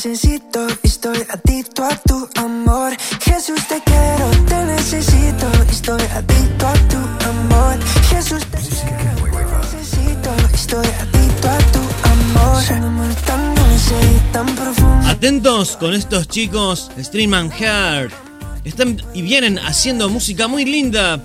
necesito. 0.05 0.67
Estoy 0.83 1.17
adicto 1.29 1.83
a 1.83 1.95
tu 1.95 2.27
amor. 2.35 2.95
Jesús 3.21 3.59
te 3.67 3.81
quiero, 3.85 4.29
te 4.47 4.65
necesito. 4.65 5.49
Estoy 5.69 6.01
adicto 6.01 6.67
a 6.67 6.73
tu 6.73 6.97
amor. 7.25 7.79
Jesús 8.09 8.45
te 8.47 8.57
quiero, 8.57 9.31
te 9.31 9.77
necesito. 9.77 10.29
Estoy 10.53 10.87
adicto 10.99 11.49
a 11.49 11.57
tu 11.71 11.79
amor. 12.09 12.63
Es 12.63 12.69
un 12.71 12.83
amor 12.83 13.15
tan 13.25 13.55
dulce 13.55 13.95
y 14.15 14.33
tan 14.33 14.55
profundo. 14.55 15.07
Atentos 15.07 15.77
con 15.77 15.93
estos 15.93 16.27
chicos, 16.27 16.91
Stream 16.99 17.33
and 17.33 17.53
Heart. 17.53 18.11
Están 18.65 19.01
y 19.13 19.21
vienen 19.21 19.57
haciendo 19.59 20.09
música 20.09 20.47
muy 20.47 20.65
linda. 20.65 21.21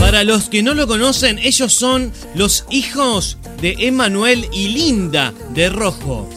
Para 0.00 0.24
los 0.24 0.48
que 0.48 0.62
no 0.62 0.74
lo 0.74 0.86
conocen, 0.86 1.38
ellos 1.38 1.72
son 1.72 2.12
los 2.34 2.64
hijos 2.70 3.38
de 3.60 3.74
Emanuel 3.78 4.48
y 4.52 4.68
Linda 4.68 5.32
de 5.50 5.68
Rojo. 5.68 6.28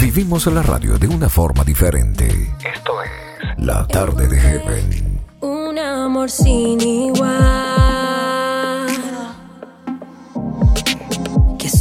Vivimos 0.00 0.46
la 0.46 0.62
radio 0.62 0.98
de 0.98 1.06
una 1.06 1.28
forma 1.28 1.62
diferente. 1.62 2.26
Esto 2.74 3.02
es 3.02 3.10
La 3.58 3.86
tarde 3.86 4.26
de 4.26 4.40
Heaven. 4.40 5.20
un 5.40 5.78
amor 5.78 6.28
sin 6.30 6.80
igual 6.80 7.59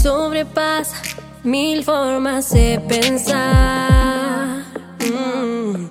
sobrepasa 0.01 0.95
mil 1.43 1.83
formas 1.83 2.51
de 2.51 2.79
pensar. 2.87 4.63
Mm. 4.99 5.89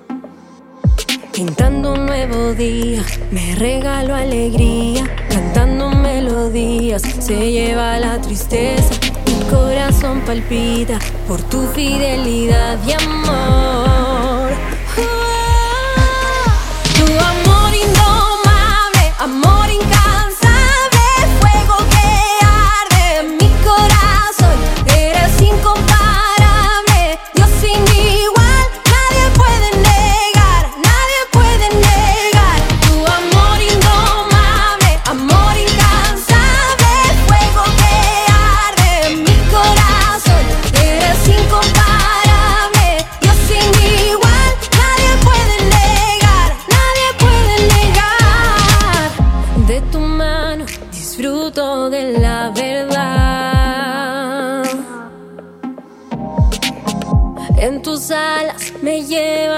Pintando 1.31 1.93
un 1.93 2.05
nuevo 2.07 2.53
día, 2.53 3.03
me 3.31 3.55
regalo 3.55 4.15
alegría, 4.15 5.05
cantando 5.29 5.91
melodías, 5.91 7.01
se 7.01 7.51
lleva 7.51 7.99
la 7.99 8.19
tristeza. 8.19 8.95
Mi 9.27 9.39
corazón 9.49 10.21
palpita 10.21 10.97
por 11.27 11.41
tu 11.43 11.67
fidelidad 11.67 12.77
y 12.87 12.93
amor. 12.93 14.49
Tu 16.97 17.05
amor 17.05 17.71
indomable, 17.73 19.05
amor 19.19 19.69
incansable, 19.69 19.98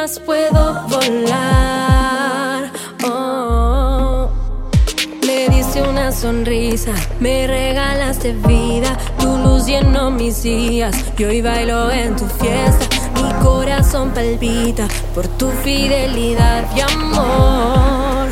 puedo 0.09 0.87
volar. 0.87 2.71
Oh. 3.05 4.29
Me 5.25 5.47
diste 5.49 5.81
una 5.83 6.11
sonrisa, 6.11 6.93
me 7.19 7.45
regalaste 7.45 8.33
vida. 8.33 8.97
Tu 9.19 9.27
luz 9.37 9.67
llenó 9.67 10.09
mis 10.09 10.41
días, 10.41 10.95
y 11.17 11.23
hoy 11.23 11.41
bailo 11.41 11.91
en 11.91 12.15
tu 12.15 12.25
fiesta. 12.25 12.87
Mi 13.15 13.31
corazón 13.43 14.11
palpita 14.11 14.87
por 15.13 15.27
tu 15.27 15.49
fidelidad. 15.63 16.65
Y 16.75 16.81
amor. 16.81 18.27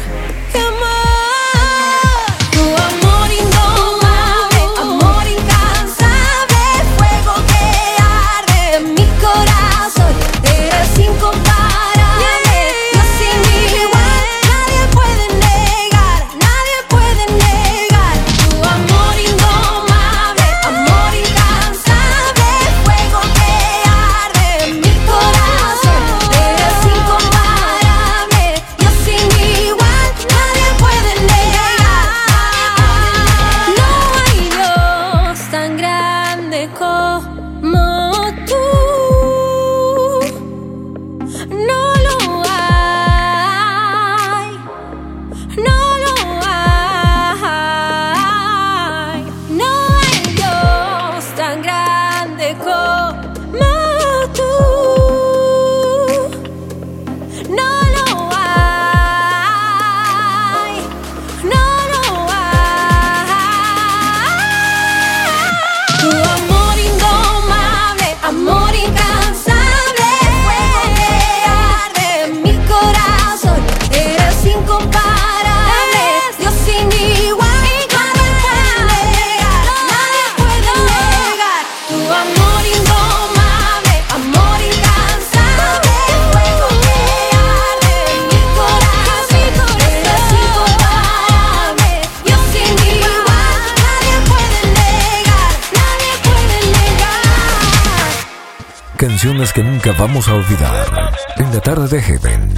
Canciones 98.99 99.53
que 99.53 99.63
nunca 99.63 99.93
vamos 99.93 100.27
a 100.27 100.33
olvidar. 100.33 101.13
En 101.37 101.53
la 101.53 101.61
tarde 101.61 101.87
de 101.87 102.01
Heaven, 102.01 102.53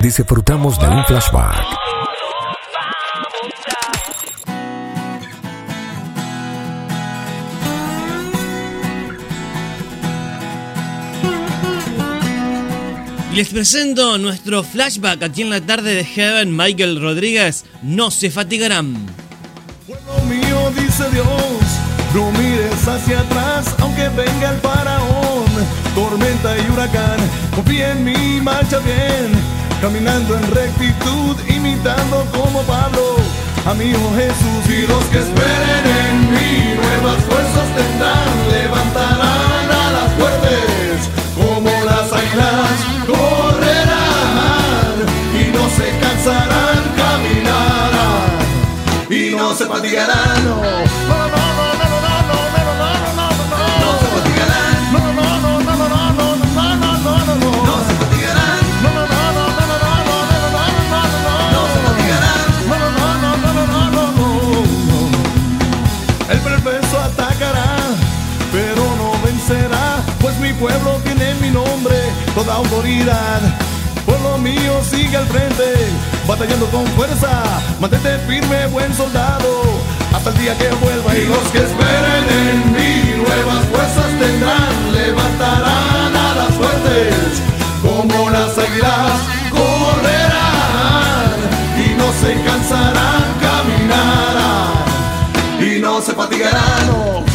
disfrutamos 0.00 0.76
de 0.80 0.88
un 0.88 1.04
flashback. 1.04 1.64
Les 13.32 13.48
presento 13.50 14.18
nuestro 14.18 14.64
flashback 14.64 15.22
aquí 15.22 15.42
en 15.42 15.50
la 15.50 15.60
tarde 15.60 15.94
de 15.94 16.04
Heaven. 16.04 16.56
Michael 16.56 17.00
Rodríguez, 17.00 17.66
no 17.82 18.10
se 18.10 18.32
fatigarán. 18.32 18.96
Pueblo 19.86 20.24
mío, 20.24 20.72
dice 20.74 21.08
Dios, 21.12 21.26
no 22.12 22.32
mires 22.32 22.88
hacia 22.88 23.20
atrás, 23.20 23.72
aunque 23.78 24.08
venga 24.08 24.50
el 24.50 24.58
faraón, 24.58 25.43
tormenta 25.94 26.56
y 26.58 26.70
huracán. 26.70 27.18
Confía 27.54 27.92
en 27.92 28.04
mí, 28.04 28.40
marcha 28.42 28.78
bien, 28.80 29.32
caminando 29.80 30.36
en 30.36 30.50
rectitud, 30.50 31.36
imitando 31.48 32.26
como 32.32 32.62
Pablo, 32.62 33.16
a 33.66 33.74
mi 33.74 33.86
hijo 33.86 34.12
Jesús. 34.16 34.62
Y 34.68 34.86
los 34.86 35.04
que 35.06 35.18
esperen 35.18 35.84
en 36.06 36.30
mí, 36.32 36.74
nuevas 36.74 37.22
fuerzas 37.24 37.68
tendrán, 37.76 38.34
levantarán 38.50 39.66
a 39.70 39.92
las 39.96 40.12
fuertes 40.18 41.08
como 41.34 41.70
las 41.84 42.12
águilas, 42.12 42.76
correrán 43.06 44.94
y 45.40 45.44
no 45.56 45.68
se 45.76 45.86
cansarán, 46.00 46.82
caminarán 46.96 48.34
y 49.10 49.34
no 49.36 49.54
se 49.54 49.66
fatigarán. 49.66 51.03
Toda 72.44 72.56
autoridad. 72.56 73.40
Pueblo 74.04 74.38
mío, 74.38 74.80
sigue 74.82 75.16
al 75.16 75.26
frente, 75.26 75.88
batallando 76.28 76.66
con 76.66 76.86
fuerza, 76.88 77.42
mantente 77.80 78.18
firme, 78.26 78.66
buen 78.66 78.94
soldado, 78.94 79.62
hasta 80.14 80.30
el 80.30 80.38
día 80.38 80.56
que 80.58 80.68
vuelva. 80.84 81.16
Y 81.16 81.24
los 81.26 81.44
que 81.52 81.58
esperen 81.58 82.24
en 82.48 82.72
mí, 82.72 83.14
nuevas 83.16 83.64
fuerzas 83.66 84.06
tendrán, 84.18 84.92
levantarán 84.92 86.16
a 86.16 86.34
las 86.34 86.54
fuertes, 86.54 87.42
como 87.82 88.30
las 88.30 88.58
águilas, 88.58 89.20
correrán 89.50 91.32
y 91.78 91.94
no 91.96 92.12
se 92.12 92.34
cansarán, 92.44 93.24
caminarán 93.40 94.84
y 95.60 95.80
no 95.80 96.00
se 96.02 96.12
fatigarán. 96.12 97.33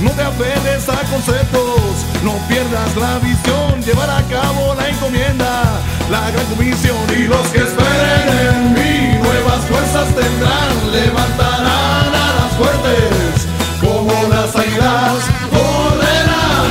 No 0.00 0.10
te 0.12 0.22
apegues 0.22 0.88
a 0.88 0.96
conceptos, 1.10 2.06
no 2.24 2.32
pierdas 2.48 2.96
la 2.96 3.18
visión, 3.18 3.82
llevar 3.84 4.08
a 4.08 4.22
cabo 4.30 4.74
la 4.74 4.88
encomienda, 4.88 5.78
la 6.10 6.30
gran 6.30 6.46
comisión. 6.46 6.96
Y 7.14 7.24
los 7.24 7.46
que 7.48 7.58
esperen 7.58 8.28
en 8.48 8.72
mí, 8.72 9.18
nuevas 9.18 9.60
fuerzas 9.66 10.08
tendrán, 10.14 10.90
levantarán 10.90 12.14
a 12.14 12.34
las 12.38 12.52
fuertes, 12.56 13.46
como 13.82 14.10
las 14.28 14.56
águilas, 14.56 15.22
correrán 15.50 16.70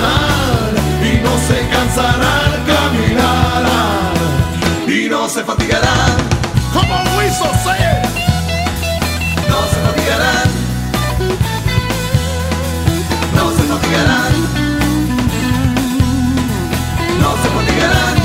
y 1.06 1.22
no 1.22 1.38
se 1.48 1.68
cansarán, 1.70 2.66
caminarán 2.66 4.14
y 4.88 5.08
no 5.08 5.30
se 5.30 5.44
fatigarán. 5.44 6.18
Como 6.74 6.96
Luis 7.16 7.38
José, 7.38 8.02
no 9.48 9.60
se 9.68 9.80
fatigarán. 9.86 10.59
No 17.20 17.32
se. 17.42 17.50
No. 17.50 18.16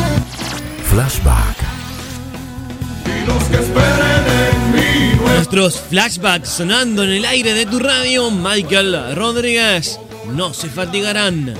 Flashback. 0.84 1.56
Y 3.06 3.26
los 3.26 3.44
que 3.44 3.56
esperen 3.56 4.24
en 4.26 4.72
mí, 4.72 5.16
Nuestros 5.24 5.80
flashbacks 5.80 6.48
sonando 6.48 7.02
en 7.04 7.10
el 7.10 7.24
aire 7.24 7.54
de 7.54 7.66
tu 7.66 7.78
radio. 7.78 8.30
Michael 8.30 9.14
Rodríguez, 9.16 9.98
no 10.32 10.54
se 10.54 10.68
fatigarán. 10.68 11.54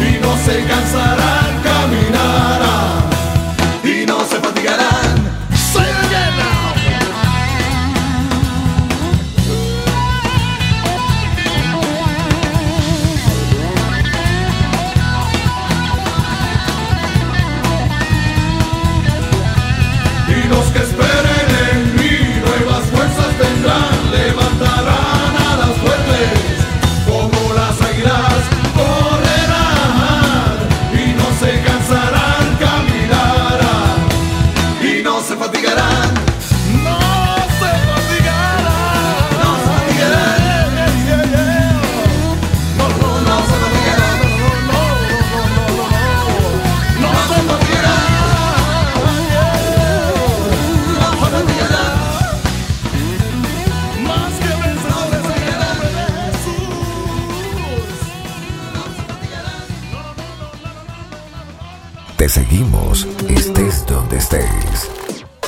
y 0.00 0.20
no 0.20 0.36
se 0.44 0.64
cansarán, 0.64 1.62
caminarán. 1.62 2.79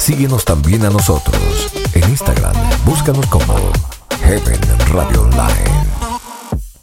Síguenos 0.02 0.44
también 0.44 0.84
a 0.84 0.90
nosotros. 0.90 1.38
En 1.94 2.02
Instagram, 2.10 2.52
búscanos 2.84 3.24
como 3.26 3.54
Heaven 4.24 4.60
Radio 4.92 5.22
Online. 5.22 6.02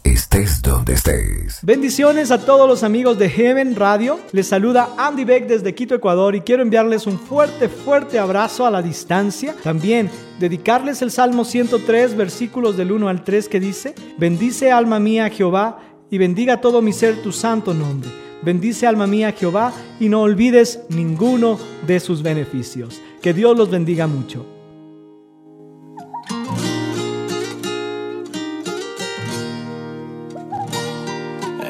Estés 0.04 0.62
donde 0.62 0.94
estés. 0.94 1.58
Bendiciones 1.60 2.30
a 2.30 2.44
todos 2.46 2.66
los 2.66 2.82
amigos 2.82 3.18
de 3.18 3.28
Heaven 3.28 3.76
Radio. 3.76 4.18
Les 4.32 4.48
saluda 4.48 4.88
Andy 4.96 5.24
Beck 5.24 5.46
desde 5.46 5.74
Quito, 5.74 5.94
Ecuador 5.94 6.34
y 6.34 6.40
quiero 6.40 6.62
enviarles 6.62 7.06
un 7.06 7.18
fuerte, 7.18 7.68
fuerte 7.68 8.18
abrazo 8.18 8.64
a 8.64 8.70
la 8.70 8.80
distancia. 8.80 9.54
También 9.62 10.10
dedicarles 10.38 11.02
el 11.02 11.10
Salmo 11.10 11.44
103, 11.44 12.16
versículos 12.16 12.78
del 12.78 12.92
1 12.92 13.08
al 13.08 13.22
3 13.22 13.48
que 13.50 13.60
dice, 13.60 13.94
bendice 14.16 14.72
alma 14.72 14.98
mía 14.98 15.28
Jehová 15.28 15.78
y 16.10 16.16
bendiga 16.16 16.62
todo 16.62 16.80
mi 16.80 16.94
ser 16.94 17.20
tu 17.22 17.32
santo 17.32 17.74
nombre. 17.74 18.29
Bendice 18.42 18.86
alma 18.86 19.06
mía 19.06 19.32
Jehová 19.32 19.72
y 19.98 20.08
no 20.08 20.22
olvides 20.22 20.80
ninguno 20.88 21.58
de 21.86 22.00
sus 22.00 22.22
beneficios. 22.22 23.00
Que 23.20 23.34
Dios 23.34 23.56
los 23.56 23.70
bendiga 23.70 24.06
mucho. 24.06 24.46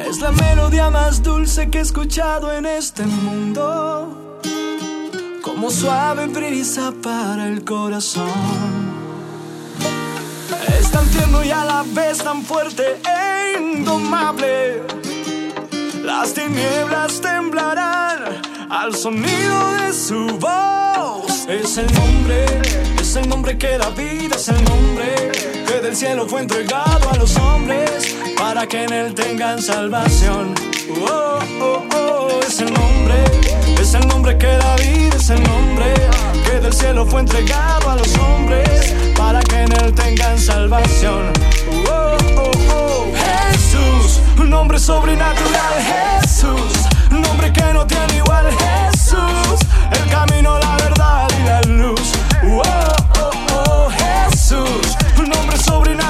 Es 0.07 0.21
la 0.21 0.31
melodía 0.31 0.91
más 0.91 1.23
dulce 1.23 1.71
que 1.71 1.79
he 1.79 1.81
escuchado 1.81 2.53
en 2.53 2.67
este 2.67 3.05
mundo. 3.05 4.39
Como 5.43 5.71
suave 5.71 6.29
brisa 6.29 6.93
para 7.03 7.49
el 7.49 7.65
corazón. 7.65 8.29
Es 10.79 10.91
tan 10.93 11.07
tierno 11.09 11.43
y 11.43 11.51
a 11.51 11.65
la 11.65 11.85
vez 11.95 12.19
tan 12.19 12.43
fuerte 12.43 13.01
e 13.05 13.59
indomable. 13.59 15.00
Las 16.03 16.33
tinieblas 16.35 17.21
temblarán 17.21 18.41
al 18.71 18.95
sonido 18.95 19.73
de 19.75 19.93
su 19.93 20.27
voz. 20.39 21.47
Es 21.49 21.77
el 21.77 21.93
nombre, 21.93 22.47
es 23.01 23.17
el 23.17 23.29
nombre 23.29 23.59
que 23.59 23.77
da 23.79 23.91
vida, 23.91 24.37
es 24.37 24.49
el 24.49 24.65
nombre 24.65 25.31
que 25.67 25.81
del 25.81 25.95
cielo 25.95 26.27
fue 26.27 26.41
entregado 26.41 27.11
a 27.11 27.17
los 27.17 27.37
hombres 27.37 28.17
para 28.39 28.67
que 28.67 28.85
en 28.85 28.93
él 28.93 29.15
tengan 29.15 29.61
salvación. 29.61 30.55
Oh, 31.09 31.39
oh, 31.61 31.85
oh, 31.95 32.41
es 32.47 32.61
el 32.61 32.73
nombre, 32.73 33.25
es 33.81 33.95
el 33.95 34.07
nombre 34.09 34.37
que 34.39 34.47
da 34.47 34.77
vida, 34.77 35.17
es 35.17 35.31
el 35.31 35.43
nombre 35.43 35.95
que 36.45 36.61
del 36.61 36.73
cielo 36.73 37.07
fue 37.07 37.21
entregado 37.21 37.91
a 37.91 37.97
los 37.97 38.17
hombres 38.17 38.95
para 39.17 39.41
que 39.43 39.57
en 39.63 39.73
él 39.73 39.95
tengan 39.95 40.39
salvación. 40.39 41.33
Oh, 41.89 42.17
oh, 42.37 42.51
oh, 42.73 43.10
Jesús, 44.11 44.21
un 44.39 44.51
nombre 44.51 44.79
sobrenatural, 44.79 45.75
Jesús, 46.21 46.89
un 47.13 47.21
nombre 47.21 47.53
que 47.53 47.63
no 47.73 47.87
tiene 47.87 48.17
igual, 48.17 48.47
Jesús, 48.51 49.61
el 49.93 50.11
camino, 50.11 50.59
la 50.59 50.77
verdad 50.77 51.29
y 51.39 51.45
la 51.45 51.61
luz. 51.63 52.13
Oh, 52.43 52.63
oh, 53.21 53.31
oh, 53.55 53.89
Jesús, 53.91 54.97
un 55.17 55.29
nombre 55.29 55.57
sobrenatural, 55.59 56.10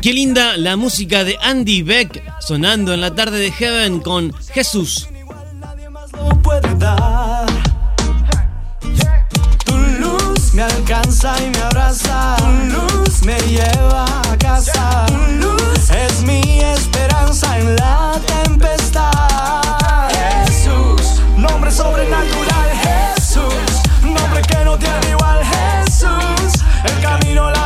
qué 0.00 0.12
linda 0.14 0.56
la 0.56 0.76
música 0.76 1.24
de 1.24 1.36
Andy 1.42 1.82
Beck 1.82 2.22
sonando 2.40 2.94
en 2.94 3.00
la 3.00 3.14
tarde 3.14 3.38
de 3.38 3.52
Heaven 3.52 4.00
con 4.00 4.32
Jesús. 4.52 5.08
Tu 9.64 9.76
luz 10.00 10.54
me 10.54 10.62
alcanza 10.62 11.34
y 11.42 11.50
me 11.50 11.58
abraza. 11.58 12.36
Tu 12.38 12.76
luz 12.76 13.22
me 13.24 13.38
lleva 13.40 14.04
a 14.04 14.38
casa. 14.38 15.06
Tu 15.06 15.46
luz 15.46 15.90
es 15.90 16.22
mi 16.22 16.60
esperanza 16.60 17.58
en 17.58 17.76
la 17.76 18.18
tempestad. 18.26 19.10
Jesús, 20.46 21.20
nombre 21.36 21.70
sobrenatural. 21.70 22.70
Jesús, 22.82 23.82
nombre 24.02 24.40
que 24.42 24.64
no 24.64 24.78
tiene 24.78 25.10
igual. 25.10 25.40
Jesús, 25.44 26.62
el 26.84 27.00
camino, 27.02 27.50
la 27.50 27.59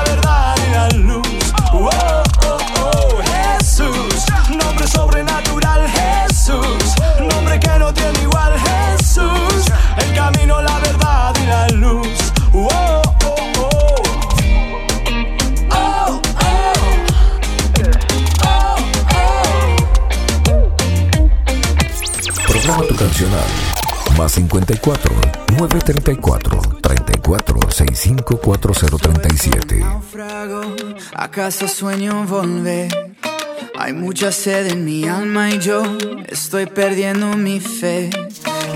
Más 24.19 24.33
54 24.33 25.15
934 25.57 26.61
34 26.83 27.71
65 27.71 28.41
4037. 28.41 29.77
Naufrago, 29.77 30.75
¿acaso 31.15 31.69
sueño 31.69 32.25
volver? 32.25 33.15
Hay 33.79 33.93
mucha 33.93 34.33
sed 34.33 34.67
en 34.67 34.85
mi 34.85 35.07
alma 35.07 35.51
y 35.51 35.61
yo 35.61 35.85
estoy 36.27 36.67
perdiendo 36.67 37.37
mi 37.37 37.61
fe. 37.61 38.11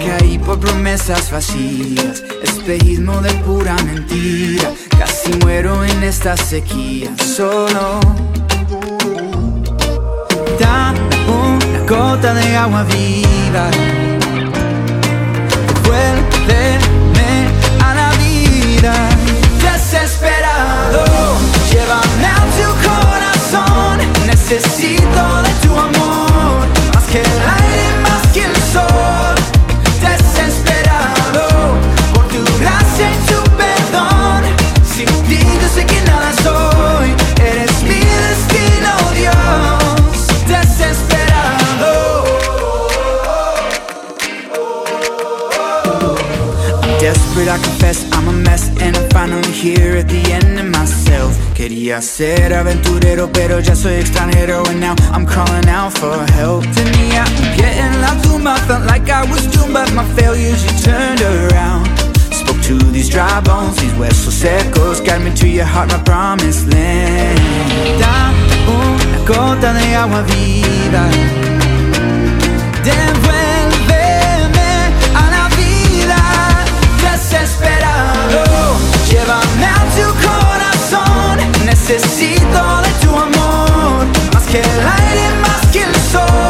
Caí 0.06 0.38
por 0.38 0.60
promesas 0.60 1.32
vacías, 1.32 2.22
espejismo 2.40 3.20
de 3.20 3.34
pura 3.42 3.74
mentira. 3.82 4.70
Casi 4.96 5.32
muero 5.42 5.84
en 5.84 6.04
esta 6.04 6.36
sequía, 6.36 7.10
solo. 7.16 7.98
Dame 10.60 11.00
una 11.26 11.80
gota 11.88 12.34
de 12.34 12.56
agua 12.56 12.84
viva. 12.84 13.70
Vuélveme 16.48 17.50
a 17.84 17.94
la 17.94 18.10
vida. 18.16 18.92
Desesperado, 19.60 21.04
llévame 21.70 22.26
a 22.26 22.40
tu 22.56 22.68
corazón. 22.88 23.98
Necesito 24.26 25.42
de 25.42 25.50
tu 25.62 25.72
amor, 25.78 26.66
más 26.94 27.04
que 27.04 27.20
el 27.20 27.57
Quería 51.98 52.12
ser 52.14 52.54
aventurero 52.54 53.28
pero 53.32 53.58
ya 53.58 53.74
soy 53.74 53.94
extranjero. 53.94 54.62
And 54.68 54.80
now 54.80 54.94
I'm 55.12 55.26
calling 55.26 55.68
out 55.68 55.92
for 55.98 56.14
help. 56.34 56.64
Tenía 56.72 57.24
un 57.24 57.56
pie 57.56 57.80
en 57.80 58.00
la 58.00 58.14
tumba 58.22 58.54
Felt 58.68 58.86
like 58.86 59.10
I 59.10 59.24
was 59.28 59.48
doomed 59.48 59.72
But 59.72 59.92
my 59.94 60.04
failures. 60.14 60.62
You 60.62 60.70
turned 60.80 61.20
around 61.22 61.88
Spoke 62.30 62.60
to 62.68 62.78
these 62.92 63.08
dry 63.08 63.40
bones 63.40 63.76
These 63.78 63.92
huesos 63.94 64.32
secos 64.32 65.00
Guide 65.04 65.24
me 65.24 65.34
to 65.34 65.48
your 65.48 65.64
heart, 65.64 65.90
my 65.90 65.98
promised 66.04 66.72
land. 66.72 67.40
Dame 67.98 68.36
una 68.68 69.18
gota 69.26 69.72
de 69.72 69.96
agua 69.96 70.22
viva. 70.22 71.08
Devuélveme 72.84 74.70
a 75.16 75.30
la 75.34 75.48
vida 75.56 76.20
desesperado. 77.02 78.44
Llévame 79.10 79.66
a 79.66 79.82
tu 79.96 80.06
corazón. 80.14 80.47
Necesito 81.88 82.82
de 82.82 82.90
tu 83.00 83.08
amor. 83.16 84.06
Más 84.34 84.44
que 84.44 84.60
el 84.60 84.66
aire, 84.66 85.40
más 85.40 85.66
que 85.72 85.84
el 85.84 85.94
sol. 86.12 86.47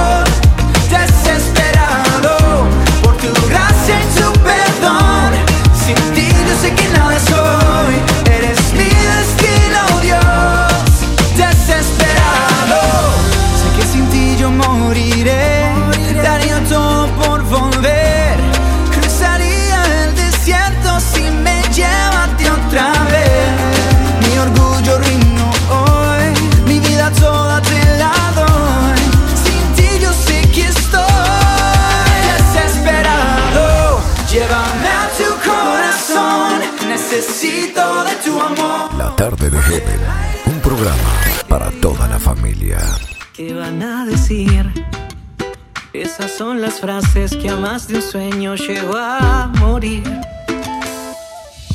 Son 46.38 46.60
las 46.60 46.78
frases 46.78 47.34
que 47.34 47.48
a 47.48 47.56
más 47.56 47.88
de 47.88 47.96
un 47.96 48.02
sueño 48.02 48.54
llevo 48.54 48.96
a 48.96 49.50
morir. 49.58 50.04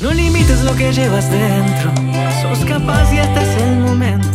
No 0.00 0.10
limites 0.10 0.62
lo 0.64 0.74
que 0.74 0.90
llevas 0.90 1.30
dentro, 1.30 1.92
sos 2.40 2.64
capaz 2.64 3.12
y 3.12 3.18
este 3.18 3.42
es 3.42 3.62
el 3.62 3.80
momento. 3.80 4.26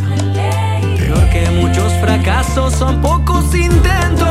Peor 0.99 1.29
que 1.31 1.49
muchos 1.49 1.91
fracasos 1.93 2.75
son 2.75 3.01
pocos 3.01 3.55
intentos. 3.55 4.27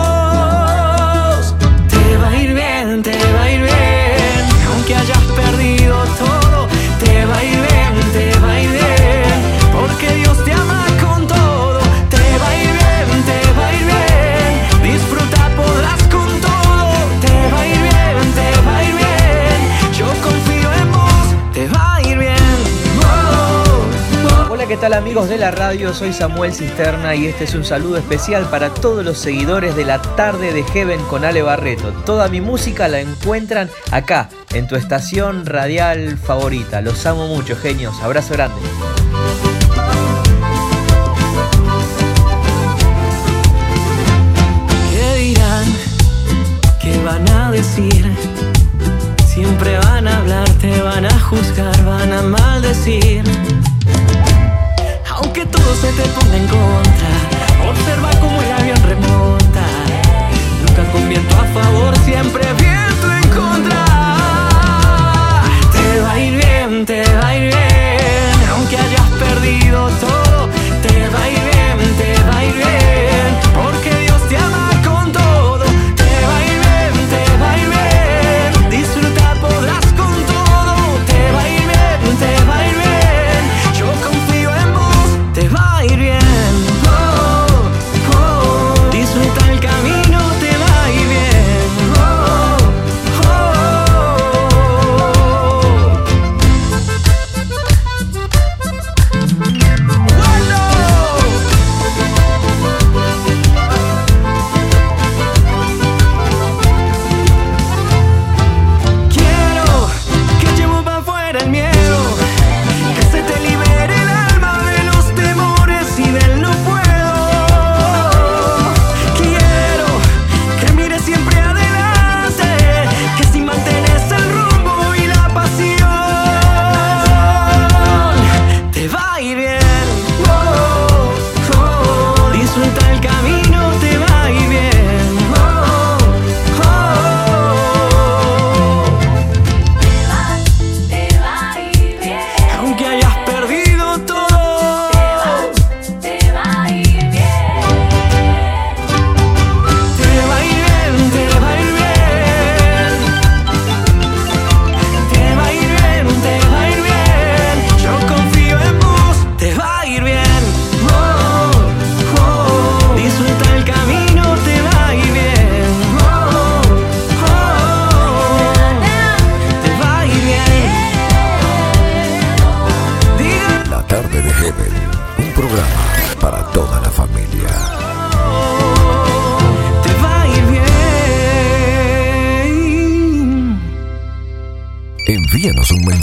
Te 1.89 2.17
va 2.23 2.29
a 2.29 2.37
ir 2.43 2.55
bien, 2.55 3.03
te 3.03 3.19
va 3.35 3.43
a 3.43 3.51
ir 3.51 3.63
bien, 3.63 4.45
aunque 4.73 4.95
hayas 4.95 5.25
perdido 5.35 6.05
todo. 6.17 6.69
Te 7.01 7.27
va 7.27 7.39
a 7.39 7.45
ir 7.45 7.59
bien, 7.59 8.13
te 8.13 8.39
va 8.39 8.53
a 8.53 8.61
ir 8.61 8.71
bien, 8.71 9.41
porque 9.73 10.15
Dios 10.15 10.45
te 10.45 10.48
tal 24.81 24.93
amigos 24.93 25.29
de 25.29 25.39
la 25.39 25.51
radio? 25.51 25.93
Soy 25.93 26.13
Samuel 26.13 26.55
Cisterna 26.55 27.15
y 27.17 27.27
este 27.27 27.45
es 27.45 27.55
un 27.55 27.65
saludo 27.65 27.97
especial 27.97 28.45
para 28.49 28.71
todos 28.71 29.05
los 29.05 29.19
seguidores 29.19 29.75
de 29.75 29.85
la 29.85 30.01
tarde 30.01 30.53
de 30.53 30.63
Heaven 30.63 31.01
con 31.07 31.25
Ale 31.25 31.43
Barreto. 31.43 31.93
Toda 32.05 32.29
mi 32.29 32.41
música 32.41 32.87
la 32.87 33.01
encuentran 33.01 33.69
acá, 33.91 34.29
en 34.55 34.69
tu 34.69 34.77
estación 34.77 35.47
radial 35.47 36.17
favorita. 36.17 36.81
Los 36.81 37.05
amo 37.07 37.27
mucho, 37.27 37.57
genios. 37.57 38.01
Abrazo 38.03 38.35
grande. 38.35 38.57
¿Qué 44.91 45.15
dirán? 45.19 45.65
¿Qué 46.81 47.03
van 47.05 47.29
a 47.31 47.51
decir? 47.51 48.13
Siempre 49.27 49.77
van 49.79 50.07
a 50.07 50.19
hablar, 50.19 50.49
te 50.61 50.81
van 50.83 51.05
a 51.05 51.21
juzgar, 51.21 51.85
van 51.85 52.13
a 52.13 52.23
maldecir. 52.23 53.25
Aunque 55.19 55.45
todo 55.47 55.75
se 55.75 55.93
te 55.93 56.03
ponga 56.11 56.37
en 56.37 56.47
contra, 56.47 57.11
observa 57.69 58.11
cómo 58.21 58.41
el 58.41 58.53
avión 58.53 58.83
remonta. 58.83 59.65
Nunca 60.63 60.93
con 60.93 61.09
viento 61.09 61.35
a 61.37 61.45
favor, 61.61 61.99
siempre 62.05 62.45
viento 62.55 63.13
en 63.13 63.29
contra. 63.31 63.85
Te 65.73 66.01
va 66.01 66.13
a 66.13 66.21
ir 66.21 66.37
bien, 66.37 66.87
te 66.87 67.03
va 67.17 67.29
a 67.29 67.37
ir 67.37 67.43
bien, 67.43 68.51
aunque 68.53 68.77
hayas 68.77 69.09
perdido 69.19 69.89
todo. 70.01 70.28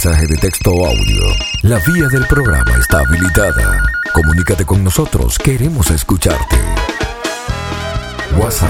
Mensaje 0.05 0.27
de 0.27 0.37
texto 0.37 0.71
o 0.71 0.85
audio. 0.85 1.23
La 1.63 1.79
vía 1.79 2.07
del 2.11 2.27
programa 2.27 2.77
está 2.79 2.99
habilitada. 2.99 3.81
Comunícate 4.13 4.63
con 4.63 4.83
nosotros, 4.83 5.39
queremos 5.39 5.89
escucharte. 5.89 6.57
WhatsApp 8.37 8.69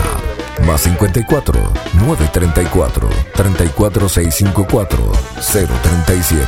más 0.66 0.82
54 0.82 1.74
934 2.00 3.10
34654 3.34 5.12
037. 5.52 6.46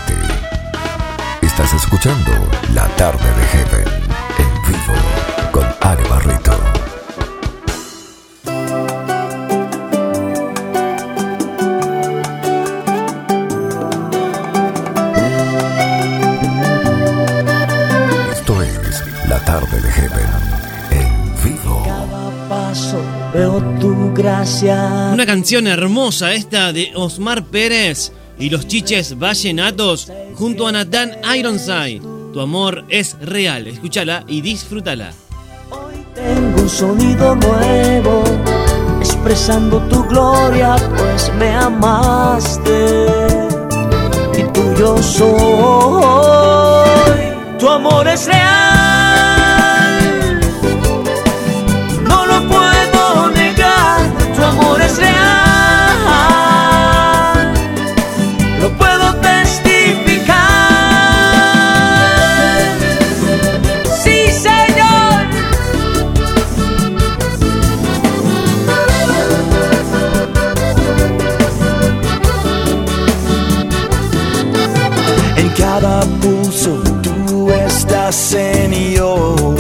Estás 1.42 1.74
escuchando 1.74 2.32
La 2.74 2.88
tarde 2.96 3.28
de 3.28 3.46
Heaven 3.48 4.07
canción 25.48 25.68
hermosa 25.68 26.34
esta 26.34 26.74
de 26.74 26.92
Osmar 26.94 27.46
Pérez 27.46 28.12
y 28.38 28.50
los 28.50 28.68
chiches 28.68 29.18
vallenatos 29.18 30.12
junto 30.36 30.68
a 30.68 30.74
Nathan 30.74 31.14
Ironside. 31.38 32.02
Tu 32.34 32.42
amor 32.42 32.84
es 32.90 33.16
real. 33.22 33.66
Escúchala 33.66 34.26
y 34.28 34.42
disfrútala. 34.42 35.14
Tengo 36.14 36.64
un 36.64 36.70
sonido 36.70 37.34
nuevo, 37.34 38.26
expresando 39.00 39.80
tu 39.84 40.04
gloria, 40.04 40.76
pues 40.98 41.32
me 41.40 41.54
amaste. 41.54 43.06
Y 44.38 44.44
tuyo 44.52 45.02
soy. 45.02 45.28
Tu 47.58 47.70
amor 47.70 48.06
es 48.10 48.26
real. 48.26 49.07
Señor. 78.18 79.56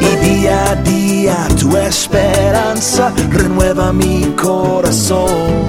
Y 0.00 0.26
día 0.26 0.72
a 0.72 0.74
día 0.74 1.48
tu 1.58 1.76
esperanza 1.76 3.12
renueva 3.30 3.92
mi 3.92 4.24
corazón. 4.34 5.68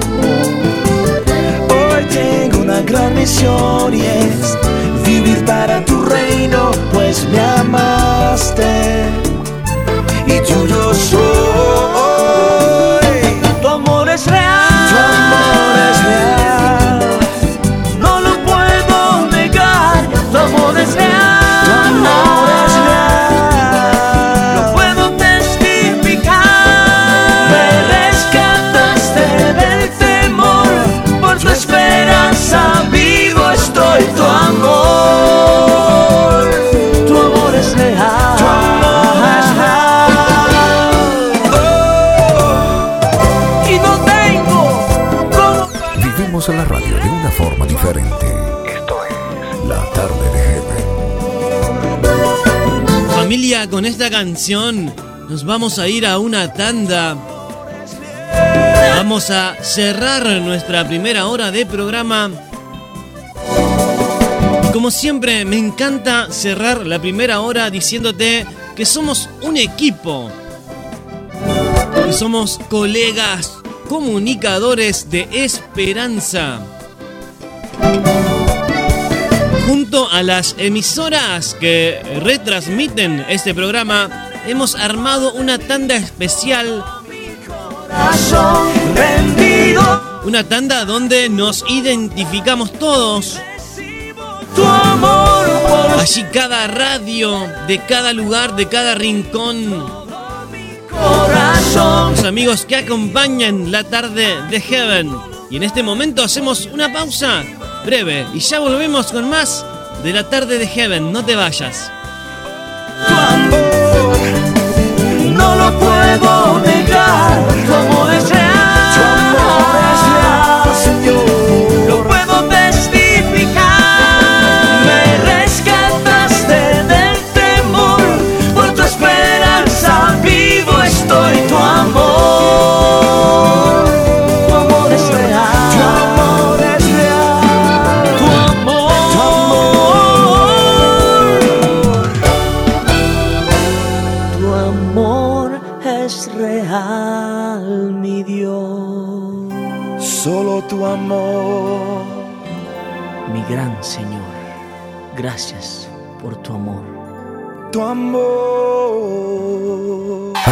Hoy 1.70 2.04
tengo 2.10 2.58
una 2.60 2.80
gran 2.82 3.14
misión 3.14 3.94
y 3.94 4.00
es 4.00 4.58
vivir 5.06 5.44
para 5.44 5.84
tu 5.84 6.02
reino, 6.02 6.72
pues 6.92 7.24
me 7.28 7.38
amaste. 7.38 9.04
Y 10.26 10.40
tuyo 10.40 10.92
soy. 10.92 11.91
Diferente. 47.68 48.26
Esto 48.66 48.98
es 49.08 49.14
La 49.68 49.84
Tarde 49.92 50.30
de 50.32 50.40
Heaven. 50.40 50.84
Familia, 53.14 53.70
con 53.70 53.86
esta 53.86 54.10
canción 54.10 54.92
nos 55.28 55.44
vamos 55.44 55.78
a 55.78 55.86
ir 55.86 56.04
a 56.04 56.18
una 56.18 56.52
tanda. 56.52 57.16
Vamos 58.96 59.30
a 59.30 59.54
cerrar 59.62 60.26
nuestra 60.40 60.84
primera 60.88 61.28
hora 61.28 61.52
de 61.52 61.64
programa. 61.64 62.32
Como 64.72 64.90
siempre, 64.90 65.44
me 65.44 65.58
encanta 65.58 66.26
cerrar 66.32 66.84
la 66.84 66.98
primera 67.00 67.40
hora 67.40 67.70
diciéndote 67.70 68.44
que 68.74 68.84
somos 68.84 69.30
un 69.42 69.56
equipo. 69.56 70.28
Que 72.04 72.12
somos 72.12 72.58
colegas, 72.68 73.61
comunicadores 73.92 75.10
de 75.10 75.28
esperanza. 75.32 76.60
Junto 79.66 80.10
a 80.10 80.22
las 80.22 80.54
emisoras 80.56 81.54
que 81.60 82.00
retransmiten 82.24 83.22
este 83.28 83.52
programa, 83.54 84.30
hemos 84.46 84.76
armado 84.76 85.34
una 85.34 85.58
tanda 85.58 85.94
especial. 85.94 86.82
Una 90.24 90.42
tanda 90.48 90.86
donde 90.86 91.28
nos 91.28 91.62
identificamos 91.68 92.72
todos. 92.72 93.38
Allí 95.98 96.24
cada 96.32 96.66
radio, 96.66 97.46
de 97.68 97.78
cada 97.84 98.14
lugar, 98.14 98.56
de 98.56 98.68
cada 98.68 98.94
rincón. 98.94 100.01
Amigos 101.76 102.66
que 102.66 102.76
acompañan 102.76 103.72
la 103.72 103.82
tarde 103.84 104.26
de 104.50 104.60
Heaven. 104.60 105.10
Y 105.50 105.56
en 105.56 105.62
este 105.62 105.82
momento 105.82 106.22
hacemos 106.22 106.66
una 106.66 106.92
pausa 106.92 107.42
breve 107.84 108.26
y 108.34 108.40
ya 108.40 108.58
volvemos 108.58 109.10
con 109.10 109.28
más 109.30 109.64
de 110.02 110.12
la 110.12 110.28
tarde 110.28 110.58
de 110.58 110.66
Heaven. 110.66 111.12
No 111.12 111.24
te 111.24 111.34
vayas. 111.34 111.90
no 115.34 115.56
lo 115.56 115.78
puedo 115.78 116.71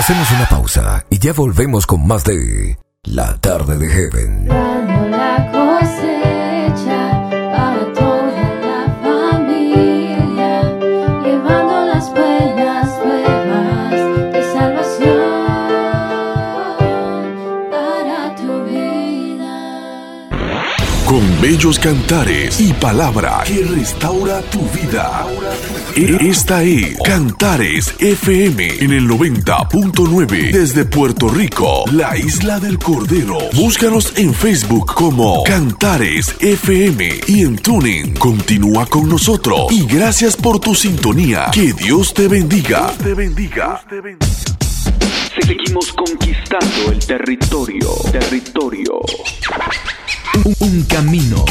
Hacemos 0.01 0.31
una 0.33 0.47
pausa 0.49 1.05
y 1.11 1.19
ya 1.19 1.35
volvemos 1.35 1.87
con 1.87 2.07
más 2.07 2.25
de 2.25 2.79
La 3.05 3.37
Tarde 3.37 3.77
de 3.77 3.87
Heaven. 3.87 4.49
La 4.49 5.51
cosecha 5.53 7.29
para 7.31 7.93
toda 7.93 8.33
la 8.65 8.81
familia, 9.03 10.63
llevando 11.23 11.85
las 11.85 12.11
buenas 12.13 12.89
nuevas 13.05 14.33
de 14.33 14.43
salvación 14.55 15.21
para 17.71 18.35
tu 18.37 18.65
vida. 18.65 19.55
Con 21.05 21.41
bellos 21.43 21.79
cantares 21.79 22.59
y 22.59 22.73
palabra 22.73 23.43
que 23.45 23.65
restaura 23.65 24.41
tu 24.51 24.61
vida. 24.71 25.27
E- 25.77 25.80
Esta 25.97 26.63
es 26.63 26.97
Cantares 27.05 27.95
FM 27.99 28.79
en 28.81 28.93
el 28.93 29.09
90.9 29.09 30.53
desde 30.53 30.85
Puerto 30.85 31.29
Rico, 31.29 31.85
la 31.93 32.17
isla 32.17 32.61
del 32.61 32.79
Cordero. 32.79 33.39
Búscanos 33.55 34.13
en 34.17 34.33
Facebook 34.33 34.95
como 34.95 35.43
Cantares 35.43 36.35
FM 36.39 37.21
y 37.27 37.43
en 37.43 37.57
Tuning. 37.57 38.15
Continúa 38.15 38.87
con 38.87 39.09
nosotros 39.09 39.67
y 39.71 39.85
gracias 39.87 40.37
por 40.37 40.61
tu 40.61 40.75
sintonía. 40.75 41.47
Que 41.53 41.73
Dios 41.73 42.15
te 42.15 42.29
bendiga. 42.29 42.93
te 43.03 43.15
bendiga. 43.15 43.83
Seguimos 45.41 45.93
conquistando 45.93 46.93
el 46.93 46.99
territorio, 47.05 47.89
territorio. 48.13 49.01
Un, 50.45 50.57
un 50.61 50.83
camino, 50.85 51.45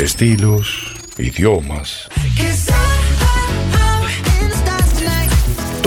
Estilos, 0.00 0.96
idiomas. 1.16 2.08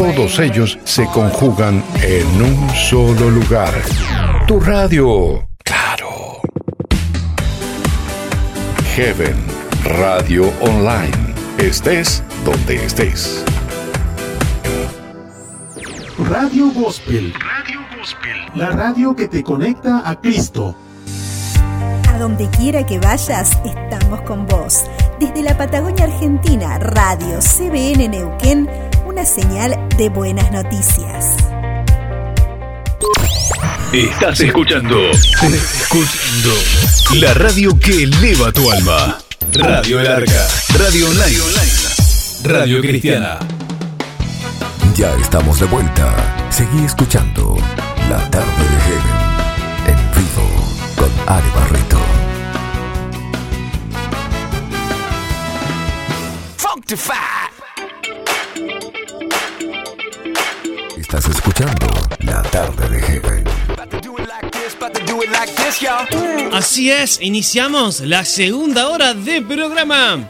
Todos 0.02 0.40
ellos 0.40 0.80
se 0.84 1.06
conjugan 1.06 1.84
en 2.02 2.42
un 2.42 2.70
solo 2.72 3.30
lugar. 3.30 3.72
Tu 4.48 4.60
radio. 4.60 5.48
Claro. 5.64 6.42
Heaven 8.96 9.36
Radio 9.84 10.52
Online. 10.60 11.36
Estés 11.60 12.24
donde 12.44 12.84
estés. 12.84 13.46
Radio 16.18 16.72
Gospel. 16.72 17.32
Radio 17.34 17.82
Gospel. 17.96 18.38
La 18.56 18.72
radio 18.72 19.16
que 19.16 19.28
te 19.28 19.44
conecta 19.44 20.02
a 20.04 20.20
Cristo. 20.20 20.76
A 22.10 22.18
donde 22.18 22.50
quiera 22.50 22.84
que 22.88 22.98
vayas, 22.98 23.52
estamos 23.64 24.22
con 24.22 24.48
vos. 24.48 24.84
Desde 25.20 25.44
la 25.44 25.56
Patagonia 25.56 26.06
Argentina, 26.06 26.80
Radio 26.80 27.38
CBN 27.38 28.10
Neuquén, 28.10 28.68
una 29.12 29.26
señal 29.26 29.78
de 29.98 30.08
buenas 30.08 30.50
noticias. 30.54 31.36
Estás 33.92 34.40
escuchando, 34.40 35.12
escuchando 35.12 36.54
la 37.20 37.34
radio 37.34 37.78
que 37.78 38.04
eleva 38.04 38.54
tu 38.54 38.72
alma. 38.72 39.18
Radio 39.52 40.02
Larga, 40.02 40.48
Radio 40.80 41.10
Online, 41.10 41.74
Radio 42.46 42.80
Cristiana. 42.80 43.40
Ya 44.96 45.14
estamos 45.18 45.60
de 45.60 45.66
vuelta. 45.66 46.48
Seguí 46.50 46.86
escuchando 46.86 47.58
La 48.10 48.30
Tarde 48.30 48.64
de 48.64 48.80
Heaven 48.82 49.18
en 49.88 49.98
vivo 50.16 50.48
con 50.96 51.12
Ari 51.28 51.50
Barreto. 51.54 51.98
Fuck 56.56 56.86
Estás 61.14 61.36
escuchando 61.36 61.88
La 62.20 62.42
Tarde 62.42 62.88
de 62.88 63.02
Heaven. 63.02 63.44
Así 66.54 66.90
es, 66.90 67.20
iniciamos 67.20 68.00
la 68.00 68.24
segunda 68.24 68.88
hora 68.88 69.14
de 69.14 69.42
programa. 69.42 70.26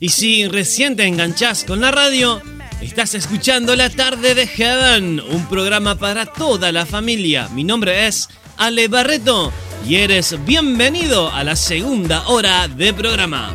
Y 0.00 0.08
si 0.08 0.48
recién 0.48 0.96
te 0.96 1.04
enganchás 1.04 1.64
con 1.64 1.82
la 1.82 1.90
radio, 1.90 2.40
estás 2.80 3.12
escuchando 3.12 3.76
La 3.76 3.90
Tarde 3.90 4.34
de 4.34 4.46
Heaven, 4.46 5.20
un 5.20 5.46
programa 5.48 5.96
para 5.96 6.24
toda 6.24 6.72
la 6.72 6.86
familia. 6.86 7.50
Mi 7.50 7.64
nombre 7.64 8.06
es 8.06 8.30
Ale 8.56 8.88
Barreto 8.88 9.52
y 9.86 9.96
eres 9.96 10.42
bienvenido 10.46 11.30
a 11.30 11.44
la 11.44 11.54
segunda 11.54 12.26
hora 12.28 12.66
de 12.66 12.94
programa. 12.94 13.54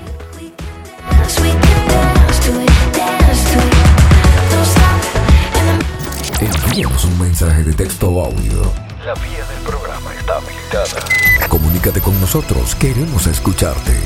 Envíanos 6.78 7.06
un 7.06 7.20
mensaje 7.20 7.64
de 7.64 7.74
texto 7.74 8.08
o 8.08 8.24
audio. 8.24 8.72
La 9.04 9.16
vía 9.16 9.44
del 9.48 9.64
programa 9.66 10.14
está 10.14 10.36
habilitada. 10.36 11.48
Comunícate 11.50 12.02
con 12.02 12.22
nosotros, 12.22 12.76
queremos 12.76 13.26
escucharte. 13.26 14.00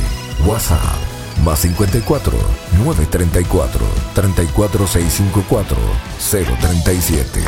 WhatsApp 0.46 0.80
más 1.44 1.60
54 1.60 2.32
934 2.78 3.86
34654 4.16 5.78
037. 6.18 7.44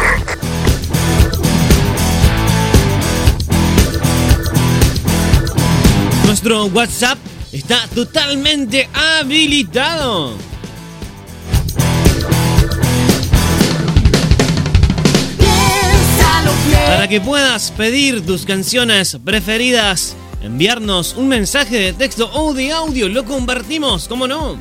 Nuestro 6.25 6.65
WhatsApp 6.65 7.17
está 7.53 7.87
totalmente 7.95 8.89
habilitado. 8.93 10.52
Para 16.87 17.07
que 17.07 17.21
puedas 17.21 17.71
pedir 17.71 18.25
tus 18.25 18.45
canciones 18.45 19.17
preferidas, 19.23 20.15
enviarnos 20.41 21.15
un 21.15 21.27
mensaje 21.27 21.77
de 21.77 21.93
texto 21.93 22.29
o 22.33 22.53
de 22.53 22.71
audio, 22.71 23.09
lo 23.09 23.25
convertimos, 23.25 24.07
¿cómo 24.07 24.27
no? 24.27 24.57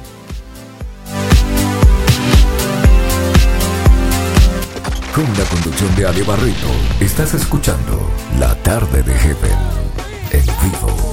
Con 5.14 5.25
la 5.37 5.45
conducción 5.45 5.95
de 5.95 6.07
Ale 6.07 6.23
Barreto, 6.23 6.68
estás 7.01 7.35
escuchando 7.35 8.11
La 8.39 8.55
Tarde 8.62 9.03
de 9.03 9.12
Heaven 9.12 9.59
en 10.31 10.47
vivo. 10.47 11.12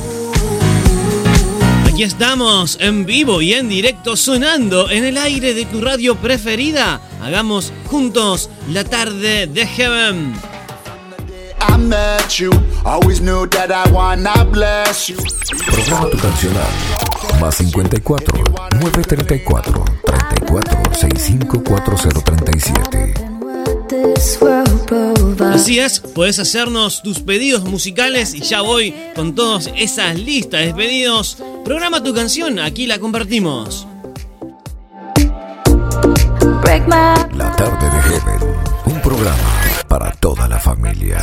Aquí 1.86 2.04
estamos 2.04 2.78
en 2.80 3.06
vivo 3.06 3.42
y 3.42 3.54
en 3.54 3.68
directo 3.68 4.16
sonando 4.16 4.90
en 4.90 5.04
el 5.04 5.18
aire 5.18 5.54
de 5.54 5.66
tu 5.66 5.82
radio 5.82 6.16
preferida. 6.16 7.02
Hagamos 7.22 7.74
juntos 7.88 8.50
la 8.72 8.86
tarde 8.86 9.48
de 9.48 9.68
Heaven. 9.68 10.49
I 11.62 11.78
met 11.78 12.40
you, 12.40 12.52
always 12.86 13.20
knew 13.22 13.46
that 13.48 13.72
I 13.72 13.92
wanna 13.92 14.46
bless 14.46 15.10
you. 15.10 15.18
Programa 15.66 16.10
tu 16.10 16.18
canción 16.18 16.54
al 16.56 17.40
más 17.40 17.56
54 17.56 18.44
934 18.82 19.86
34 20.06 20.96
65 20.96 21.64
4037. 21.64 23.14
Así 25.54 25.80
es, 25.80 26.00
puedes 26.00 26.40
hacernos 26.40 27.02
tus 27.02 27.20
pedidos 27.20 27.64
musicales 27.64 28.34
y 28.34 28.42
ya 28.42 28.62
voy 28.62 28.94
con 29.16 29.36
todas 29.36 29.70
esas 29.76 30.18
listas 30.18 30.66
de 30.66 30.74
pedidos. 30.74 31.38
Programa 31.66 32.04
tu 32.04 32.14
canción, 32.14 32.60
aquí 32.60 32.88
la 32.88 33.00
compartimos. 33.00 33.88
La 37.34 37.56
tarde 37.56 37.90
de 37.90 38.02
Heaven, 38.04 38.56
un 38.86 39.02
programa 39.02 39.59
para 39.90 40.12
toda 40.12 40.48
la 40.48 40.60
familia. 40.60 41.18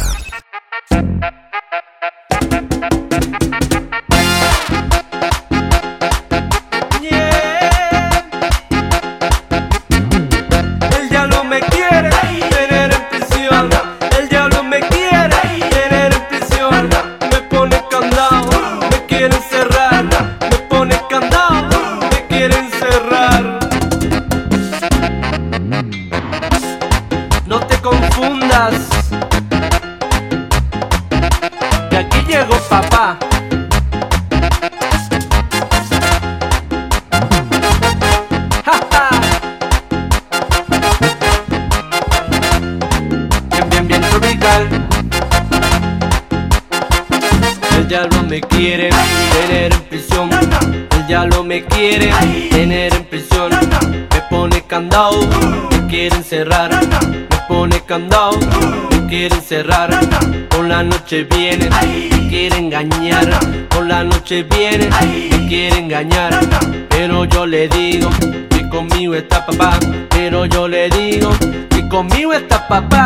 Por 64.26 64.32
la 64.32 64.40
noche 64.40 64.56
viene, 64.56 64.88
me 65.30 65.46
quiere 65.46 65.78
engañar. 65.78 66.40
Pero 66.88 67.26
yo 67.26 67.46
le 67.46 67.68
digo 67.68 68.10
que 68.50 68.68
conmigo 68.68 69.14
está 69.14 69.46
papá. 69.46 69.78
Pero 70.10 70.46
yo 70.46 70.66
le 70.66 70.88
digo 70.90 71.30
que 71.70 71.88
conmigo 71.88 72.32
está 72.32 72.66
papá 72.66 73.05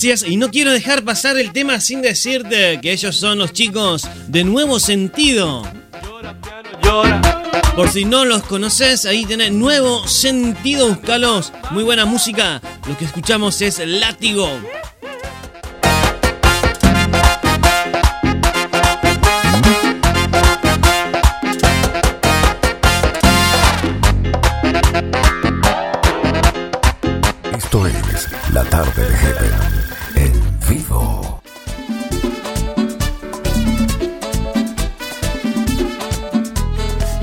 Y 0.00 0.36
no 0.36 0.52
quiero 0.52 0.70
dejar 0.70 1.02
pasar 1.02 1.36
el 1.38 1.52
tema 1.52 1.80
sin 1.80 2.02
decirte 2.02 2.78
que 2.80 2.92
ellos 2.92 3.16
son 3.16 3.38
los 3.38 3.52
chicos 3.52 4.06
de 4.28 4.44
Nuevo 4.44 4.78
Sentido. 4.78 5.64
Por 7.74 7.88
si 7.88 8.04
no 8.04 8.24
los 8.24 8.44
conoces, 8.44 9.06
ahí 9.06 9.24
tenés 9.24 9.50
Nuevo 9.50 10.06
Sentido, 10.06 10.88
buscalos. 10.88 11.52
Muy 11.72 11.82
buena 11.82 12.04
música. 12.04 12.62
Lo 12.86 12.96
que 12.96 13.06
escuchamos 13.06 13.60
es 13.60 13.80
Látigo. 13.84 14.48
Esto 27.56 27.86
es 27.88 28.28
La 28.52 28.62
Tarde 28.64 29.02
de 29.02 29.16
Heaven 29.16 29.77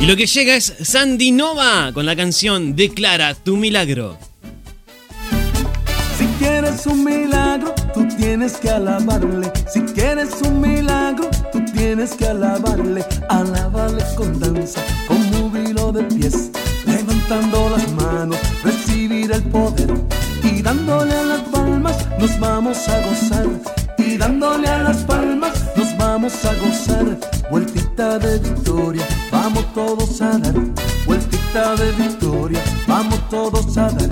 Y 0.06 0.08
lo 0.08 0.16
que 0.16 0.28
llega 0.28 0.56
es 0.56 0.72
Sandy 0.84 1.32
Nova 1.32 1.92
con 1.92 2.06
la 2.06 2.16
canción 2.16 2.76
Declara 2.76 3.34
tu 3.34 3.58
milagro. 3.58 4.20
Si 6.16 6.28
quieres 6.38 6.86
un 6.86 7.04
milagro, 7.04 7.74
tú 7.92 8.08
tienes 8.16 8.58
que 8.58 8.70
alabarle. 8.70 9.52
Si 9.68 9.82
quieres 9.82 10.30
un 10.44 10.62
milagro, 10.62 11.28
tú 11.52 11.60
tienes 11.74 12.14
que 12.14 12.28
alabarle. 12.28 13.04
Alabarle 13.30 14.04
con 14.16 14.40
danza, 14.40 14.80
con 15.08 15.18
júbilo 15.34 15.92
de 15.92 16.04
pies, 16.04 16.52
levantando 16.86 17.72
las 17.72 17.92
manos, 17.94 18.38
recibir 18.64 19.32
el 19.32 19.42
poder. 19.46 19.92
Y 20.44 20.62
dándole 20.62 21.16
a 21.16 21.24
las 21.24 21.42
palmas, 21.50 21.98
nos 22.20 22.40
vamos 22.40 22.88
a 22.90 23.02
gozar. 23.08 23.48
Y 23.98 24.18
dándole 24.18 24.68
a 24.68 24.84
las 24.84 24.98
palmas, 24.98 25.64
nos 25.76 25.98
vamos 25.98 26.46
a 26.46 26.54
gozar. 26.54 27.18
Vueltita 27.50 28.20
de 28.20 28.38
victoria, 28.38 29.08
todos 30.16 30.22
a 30.22 30.38
dar. 30.38 30.54
Vueltita 31.06 31.76
de 31.76 31.92
victoria, 31.92 32.62
vamos 32.88 33.20
todos 33.30 33.78
a 33.78 33.90
dar. 33.90 34.10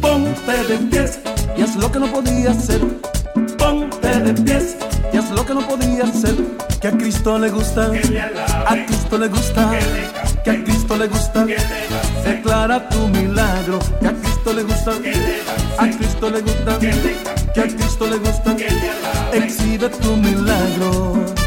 Ponte 0.00 0.64
de 0.68 0.78
pies 0.90 1.20
y 1.56 1.62
haz 1.62 1.76
lo 1.76 1.90
que 1.90 1.98
no 2.00 2.06
podía 2.06 2.50
hacer. 2.50 2.80
Ponte 3.58 4.08
de 4.08 4.34
pies 4.42 4.76
y 5.12 5.16
haz 5.16 5.30
lo 5.30 5.44
que 5.44 5.54
no 5.54 5.66
podía 5.66 6.04
hacer. 6.04 6.34
Que 6.80 6.88
a 6.88 6.92
Cristo 6.92 7.38
le 7.38 7.50
gusta, 7.50 7.86
a 7.86 8.86
Cristo 8.86 9.18
le 9.18 9.28
gusta, 9.28 9.70
que 10.44 10.50
a 10.50 10.64
Cristo 10.64 10.96
le 10.96 11.08
gusta. 11.08 11.46
Declara 12.24 12.88
tu 12.88 13.08
milagro, 13.08 13.78
que 14.00 14.08
a 14.08 14.12
Cristo 14.12 14.52
le 14.54 14.62
gusta, 14.62 14.92
a 15.78 15.90
Cristo 15.90 16.30
le 16.30 16.40
gusta, 16.40 16.78
que 17.54 17.60
a 17.60 17.68
Cristo 17.68 18.06
le 18.06 18.16
gusta. 18.16 18.56
Exhibe 19.32 19.88
tu 19.90 20.16
milagro. 20.16 21.39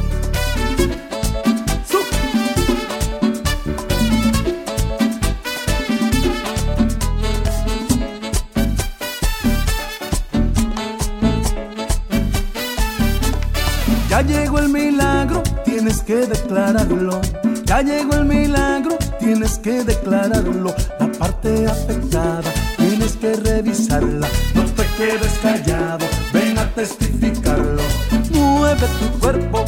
Ya 14.14 14.22
llegó 14.22 14.60
el 14.60 14.70
milagro, 14.70 15.42
tienes 15.66 16.04
que 16.04 16.28
declararlo. 16.28 17.20
Ya 17.66 17.82
llegó 17.82 18.14
el 18.14 18.26
milagro, 18.26 18.96
tienes 19.20 19.58
que 19.58 19.84
declararlo. 19.84 20.72
La 21.00 21.12
parte 21.14 21.66
afectada, 21.66 22.52
tienes 22.78 23.14
que 23.14 23.34
revisarla. 23.38 24.28
No 24.54 24.66
te 24.66 24.86
quedes 24.98 25.34
callado, 25.42 26.06
ven 26.32 26.60
a 26.60 26.70
testificarlo. 26.76 27.82
Mueve 28.30 28.86
tu 29.00 29.20
cuerpo 29.20 29.66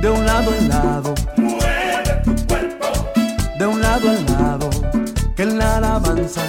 de 0.00 0.08
un 0.08 0.24
lado 0.24 0.50
a 0.50 0.62
lado. 0.62 1.14
Mueve 1.36 2.22
tu 2.24 2.34
cuerpo 2.46 2.86
de 3.58 3.66
un 3.66 3.82
lado 3.82 4.08
a 4.08 4.32
lado. 4.32 4.70
Que 5.36 5.42
en 5.42 5.58
la 5.58 5.76
alabanza 5.76 6.40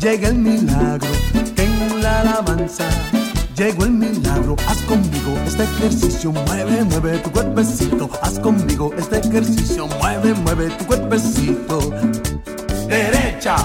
llegue 0.00 0.28
el 0.28 0.36
milagro. 0.36 1.10
Que 1.56 1.64
en 1.64 2.00
la 2.00 2.20
alabanza 2.20 2.84
Llegó 3.60 3.84
el 3.84 3.90
milagro, 3.90 4.56
haz 4.66 4.78
conmigo 4.84 5.38
este 5.46 5.64
ejercicio, 5.64 6.32
mueve, 6.32 6.82
mueve 6.82 7.18
tu 7.18 7.30
cuerpecito, 7.30 8.08
haz 8.22 8.38
conmigo 8.38 8.90
este 8.96 9.18
ejercicio, 9.18 9.86
mueve, 10.00 10.32
mueve 10.32 10.70
tu 10.70 10.86
cuerpecito. 10.86 11.90
Derecha, 12.88 13.56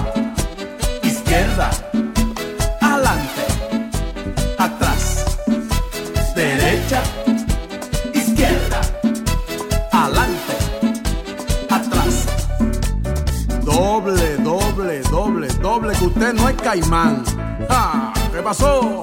izquierda, 1.02 1.70
adelante, 2.78 3.42
atrás. 4.58 5.38
Derecha, 6.34 7.02
izquierda, 8.12 8.82
adelante, 9.92 10.56
atrás. 11.70 12.26
Doble, 13.64 14.36
doble, 14.44 15.00
doble, 15.10 15.48
doble, 15.62 15.94
que 15.94 16.04
usted 16.04 16.34
no 16.34 16.50
es 16.50 16.56
caimán. 16.56 17.24
Ah, 17.70 18.12
¿Qué 18.30 18.42
pasó? 18.42 19.02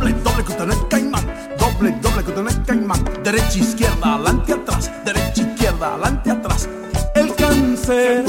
Doble, 0.00 0.14
doble, 0.24 0.72
es 0.72 0.80
caimán. 0.88 1.26
Doble, 1.58 1.94
doble, 2.00 2.50
es 2.50 2.58
caimán. 2.66 3.04
Derecha, 3.22 3.58
izquierda, 3.58 4.14
adelante, 4.14 4.54
atrás. 4.54 4.90
Derecha, 5.04 5.42
izquierda, 5.42 5.88
adelante, 5.88 6.30
atrás. 6.30 6.68
El 7.14 7.34
cáncer, 7.34 8.24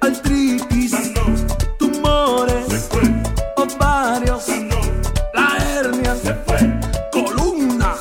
artritis, 0.00 0.92
tumores, 1.80 2.88
ovarios, 3.56 4.46
la 5.34 5.56
hernia, 5.74 6.14
columna, 7.10 7.96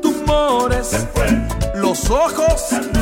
tumores, 0.00 1.06
los 1.74 2.08
ojos. 2.08 3.01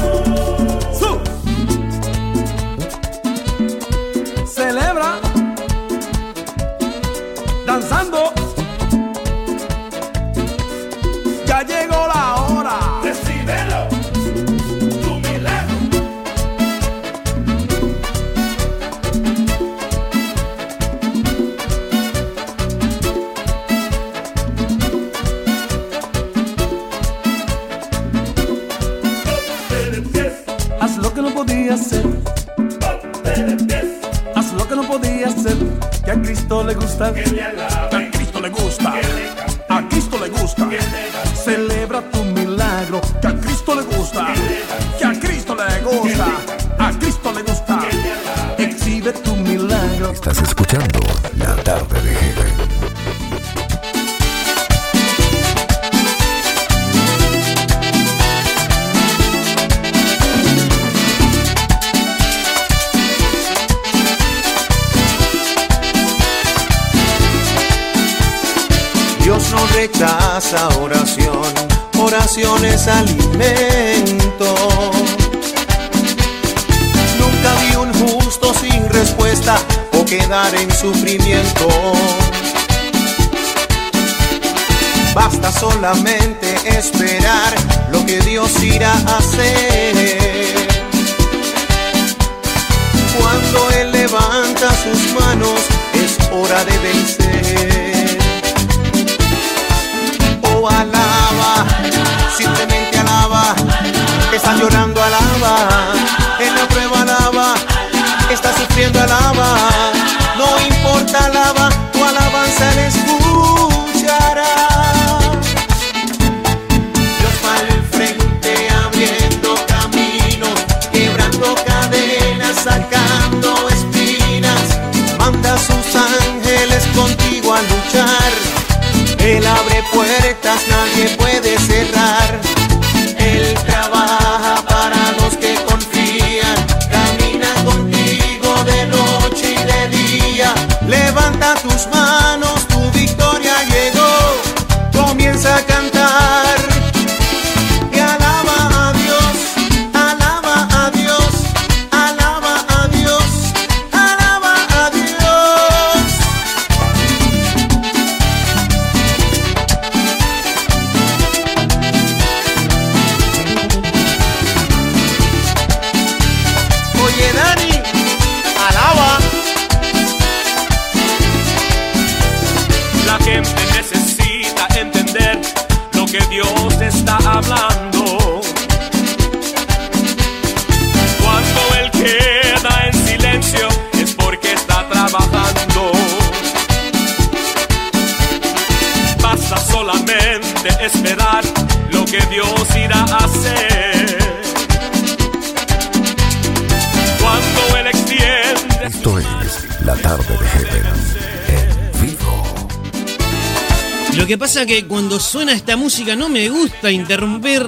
Que 204.66 204.86
cuando 204.86 205.18
suena 205.20 205.52
esta 205.52 205.76
música 205.76 206.16
no 206.16 206.28
me 206.28 206.48
gusta 206.48 206.90
interrumpir 206.90 207.66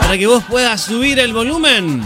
para 0.00 0.18
que 0.18 0.26
vos 0.26 0.42
puedas 0.44 0.80
subir 0.80 1.18
el 1.18 1.32
volumen. 1.32 2.02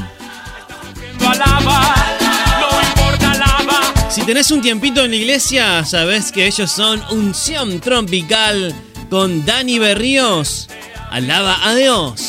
Si 4.11 4.23
tenés 4.23 4.51
un 4.51 4.63
tiempito 4.63 5.05
en 5.05 5.11
la 5.11 5.17
iglesia, 5.17 5.85
sabés 5.85 6.33
que 6.33 6.47
ellos 6.47 6.71
son 6.71 7.03
Unción 7.11 7.81
Tropical 7.81 8.75
con 9.11 9.45
Dani 9.45 9.79
Berríos. 9.79 10.69
Alaba 11.11 11.69
a 11.69 11.75
Dios. 11.75 12.26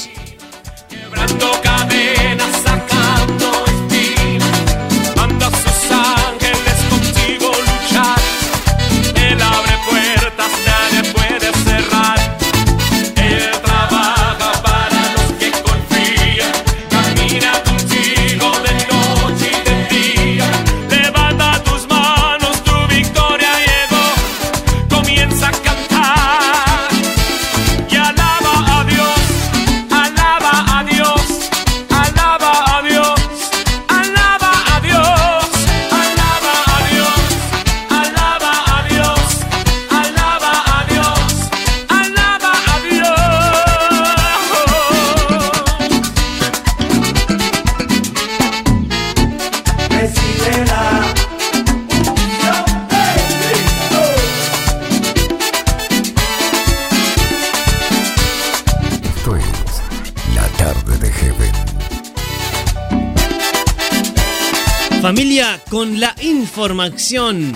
Con 65.78 66.00
la 66.00 66.16
información. 66.22 67.54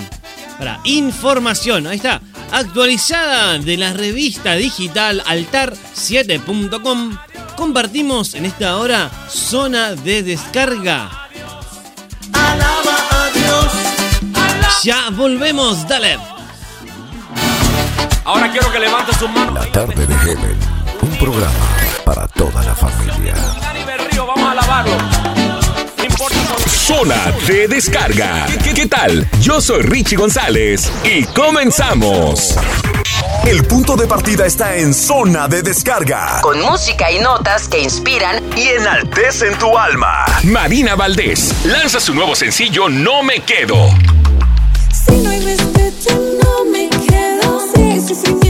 Para 0.56 0.78
información, 0.84 1.88
ahí 1.88 1.96
está. 1.96 2.20
Actualizada 2.52 3.58
de 3.58 3.76
la 3.76 3.92
revista 3.94 4.54
digital 4.54 5.24
altar7.com. 5.24 7.18
Compartimos 7.56 8.34
en 8.34 8.44
esta 8.44 8.76
hora 8.76 9.10
zona 9.28 9.96
de 9.96 10.22
descarga. 10.22 11.10
alaba 12.32 12.96
a 13.10 13.30
Dios. 13.34 13.72
Ya 14.84 15.10
volvemos, 15.10 15.88
dale. 15.88 16.16
Ahora 18.24 18.52
quiero 18.52 18.70
que 18.70 18.78
levante 18.78 19.12
sus 19.14 19.28
manos. 19.30 19.52
La 19.52 19.72
Tarde 19.72 20.06
de 20.06 20.14
Heaven. 20.14 20.58
Un 21.00 21.18
programa 21.18 21.66
para 22.04 22.28
toda 22.28 22.62
la 22.62 22.76
familia. 22.76 23.34
Dani 23.60 23.82
Berrío, 23.82 24.28
vamos 24.28 24.44
a 24.44 24.52
alabarlo. 24.52 25.31
Zona 26.86 27.32
de 27.46 27.68
descarga. 27.68 28.44
¿Qué, 28.46 28.58
qué- 28.58 28.74
qué 28.74 28.86
tal? 28.86 29.28
Yo 29.40 29.60
soy 29.60 29.82
Richie 29.82 30.16
González 30.16 30.90
y 31.04 31.22
comenzamos. 31.26 32.56
El 33.46 33.64
punto 33.64 33.94
de 33.96 34.06
partida 34.08 34.46
está 34.46 34.76
en 34.76 34.92
zona 34.92 35.46
de 35.46 35.62
descarga. 35.62 36.40
Con 36.42 36.60
música 36.60 37.10
y 37.12 37.20
notas 37.20 37.68
que 37.68 37.78
inspiran 37.80 38.42
Y 38.56 38.62
enaltecen 38.68 39.56
tu 39.58 39.78
alma. 39.78 40.24
Marina 40.42 40.96
Valdés 40.96 41.52
lanza 41.64 42.00
su 42.00 42.14
nuevo 42.14 42.34
sencillo 42.34 42.88
No 42.88 43.22
me 43.22 43.40
quedo. 43.40 43.76
Si 45.06 45.16
no 45.22 45.30
hay 45.30 45.40
respeto, 45.40 46.20
no 46.42 46.64
me 46.70 46.88
quedo. 46.90 47.60
Si 47.74 47.80
hay 47.80 48.00
sufrimiento, 48.00 48.10
no 48.10 48.30
me 48.30 48.40
quedo. 48.40 48.41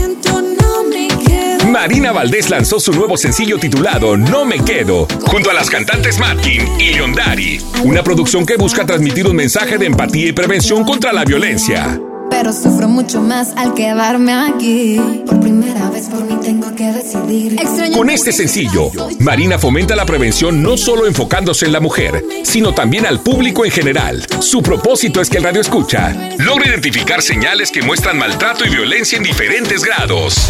Marina 1.83 2.13
Valdés 2.13 2.49
lanzó 2.49 2.79
su 2.79 2.93
nuevo 2.93 3.17
sencillo 3.17 3.57
titulado 3.57 4.15
No 4.15 4.45
me 4.45 4.63
quedo, 4.63 5.05
junto 5.25 5.51
a 5.51 5.53
las 5.53 5.69
cantantes 5.69 6.17
Matkin 6.17 6.79
y 6.79 6.93
Yondari. 6.93 7.59
Una 7.83 8.01
producción 8.01 8.45
que 8.45 8.55
busca 8.55 8.85
transmitir 8.85 9.27
un 9.27 9.35
mensaje 9.35 9.77
de 9.77 9.87
empatía 9.87 10.29
y 10.29 10.31
prevención 10.31 10.85
contra 10.85 11.11
la 11.11 11.25
violencia. 11.25 11.99
Pero 12.29 12.53
sufro 12.53 12.87
mucho 12.87 13.19
más 13.19 13.51
al 13.57 13.73
quedarme 13.73 14.31
aquí. 14.31 14.97
Por 15.25 15.41
primera 15.41 15.89
vez 15.89 16.07
por 16.07 16.23
mí 16.23 16.37
tengo 16.41 16.73
que 16.73 16.85
decidir. 16.85 17.59
Extraño 17.59 17.97
Con 17.97 18.09
este 18.09 18.31
sencillo, 18.31 18.89
Marina 19.19 19.59
fomenta 19.59 19.93
la 19.93 20.05
prevención 20.05 20.63
no 20.63 20.77
solo 20.77 21.05
enfocándose 21.05 21.65
en 21.65 21.73
la 21.73 21.81
mujer, 21.81 22.23
sino 22.43 22.73
también 22.73 23.05
al 23.05 23.19
público 23.19 23.65
en 23.65 23.71
general. 23.71 24.25
Su 24.39 24.63
propósito 24.63 25.19
es 25.19 25.29
que 25.29 25.39
el 25.39 25.43
radio 25.43 25.59
escucha 25.59 26.15
logre 26.37 26.69
identificar 26.69 27.21
señales 27.21 27.71
que 27.71 27.81
muestran 27.81 28.17
maltrato 28.17 28.63
y 28.63 28.69
violencia 28.69 29.17
en 29.17 29.23
diferentes 29.25 29.83
grados. 29.83 30.49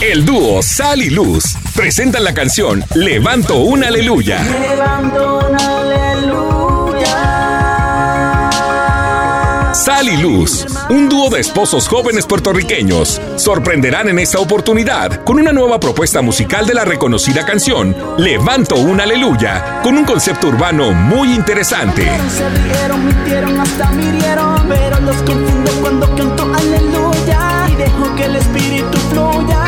El 0.00 0.24
dúo 0.24 0.62
Sal 0.62 1.02
y 1.02 1.10
Luz 1.10 1.56
presentan 1.74 2.22
la 2.22 2.32
canción 2.32 2.84
Levanto 2.94 3.56
un 3.56 3.82
Aleluya. 3.82 4.40
Levanto 4.44 5.40
un 5.48 5.60
aleluya. 5.60 7.04
Sal 9.74 10.08
y 10.08 10.16
Luz, 10.18 10.66
un 10.88 11.08
dúo 11.08 11.30
de 11.30 11.40
esposos 11.40 11.88
jóvenes 11.88 12.26
puertorriqueños, 12.26 13.20
sorprenderán 13.34 14.08
en 14.08 14.20
esta 14.20 14.38
oportunidad 14.38 15.24
con 15.24 15.40
una 15.40 15.52
nueva 15.52 15.80
propuesta 15.80 16.22
musical 16.22 16.64
de 16.64 16.74
la 16.74 16.84
reconocida 16.84 17.44
canción 17.44 17.96
Levanto 18.18 18.76
un 18.76 19.00
Aleluya, 19.00 19.80
con 19.82 19.98
un 19.98 20.04
concepto 20.04 20.46
urbano 20.46 20.92
muy 20.92 21.34
interesante. 21.34 22.08
Se 22.30 22.48
rieron, 22.48 23.04
mintieron, 23.04 23.60
hasta 23.60 23.90
mirieron, 23.90 24.64
pero 24.68 25.00
los 25.00 25.16
confundo 25.16 25.72
cuando 25.80 26.14
canto 26.14 26.44
aleluya 26.54 27.66
y 27.72 27.74
dejo 27.74 28.14
que 28.14 28.24
el 28.26 28.36
espíritu 28.36 28.96
fluya. 29.10 29.67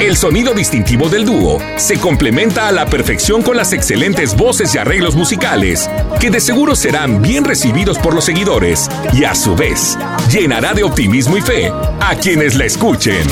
El 0.00 0.16
sonido 0.16 0.54
distintivo 0.54 1.10
del 1.10 1.26
dúo 1.26 1.58
se 1.76 1.98
complementa 1.98 2.66
a 2.66 2.72
la 2.72 2.86
perfección 2.86 3.42
con 3.42 3.58
las 3.58 3.74
excelentes 3.74 4.34
voces 4.34 4.74
y 4.74 4.78
arreglos 4.78 5.14
musicales, 5.14 5.90
que 6.18 6.30
de 6.30 6.40
seguro 6.40 6.74
serán 6.74 7.20
bien 7.20 7.44
recibidos 7.44 7.98
por 7.98 8.14
los 8.14 8.24
seguidores 8.24 8.88
y 9.12 9.24
a 9.24 9.34
su 9.34 9.54
vez 9.54 9.98
llenará 10.30 10.72
de 10.72 10.84
optimismo 10.84 11.36
y 11.36 11.42
fe 11.42 11.70
a 12.00 12.16
quienes 12.16 12.54
la 12.54 12.64
escuchen. 12.64 13.26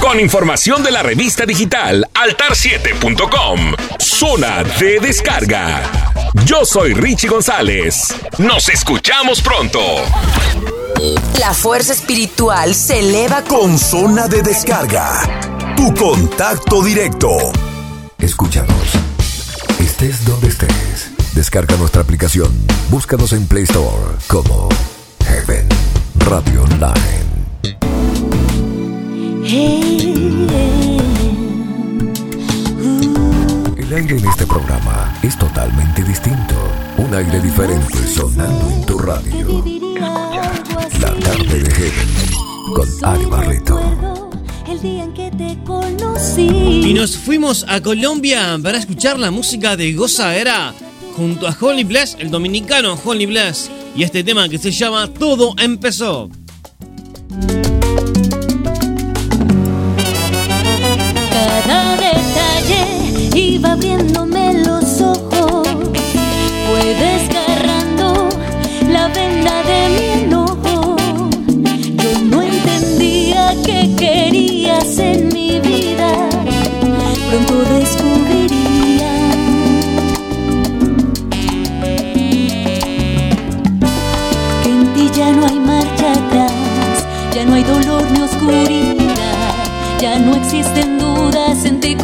Con 0.00 0.18
información 0.18 0.82
de 0.82 0.90
la 0.90 1.02
revista 1.02 1.44
digital 1.44 2.06
altar7.com, 2.14 3.74
zona 4.26 4.64
de 4.80 4.98
descarga. 5.00 5.82
Yo 6.46 6.64
soy 6.64 6.94
Richie 6.94 7.28
González. 7.28 8.14
Nos 8.38 8.70
escuchamos 8.70 9.42
pronto. 9.42 9.78
La 11.38 11.52
fuerza 11.52 11.92
espiritual 11.92 12.74
se 12.74 13.00
eleva 13.00 13.42
Con 13.42 13.78
zona 13.78 14.26
de 14.26 14.42
descarga. 14.42 15.20
Tu 15.76 15.92
contacto 15.94 16.82
directo. 16.82 17.36
Escúchanos. 18.16 18.94
Estés 19.78 20.24
donde 20.24 20.48
estés. 20.48 21.10
Descarga 21.34 21.76
nuestra 21.76 22.00
aplicación. 22.00 22.50
Búscanos 22.88 23.34
en 23.34 23.46
Play 23.46 23.64
Store 23.64 24.14
como 24.26 24.70
Heaven 25.26 25.68
Radio 26.20 26.62
Online. 26.62 27.24
El 33.86 33.92
aire 33.92 34.16
en 34.16 34.26
este 34.26 34.46
programa 34.46 35.14
es 35.22 35.36
totalmente 35.38 36.02
distinto. 36.04 36.54
Un 36.96 37.12
aire 37.12 37.38
diferente 37.38 37.98
sonando 38.06 38.70
en 38.70 38.86
tu 38.86 38.96
radio. 38.96 39.62
La 41.00 41.12
tarde 41.12 41.62
de 41.62 41.70
Heaven 41.70 42.08
con 42.74 42.88
Ari 43.02 43.26
Barreto. 43.26 43.78
Y 46.46 46.94
nos 46.94 47.18
fuimos 47.18 47.66
a 47.68 47.82
Colombia 47.82 48.58
para 48.62 48.78
escuchar 48.78 49.18
la 49.18 49.30
música 49.30 49.76
de 49.76 49.92
Gozaera 49.92 50.72
junto 51.14 51.46
a 51.46 51.54
Holly 51.60 51.84
Bless, 51.84 52.16
el 52.18 52.30
dominicano 52.30 52.98
Holly 53.04 53.26
Bless, 53.26 53.70
y 53.94 54.02
este 54.02 54.24
tema 54.24 54.48
que 54.48 54.56
se 54.56 54.70
llama 54.70 55.08
Todo 55.08 55.54
empezó. 55.58 56.30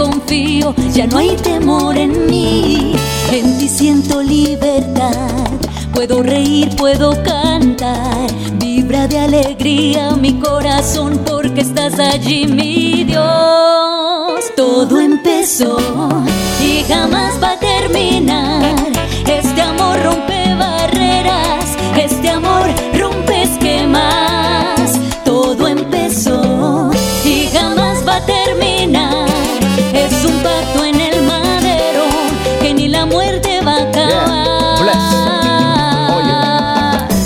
Confío, 0.00 0.74
ya 0.94 1.06
no 1.06 1.18
hay 1.18 1.36
temor 1.36 1.96
en 1.96 2.26
mí. 2.26 2.94
En 3.32 3.58
ti 3.58 3.68
siento 3.68 4.22
libertad, 4.22 5.30
puedo 5.92 6.22
reír, 6.22 6.74
puedo 6.76 7.22
cantar. 7.22 8.26
Vibra 8.54 9.06
de 9.06 9.18
alegría 9.18 10.12
mi 10.16 10.34
corazón 10.38 11.20
porque 11.26 11.60
estás 11.60 11.98
allí, 11.98 12.46
mi 12.46 13.04
Dios. 13.04 13.20
Todo 14.56 15.00
empezó 15.00 15.78
y 16.62 16.82
jamás 16.88 17.34
va 17.42 17.52
a 17.52 17.58
terminar. 17.58 18.74
Este 19.26 19.60
amor 19.60 20.02
rompe 20.02 20.54
barreras, 20.54 21.76
este 21.96 22.30
amor 22.30 22.66
rompe 22.94 22.99
jamás 28.20 28.26
va 28.26 28.26
a 28.26 28.26
terminar. 28.26 29.28
Es 29.92 30.24
un 30.24 30.42
pacto 30.42 30.84
en 30.84 31.00
el 31.00 31.22
madero 31.22 32.04
que 32.60 32.74
ni 32.74 32.88
la 32.88 33.06
muerte 33.06 33.60
va 33.64 33.76
a 33.76 33.82
acabar. 33.82 34.40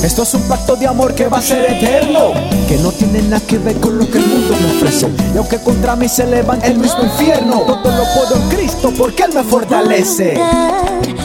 Esto 0.02 0.22
es 0.22 0.34
un 0.34 0.42
pacto 0.42 0.76
de 0.76 0.86
amor 0.86 1.14
que 1.14 1.28
va 1.28 1.38
a 1.38 1.42
ser 1.42 1.64
eterno 1.64 2.34
Que 2.68 2.76
no 2.76 2.92
tiene 2.92 3.22
nada 3.22 3.40
que 3.46 3.56
ver 3.56 3.80
con 3.80 3.98
lo 3.98 4.08
que 4.08 4.18
el 4.18 4.26
mundo 4.26 4.54
me 4.60 4.76
ofrece 4.76 5.08
Y 5.34 5.38
aunque 5.38 5.58
contra 5.58 5.96
mí 5.96 6.08
se 6.08 6.26
levanta 6.26 6.66
el 6.66 6.78
mismo 6.78 7.04
infierno 7.04 7.62
Todo 7.62 7.90
lo 7.90 8.04
puedo 8.14 8.36
en 8.36 8.48
Cristo 8.50 8.92
porque 8.96 9.22
Él 9.22 9.32
me 9.34 9.42
fortalece 9.42 10.38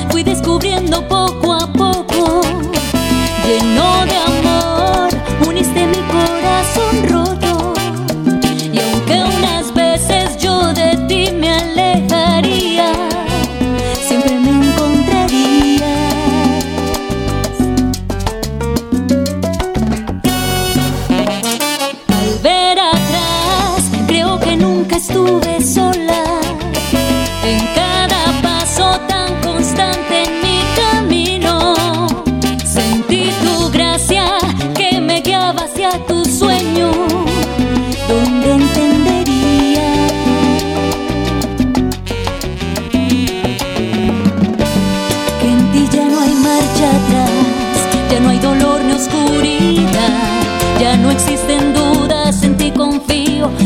Fui 0.09 0.23
descubriendo 0.23 1.05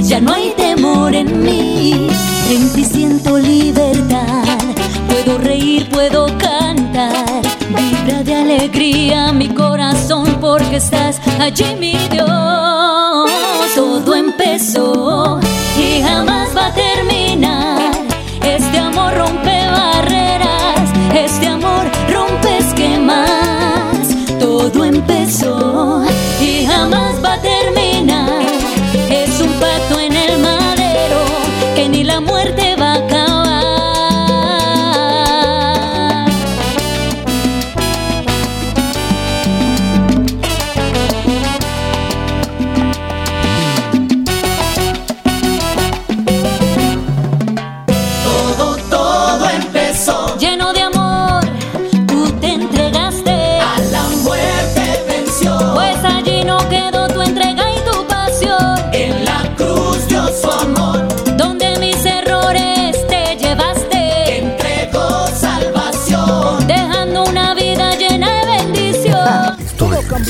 ya 0.02 0.20
no 0.20 0.34
hay 0.34 0.54
temor 0.58 1.14
en 1.14 1.44
mí, 1.44 2.08
en 2.50 2.74
ti 2.74 2.84
siento 2.84 3.38
libertad, 3.38 4.44
puedo 5.08 5.38
reír, 5.38 5.90
puedo 5.90 6.26
cantar, 6.38 7.42
vibra 7.70 8.24
de 8.24 8.36
alegría 8.36 9.32
mi 9.32 9.50
corazón 9.50 10.38
porque 10.42 10.78
estás 10.78 11.22
allí 11.40 11.76
mi 11.80 11.94
Dios, 12.10 13.30
todo 13.76 14.16
empezó 14.16 15.40
y 15.78 16.02
jamás 16.02 16.56
va 16.56 16.68
a 16.68 16.74
terminar, 16.74 17.92
este 18.44 18.78
amor 18.78 19.14
rompe 19.16 19.68
barreras, 19.70 20.90
este 21.14 21.48
amor 21.48 21.86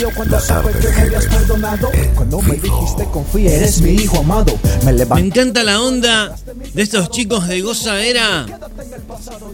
Cambió 0.04 0.18
cuando 0.18 0.40
supe 0.40 0.72
que 0.80 0.90
me 0.90 1.02
habías 1.02 1.26
perdonado 1.28 1.90
Cuando 2.16 2.42
me 2.42 2.56
dijiste 2.56 3.06
confía, 3.06 3.56
eres 3.56 3.82
mi 3.82 3.92
hijo 3.92 4.18
amado 4.18 4.60
Me 4.84 4.92
Me 4.94 5.22
encanta 5.22 5.64
la 5.64 5.82
onda 5.82 6.36
de 6.74 6.82
estos 6.82 7.10
chicos 7.10 7.48
de 7.48 7.62
Gozadera. 7.62 8.46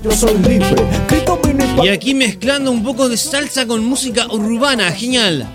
yo 0.02 0.12
soy 0.12 0.38
libre 0.40 0.76
y 1.84 1.88
aquí 1.88 2.14
mezclando 2.14 2.72
un 2.72 2.84
poco 2.84 3.08
de 3.08 3.16
salsa 3.16 3.66
con 3.66 3.84
música 3.86 4.28
urbana. 4.28 4.92
Genial. 4.92 5.48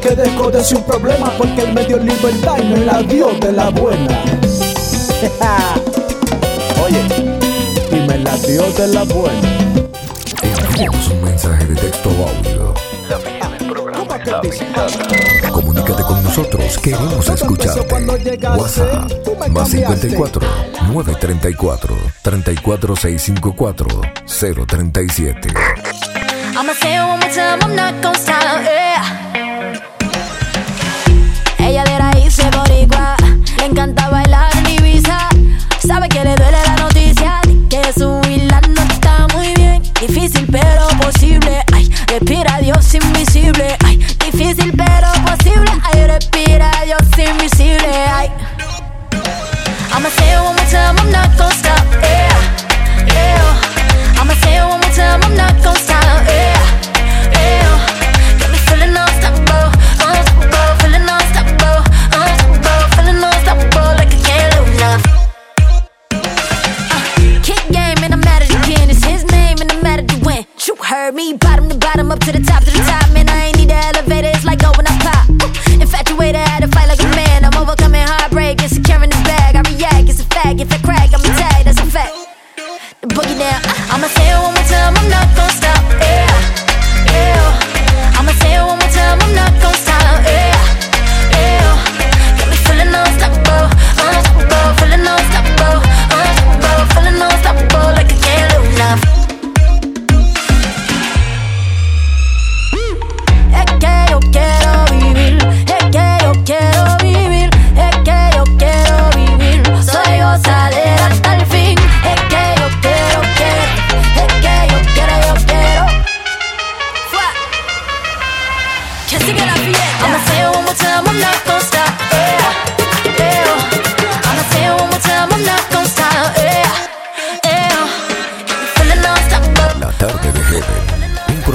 que 0.00 0.14
dejó 0.14 0.50
de 0.50 0.64
ser 0.64 0.78
un 0.78 0.84
problema 0.84 1.30
porque 1.36 1.62
él 1.62 1.74
me 1.74 1.84
dio 1.84 1.98
libertad 1.98 2.56
y 2.58 2.64
me 2.64 2.86
la 2.86 3.02
dio 3.02 3.28
de 3.40 3.52
la 3.52 3.68
buena. 3.68 4.24
Oye, 6.84 7.02
y 7.90 8.08
me 8.08 8.18
la 8.20 8.36
dio 8.38 8.62
de 8.72 8.88
la 8.88 9.02
buena. 9.04 9.58
Envíanos 10.70 11.08
un 11.08 11.24
mensaje 11.24 11.66
de 11.66 11.74
texto 11.74 12.08
audio. 12.08 12.61
La 14.32 15.50
Comunícate 15.50 16.02
con 16.04 16.24
nosotros, 16.24 16.78
queremos 16.78 17.28
escucharte. 17.28 17.94
WhatsApp 18.56 19.10
más 19.50 19.68
54 19.68 20.46
934 20.88 21.96
34 22.22 22.96
654 22.96 24.00
037. 24.66 25.48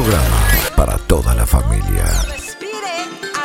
programa 0.08 0.48
para 0.78 0.98
toda 1.00 1.36
la 1.36 1.46
familia. 1.46 2.06
Respire, 2.30 2.96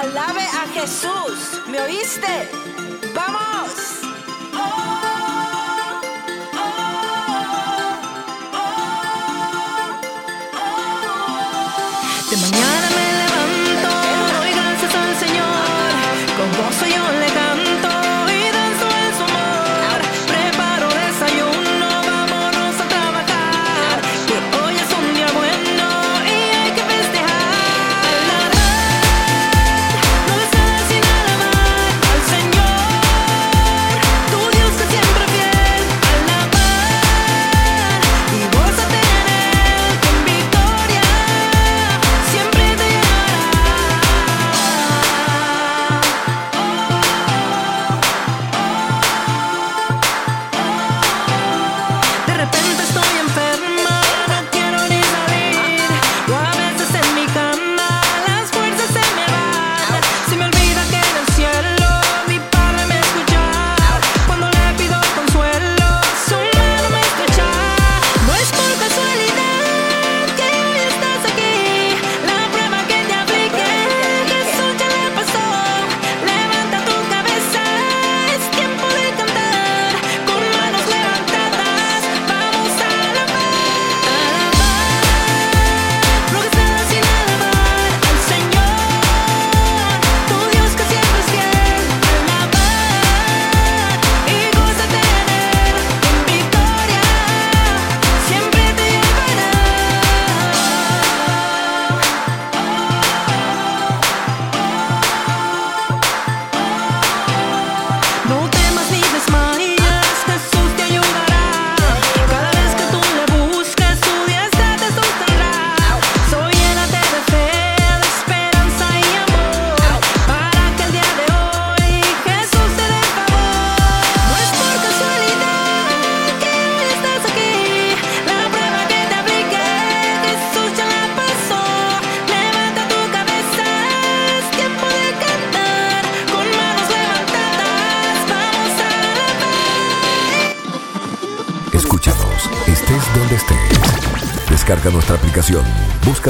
alabe 0.01 0.43
a 0.43 0.65
Jesús. 0.73 1.61
¿Me 1.69 1.81
oíste? 1.81 2.49
¡Vamos! 3.15 3.73
¡Oh! 4.55 5.12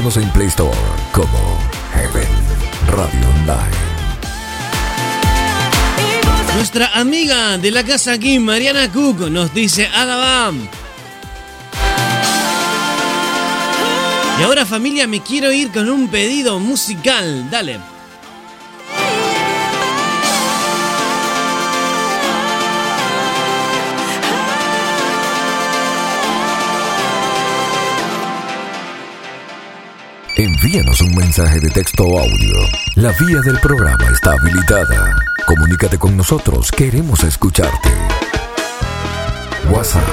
Búscanos 0.03 0.17
en 0.17 0.33
Play 0.33 0.49
Store 0.49 0.77
como 1.13 1.59
Heaven 1.95 2.29
Radio 2.89 3.29
Online. 3.37 3.77
Nuestra 6.57 6.91
amiga 6.95 7.57
de 7.57 7.71
la 7.71 7.85
casa 7.85 8.13
aquí, 8.13 8.41
Mariana 8.41 8.91
Cook, 8.91 9.31
nos 9.31 9.55
dice 9.55 9.87
Alabam. 9.87 10.67
Y 14.41 14.43
ahora 14.43 14.67
familia, 14.67 15.07
me 15.07 15.21
quiero 15.21 15.53
ir 15.53 15.71
con 15.71 15.89
un 15.89 16.09
pedido 16.09 16.59
musical. 16.59 17.49
Dale. 17.49 17.92
Envíanos 30.65 31.01
un 31.01 31.13
mensaje 31.17 31.59
de 31.59 31.69
texto 31.71 32.05
o 32.05 32.21
audio. 32.21 32.55
La 32.95 33.11
vía 33.19 33.41
del 33.41 33.59
programa 33.59 34.05
está 34.13 34.31
habilitada. 34.31 35.17
Comunícate 35.45 35.99
con 35.99 36.17
nosotros, 36.17 36.71
queremos 36.71 37.25
escucharte. 37.25 37.89
WhatsApp 39.73 40.07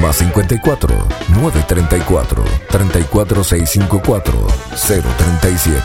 más 0.00 0.16
54 0.16 0.88
934 1.28 2.44
34654 2.70 4.46
037. 4.72 5.80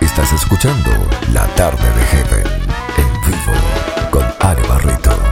Estás 0.00 0.32
escuchando 0.32 0.90
La 1.32 1.48
Tarde 1.56 1.82
de 1.82 2.02
Heaven 2.06 2.46
en 2.98 3.30
vivo 3.32 4.10
con 4.12 4.24
Ale 4.38 4.62
Barrito. 4.68 5.29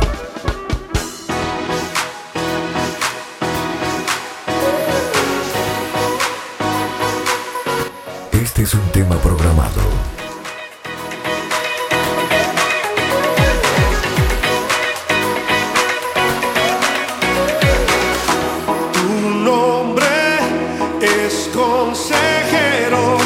es 21.26 21.50
consejero, 21.54 23.18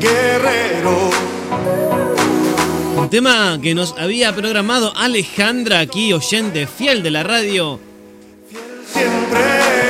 guerrero. 0.00 1.10
Un 2.96 3.10
tema 3.10 3.58
que 3.62 3.74
nos 3.74 3.94
había 3.98 4.34
programado 4.34 4.92
Alejandra 4.96 5.80
aquí, 5.80 6.12
oyente 6.12 6.66
fiel 6.66 7.02
de 7.02 7.10
la 7.10 7.22
radio. 7.22 7.80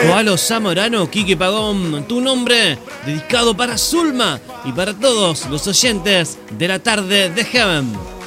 Coalo 0.06 0.36
Zamorano, 0.36 1.10
Quique 1.10 1.36
Pagón, 1.36 2.04
tu 2.06 2.20
nombre, 2.20 2.78
dedicado 3.04 3.56
para 3.56 3.76
Zulma 3.76 4.40
y 4.64 4.72
para 4.72 4.94
todos 4.94 5.46
los 5.46 5.66
oyentes 5.66 6.38
de 6.50 6.68
la 6.68 6.78
tarde 6.78 7.30
de 7.30 7.44
Heaven. 7.44 8.17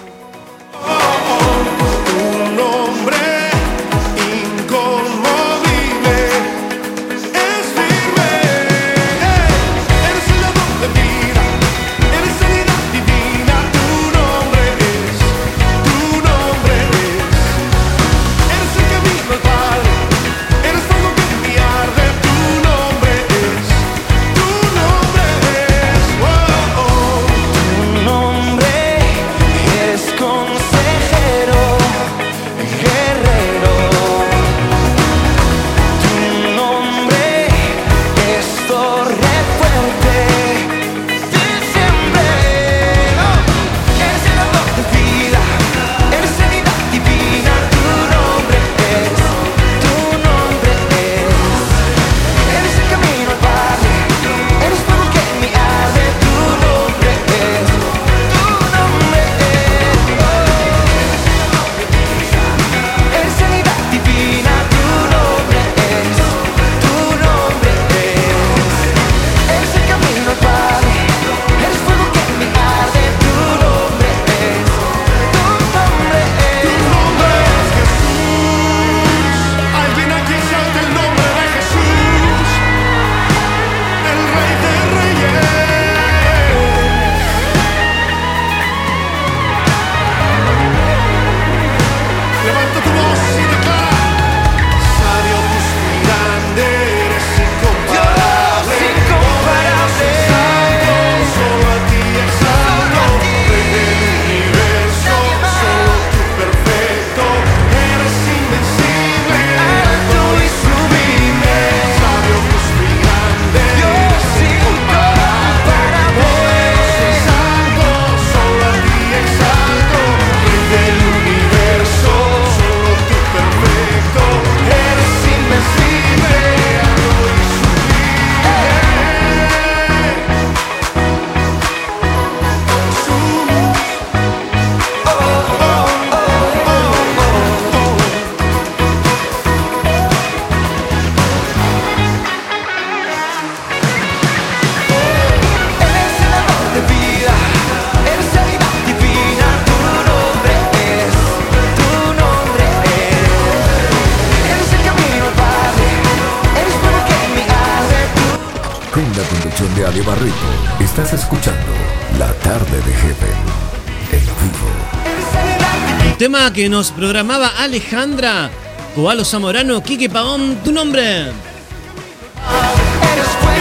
Que 166.54 166.68
nos 166.68 166.92
programaba 166.92 167.48
Alejandra, 167.60 168.50
Coalo 168.94 169.24
Zamorano, 169.24 169.82
Quique 169.82 170.10
Pavón, 170.10 170.58
tu 170.66 170.74
nombre. 170.74 171.32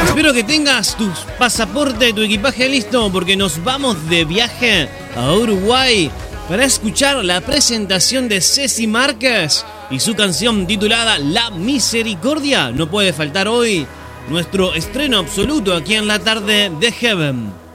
Espero 0.04 0.32
que 0.32 0.42
tengas 0.42 0.96
tu 0.96 1.08
pasaporte, 1.38 2.12
tu 2.12 2.22
equipaje 2.22 2.68
listo, 2.68 3.08
porque 3.12 3.36
nos 3.36 3.62
vamos 3.62 4.08
de 4.08 4.24
viaje 4.24 4.88
a 5.16 5.32
Uruguay 5.32 6.10
para 6.48 6.64
escuchar 6.64 7.24
la 7.24 7.40
presentación 7.40 8.28
de 8.28 8.40
Ceci 8.40 8.88
Márquez 8.88 9.64
y 9.90 10.00
su 10.00 10.16
canción 10.16 10.66
titulada 10.66 11.18
La 11.18 11.50
Misericordia. 11.50 12.72
No 12.72 12.90
puede 12.90 13.12
faltar 13.12 13.46
hoy 13.46 13.86
nuestro 14.28 14.74
estreno 14.74 15.18
absoluto 15.18 15.74
aquí 15.74 15.94
en 15.94 16.08
la 16.08 16.18
tarde 16.18 16.72
de 16.80 16.90
Heaven. 16.90 17.69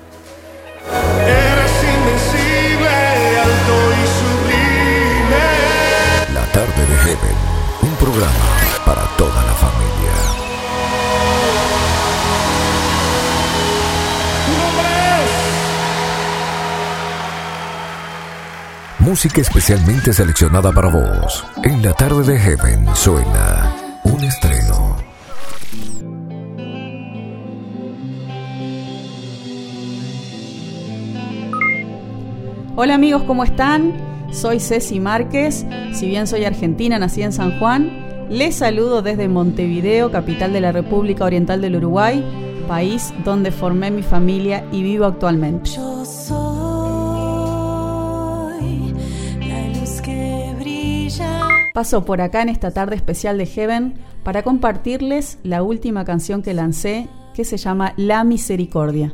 Música 19.15 19.39
especialmente 19.39 20.11
seleccionada 20.11 20.73
para 20.73 20.89
vos. 20.89 21.45
En 21.63 21.81
la 21.81 21.93
tarde 21.93 22.33
de 22.33 22.37
Heaven 22.37 22.85
suena 22.97 23.73
un 24.03 24.21
estreno. 24.21 24.97
Hola 32.75 32.95
amigos, 32.95 33.23
¿cómo 33.23 33.45
están? 33.45 33.93
Soy 34.33 34.59
Ceci 34.59 34.99
Márquez, 34.99 35.65
si 35.93 36.07
bien 36.07 36.27
soy 36.27 36.43
argentina, 36.43 36.99
nací 36.99 37.21
en 37.21 37.31
San 37.31 37.57
Juan, 37.57 38.27
les 38.29 38.55
saludo 38.55 39.01
desde 39.01 39.29
Montevideo, 39.29 40.11
capital 40.11 40.51
de 40.51 40.59
la 40.59 40.73
República 40.73 41.23
Oriental 41.23 41.61
del 41.61 41.77
Uruguay, 41.77 42.21
país 42.67 43.13
donde 43.23 43.51
formé 43.51 43.91
mi 43.91 44.03
familia 44.03 44.65
y 44.73 44.83
vivo 44.83 45.05
actualmente. 45.05 45.69
Yo 45.69 46.03
soy 46.03 46.44
Paso 51.75 52.05
por 52.05 52.21
acá 52.21 52.41
en 52.41 52.47
esta 52.47 52.71
tarde 52.71 52.95
especial 52.95 53.37
de 53.37 53.45
Heaven 53.45 53.95
para 54.23 54.43
compartirles 54.43 55.39
la 55.43 55.61
última 55.61 56.05
canción 56.05 56.41
que 56.41 56.53
lancé 56.53 57.09
que 57.33 57.43
se 57.43 57.57
llama 57.57 57.93
La 57.97 58.23
Misericordia. 58.23 59.11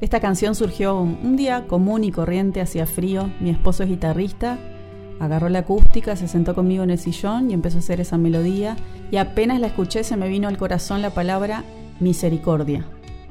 Esta 0.00 0.20
canción 0.20 0.54
surgió 0.54 0.94
un 0.94 1.34
día 1.34 1.66
común 1.66 2.04
y 2.04 2.12
corriente, 2.12 2.60
hacía 2.60 2.86
frío, 2.86 3.32
mi 3.40 3.50
esposo 3.50 3.82
es 3.82 3.88
guitarrista, 3.88 4.60
agarró 5.18 5.48
la 5.48 5.58
acústica, 5.58 6.14
se 6.14 6.28
sentó 6.28 6.54
conmigo 6.54 6.84
en 6.84 6.90
el 6.90 6.98
sillón 7.00 7.50
y 7.50 7.54
empezó 7.54 7.78
a 7.78 7.80
hacer 7.80 8.00
esa 8.00 8.16
melodía 8.16 8.76
y 9.10 9.16
apenas 9.16 9.58
la 9.58 9.66
escuché 9.66 10.04
se 10.04 10.16
me 10.16 10.28
vino 10.28 10.46
al 10.46 10.56
corazón 10.56 11.02
la 11.02 11.10
palabra 11.10 11.64
misericordia. 12.00 12.84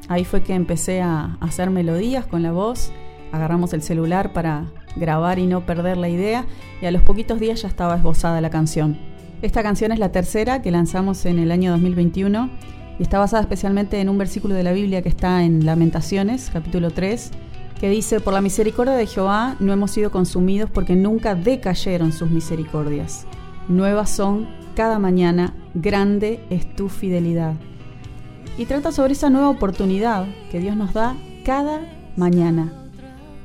Ahí 0.07 0.25
fue 0.25 0.41
que 0.41 0.53
empecé 0.53 1.01
a 1.01 1.37
hacer 1.39 1.69
melodías 1.69 2.25
con 2.25 2.41
la 2.41 2.51
voz, 2.51 2.91
agarramos 3.31 3.73
el 3.73 3.81
celular 3.81 4.33
para 4.33 4.65
grabar 4.95 5.39
y 5.39 5.45
no 5.45 5.65
perder 5.65 5.97
la 5.97 6.09
idea 6.09 6.45
y 6.81 6.85
a 6.85 6.91
los 6.91 7.03
poquitos 7.03 7.39
días 7.39 7.61
ya 7.61 7.67
estaba 7.67 7.97
esbozada 7.97 8.41
la 8.41 8.49
canción. 8.49 8.97
Esta 9.41 9.63
canción 9.63 9.91
es 9.91 9.99
la 9.99 10.11
tercera 10.11 10.61
que 10.61 10.71
lanzamos 10.71 11.25
en 11.25 11.39
el 11.39 11.51
año 11.51 11.71
2021 11.71 12.49
y 12.99 13.03
está 13.03 13.19
basada 13.19 13.41
especialmente 13.41 14.01
en 14.01 14.09
un 14.09 14.17
versículo 14.17 14.55
de 14.55 14.63
la 14.63 14.73
Biblia 14.73 15.01
que 15.01 15.09
está 15.09 15.43
en 15.43 15.65
Lamentaciones, 15.65 16.49
capítulo 16.51 16.91
3, 16.91 17.31
que 17.79 17.89
dice, 17.89 18.19
por 18.19 18.33
la 18.33 18.41
misericordia 18.41 18.95
de 18.95 19.07
Jehová 19.07 19.55
no 19.59 19.71
hemos 19.71 19.91
sido 19.91 20.11
consumidos 20.11 20.69
porque 20.69 20.95
nunca 20.95 21.35
decayeron 21.35 22.11
sus 22.11 22.29
misericordias. 22.29 23.25
Nuevas 23.69 24.09
son 24.09 24.49
cada 24.75 24.99
mañana, 24.99 25.53
grande 25.73 26.43
es 26.49 26.75
tu 26.75 26.89
fidelidad. 26.89 27.53
Y 28.60 28.65
trata 28.65 28.91
sobre 28.91 29.14
esa 29.14 29.30
nueva 29.30 29.48
oportunidad 29.48 30.26
que 30.52 30.60
Dios 30.60 30.76
nos 30.76 30.94
da 30.94 31.15
cada 31.45 31.80
mañana. 32.18 32.73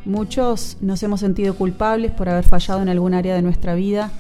Muchos 0.05 0.77
nos 0.81 1.05
hemos 1.05 1.21
sentido 1.21 1.55
culpables 1.55 2.11
por 2.11 2.29
haber 2.29 2.43
fallado 2.43 2.83
en 2.83 2.89
algún 2.89 3.15
área 3.15 3.37
de 3.37 3.41
nuestra 3.41 3.77
vida, 3.77 4.11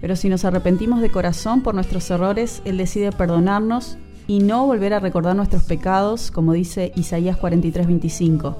pero 0.00 0.14
si 0.14 0.28
nos 0.28 0.44
arrepentimos 0.44 1.00
de 1.00 1.10
corazón 1.10 1.62
por 1.62 1.74
nuestros 1.74 2.08
errores, 2.12 2.62
Él 2.64 2.76
decide 2.76 3.10
perdonarnos 3.10 3.98
y 4.28 4.38
no 4.38 4.64
volver 4.64 4.94
a 4.94 5.00
recordar 5.00 5.34
nuestros 5.34 5.64
pecados, 5.64 6.30
como 6.30 6.52
dice 6.52 6.92
Isaías 6.94 7.36
43:25. 7.36 8.54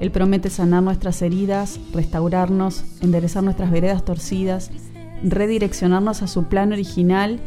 Él 0.00 0.10
promete 0.10 0.50
sanar 0.50 0.82
nuestras 0.82 1.22
heridas, 1.22 1.78
restaurarnos, 1.94 2.82
enderezar 3.02 3.44
nuestras 3.44 3.70
veredas 3.70 4.04
torcidas, 4.04 4.72
redireccionarnos 5.22 6.22
a 6.22 6.26
su 6.26 6.46
plan 6.46 6.72
original 6.72 7.38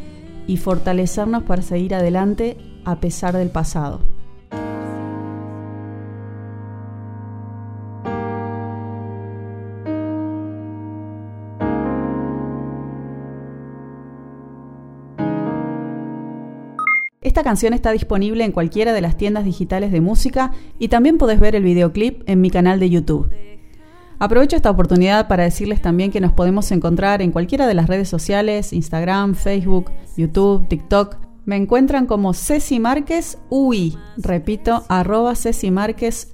y 0.48 0.56
fortalecernos 0.56 1.44
para 1.44 1.62
seguir 1.62 1.96
adelante 1.96 2.73
a 2.86 3.00
pesar 3.00 3.38
del 3.38 3.50
pasado. 3.50 4.02
Esta 17.34 17.42
canción 17.42 17.74
está 17.74 17.92
disponible 17.92 18.44
en 18.44 18.52
cualquiera 18.52 18.94
de 18.94 19.02
las 19.02 19.18
tiendas 19.18 19.44
digitales 19.44 19.92
de 19.92 20.02
música 20.02 20.52
y 20.78 20.90
también 20.90 21.18
podés 21.18 21.40
ver 21.40 21.56
el 21.56 21.64
videoclip 21.64 22.22
en 22.30 22.42
mi 22.42 22.52
canal 22.52 22.80
de 22.80 22.90
YouTube. 22.90 23.32
Aprovecho 24.20 24.56
esta 24.56 24.70
oportunidad 24.70 25.28
para 25.28 25.44
decirles 25.44 25.82
también 25.82 26.12
que 26.12 26.22
nos 26.22 26.32
podemos 26.32 26.72
encontrar 26.72 27.22
en 27.22 27.32
cualquiera 27.32 27.66
de 27.66 27.74
las 27.74 27.88
redes 27.88 28.08
sociales, 28.08 28.72
Instagram, 28.72 29.36
Facebook, 29.36 29.90
YouTube, 30.16 30.68
TikTok. 30.68 31.23
Me 31.46 31.58
encuentran 31.58 32.06
como 32.06 32.34
Ceci 32.34 32.80
Márquez 32.80 33.38
UI, 33.50 33.98
repito, 34.18 34.86
arroba 34.88 35.36
Ceci 35.36 35.72
Márquez 35.72 36.32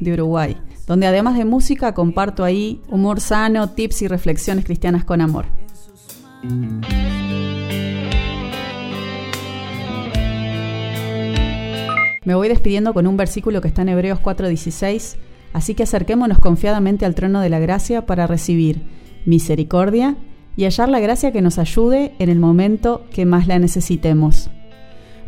de 0.00 0.12
Uruguay, 0.12 0.56
donde 0.86 1.06
además 1.06 1.36
de 1.36 1.44
música 1.44 1.92
comparto 1.92 2.42
ahí 2.42 2.80
humor 2.88 3.20
sano, 3.20 3.70
tips 3.70 4.02
y 4.02 4.08
reflexiones 4.08 4.64
cristianas 4.64 5.04
con 5.04 5.20
amor. 5.20 5.44
Me 12.24 12.34
voy 12.34 12.48
despidiendo 12.48 12.94
con 12.94 13.06
un 13.06 13.16
versículo 13.16 13.60
que 13.60 13.68
está 13.68 13.82
en 13.82 13.90
Hebreos 13.90 14.18
4:16, 14.20 15.16
así 15.52 15.74
que 15.74 15.82
acerquémonos 15.82 16.38
confiadamente 16.38 17.04
al 17.04 17.14
trono 17.14 17.40
de 17.40 17.50
la 17.50 17.58
gracia 17.58 18.06
para 18.06 18.26
recibir 18.26 18.82
misericordia 19.26 20.16
y 20.56 20.64
hallar 20.64 20.88
la 20.88 21.00
gracia 21.00 21.32
que 21.32 21.42
nos 21.42 21.58
ayude 21.58 22.14
en 22.18 22.28
el 22.28 22.38
momento 22.38 23.04
que 23.10 23.26
más 23.26 23.46
la 23.46 23.58
necesitemos. 23.58 24.50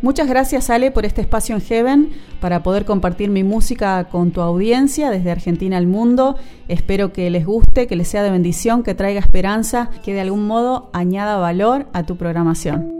Muchas 0.01 0.29
gracias 0.29 0.69
Ale 0.69 0.91
por 0.91 1.05
este 1.05 1.19
espacio 1.19 1.55
en 1.55 1.61
Heaven 1.61 2.09
para 2.39 2.63
poder 2.63 2.85
compartir 2.85 3.29
mi 3.29 3.43
música 3.43 4.05
con 4.05 4.31
tu 4.31 4.39
audiencia 4.39 5.11
desde 5.11 5.31
Argentina 5.31 5.77
al 5.77 5.87
mundo. 5.87 6.37
Espero 6.69 7.11
que 7.11 7.29
les 7.29 7.45
guste, 7.45 7.85
que 7.85 7.97
les 7.97 8.07
sea 8.07 8.23
de 8.23 8.31
bendición, 8.31 8.83
que 8.83 8.95
traiga 8.95 9.19
esperanza, 9.19 9.89
que 10.03 10.13
de 10.13 10.21
algún 10.21 10.47
modo 10.47 10.89
añada 10.93 11.37
valor 11.37 11.87
a 11.91 12.03
tu 12.03 12.15
programación. 12.15 12.93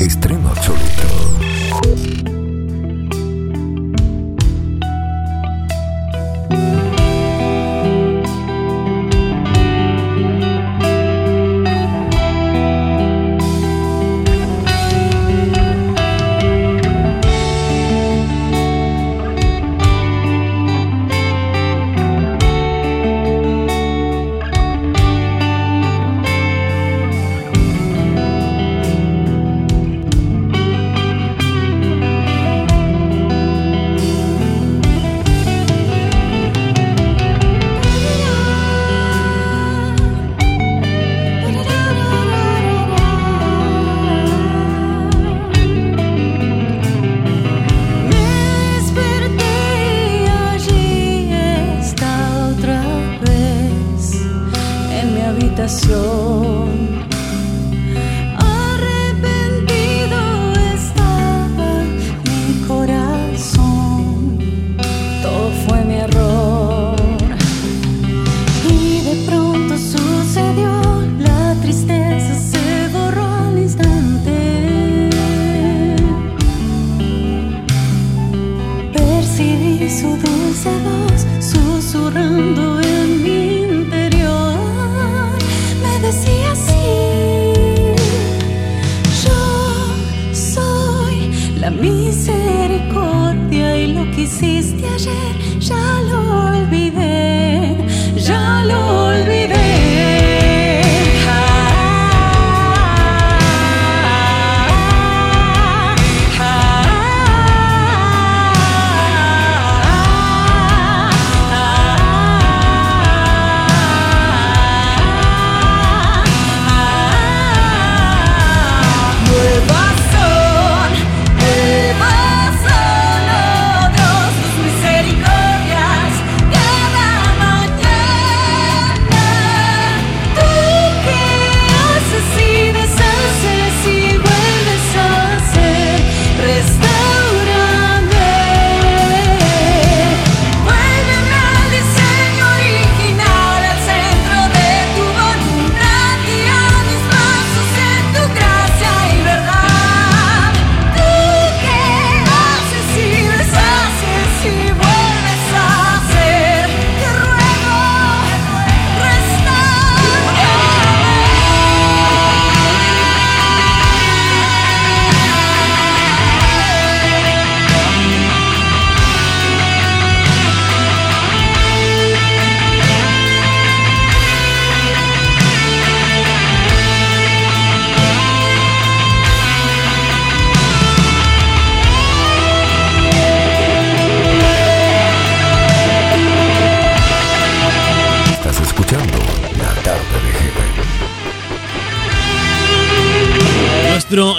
Extremo 0.00 0.48
absoluto. 0.48 1.01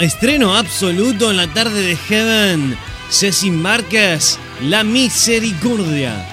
Estreno 0.03 0.55
absoluto 0.55 1.31
en 1.31 1.38
la 1.38 1.47
tarde 1.47 1.81
de 1.81 1.95
Heaven. 1.95 2.77
Ceci 3.09 3.49
Márquez, 3.49 4.38
La 4.61 4.84
Misericordia. 4.84 6.27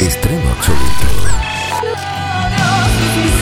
Estreno 0.00 0.50
absoluto. 0.50 0.84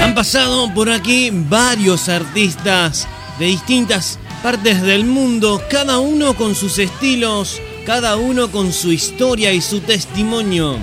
Han 0.02 0.14
pasado 0.14 0.72
por 0.74 0.90
aquí 0.90 1.30
varios 1.32 2.08
artistas 2.08 3.08
de 3.38 3.46
distintas 3.46 4.18
partes 4.42 4.82
del 4.82 5.04
mundo, 5.04 5.62
cada 5.70 6.00
uno 6.00 6.34
con 6.34 6.54
sus 6.54 6.78
estilos, 6.78 7.60
cada 7.86 8.16
uno 8.16 8.50
con 8.50 8.72
su 8.72 8.92
historia 8.92 9.52
y 9.52 9.60
su 9.60 9.80
testimonio. 9.80 10.76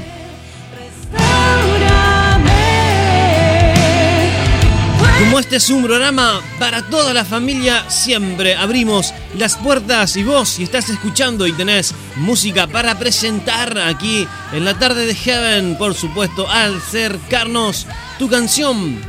Este 5.39 5.55
es 5.55 5.69
un 5.69 5.83
programa 5.83 6.41
para 6.59 6.81
toda 6.89 7.13
la 7.13 7.23
familia, 7.23 7.89
siempre 7.89 8.55
abrimos 8.55 9.13
las 9.37 9.55
puertas 9.55 10.17
y 10.17 10.23
vos, 10.23 10.49
si 10.49 10.63
estás 10.63 10.89
escuchando 10.89 11.47
y 11.47 11.53
tenés 11.53 11.95
música 12.17 12.67
para 12.67 12.99
presentar 12.99 13.77
aquí 13.77 14.27
en 14.51 14.65
la 14.65 14.77
tarde 14.77 15.05
de 15.05 15.15
Heaven, 15.15 15.77
por 15.77 15.95
supuesto, 15.95 16.47
al 16.47 16.75
acercarnos 16.75 17.87
tu 18.19 18.29
canción. 18.29 18.99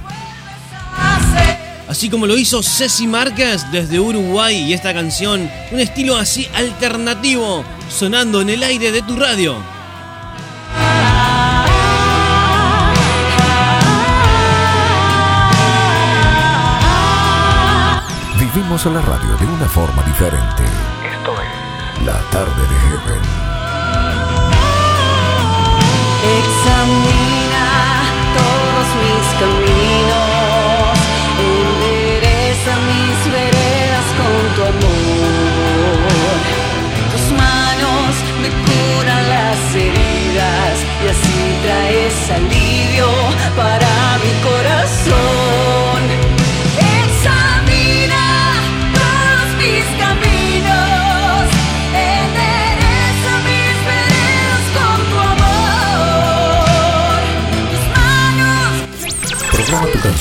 Así 1.89 2.09
como 2.09 2.27
lo 2.27 2.39
hizo 2.39 2.63
Ceci 2.63 3.09
Márquez 3.09 3.67
desde 3.73 3.99
Uruguay 3.99 4.57
y 4.57 4.73
esta 4.73 4.95
canción, 4.95 5.51
un 5.73 5.81
estilo 5.81 6.17
así 6.17 6.49
alternativo, 6.55 7.65
sonando 7.91 8.41
en 8.41 8.51
el 8.51 8.63
aire 8.63 8.93
de 8.93 9.03
tu 9.03 9.17
radio. 9.17 9.57
Vivimos 18.71 18.95
la 18.95 19.01
radio 19.01 19.37
de 19.37 19.47
una 19.47 19.67
forma 19.67 20.01
diferente. 20.05 20.63
Esto 21.03 21.35
es 21.43 22.07
La 22.07 22.21
Tarde 22.31 22.63
de 22.69 22.77
Heaven. 22.87 23.23
Examina 26.39 27.67
todos 28.39 28.87
mis 29.03 29.27
caminos, 29.41 30.95
endereza 31.51 32.73
mis 32.87 33.19
veredas 33.33 34.07
con 34.21 34.39
tu 34.55 34.63
amor. 34.63 36.39
Tus 37.11 37.27
manos 37.33 38.11
me 38.41 38.51
curan 38.67 39.23
las 39.31 39.59
heridas 39.75 40.75
y 41.03 41.09
así 41.09 41.41
traes 41.65 42.31
alivio 42.31 43.09
para 43.57 43.91
mi 44.23 44.33
corazón. 44.49 45.50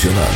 cancional. 0.00 0.32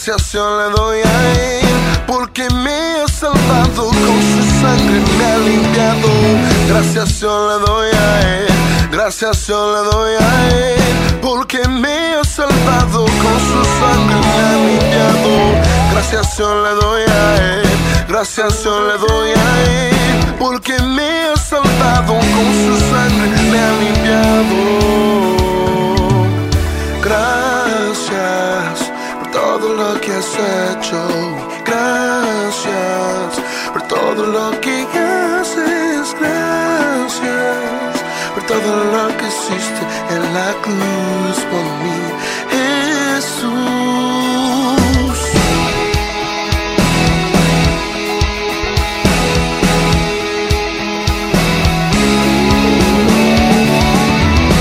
Gracias 0.06 0.32
yo 0.32 0.58
le 0.58 0.68
doy 0.76 0.98
a 0.98 1.32
él, 1.32 1.66
porque 2.06 2.46
me 2.50 3.00
ha 3.00 3.08
salvado 3.08 3.88
con 3.88 4.22
su 4.32 4.42
sangre, 4.60 5.00
me 5.16 5.24
ha 5.24 5.38
limpiado. 5.38 6.08
Gracias 6.68 7.20
yo 7.20 7.48
le 7.48 7.64
doy 7.64 7.88
a 7.88 8.20
él, 8.36 8.48
gracias 8.90 9.46
yo 9.46 9.74
le 9.74 9.90
doy 9.90 10.14
a 10.20 10.48
él, 10.50 10.80
porque 11.22 11.66
me 11.68 12.16
ha 12.16 12.24
salvado 12.24 13.06
con 13.06 13.36
su 13.48 13.64
sangre, 13.80 14.16
me 14.20 14.42
ha 14.44 14.56
limpiado. 14.68 15.32
Gracias 15.92 16.36
yo 16.36 16.62
le 16.62 16.74
doy 16.74 17.02
a 17.02 17.36
él, 17.36 17.68
gracias 18.06 18.62
yo 18.62 18.86
le 18.86 18.98
doy 18.98 19.30
a 19.30 19.62
él, 19.62 20.34
porque 20.38 20.78
me 20.82 21.28
ha 21.28 21.36
salvado 21.36 22.12
con 22.12 22.48
su 22.62 22.78
sangre, 22.90 23.42
me 23.50 23.58
ha 23.58 23.72
limpiado 23.80 25.04
lo 29.76 30.00
que 30.00 30.12
has 30.12 30.32
hecho. 30.34 30.98
Gracias 31.64 33.30
por 33.72 33.82
todo 33.82 34.26
lo 34.26 34.60
que 34.60 34.76
haces. 34.82 36.14
Gracias 36.20 37.94
por 38.34 38.42
todo 38.46 38.70
lo 38.94 39.16
que 39.16 39.26
hiciste 39.26 39.82
en 40.14 40.22
la 40.34 40.50
cruz 40.64 41.36
por 41.50 41.66
mí. 41.82 42.00
Jesús. 42.50 43.54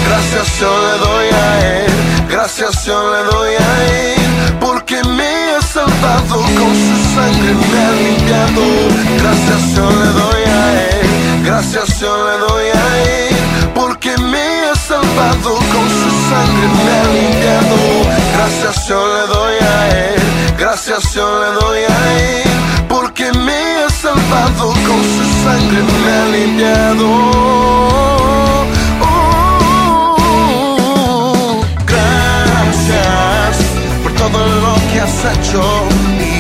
Gracias 0.07 0.59
yo 0.59 0.71
le 0.85 0.95
doy 1.05 1.27
a 1.27 1.35
él, 1.75 1.91
gracias 2.29 2.85
yo 2.85 2.97
le 3.13 3.21
doy 3.31 3.53
a 3.53 3.71
él, 3.85 4.21
porque 4.59 4.82
me 5.09 5.55
ha 5.55 5.61
salvado 5.61 6.41
con 6.41 6.71
su 6.85 6.95
sangre, 7.15 7.53
me 7.71 7.79
ha 7.85 7.91
limpiado. 7.91 8.61
Gracias 9.21 9.75
yo 9.75 9.89
le 9.89 10.09
doy 10.21 10.43
a 10.43 10.73
Él, 10.89 11.43
gracias 11.43 11.99
yo 11.99 12.11
le 12.27 12.37
doy 12.47 12.65
a 12.67 12.85
Él, 13.03 13.35
porque 13.73 14.17
me 14.17 14.45
ha 14.69 14.75
salvado 14.75 15.55
con 15.55 15.85
su 15.99 16.09
sangre, 16.29 16.65
me 16.85 16.91
ha 16.99 17.05
limpiado. 17.17 17.75
Gracias 18.35 18.87
yo 18.87 18.99
le 19.15 19.23
doy 19.33 19.55
a 19.61 19.89
Él, 19.89 20.21
gracias 20.57 21.13
yo 21.13 21.27
le 21.41 21.49
doy 21.59 21.79
a 21.79 22.13
Él, 22.19 22.51
porque 22.87 23.31
me 23.33 23.83
ha 23.83 23.89
salvado 23.89 24.67
con 24.87 25.01
su 25.15 25.23
sangre, 25.43 25.79
me 26.05 26.11
ha 26.11 26.25
limpiado. 26.37 28.12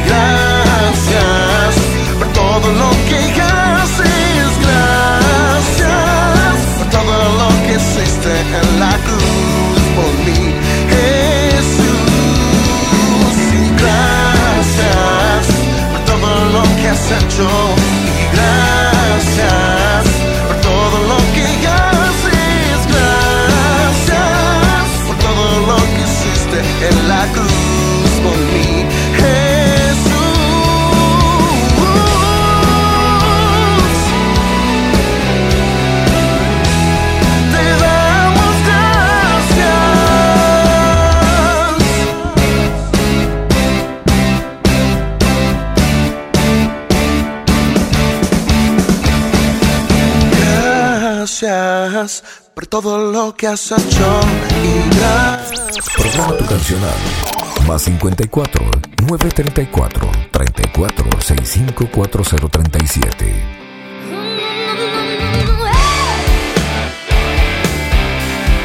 Gracias 0.05 1.75
por 2.17 2.27
todo 2.29 2.71
lo 2.71 2.89
que 3.09 3.41
haces. 3.41 4.51
Gracias 4.61 5.91
por 6.77 6.87
todo 6.89 7.15
lo 7.39 7.49
que 7.65 7.73
hiciste 7.75 8.31
en 8.39 8.79
la 8.79 8.95
cruz 9.05 9.81
por 9.97 10.11
mí, 10.25 10.43
Jesús. 10.93 11.83
Y 13.51 13.69
gracias 13.81 15.43
por 15.91 15.99
todo 16.05 16.29
lo 16.55 16.63
que 16.77 16.85
has 16.89 17.11
hecho 17.11 17.47
Gracias 52.03 52.23
por 52.53 52.67
todo 52.67 53.13
lo 53.13 53.33
que 53.33 53.47
has 53.47 53.71
hecho 53.71 54.19
y 54.61 54.97
gracias. 54.97 55.85
Programa 55.95 56.35
tu 56.35 56.45
cancional. 56.45 56.93
Más 57.65 57.81
54 57.83 58.71
934 59.07 60.11
34 60.29 61.21
65 61.21 61.87
4037. 61.89 63.45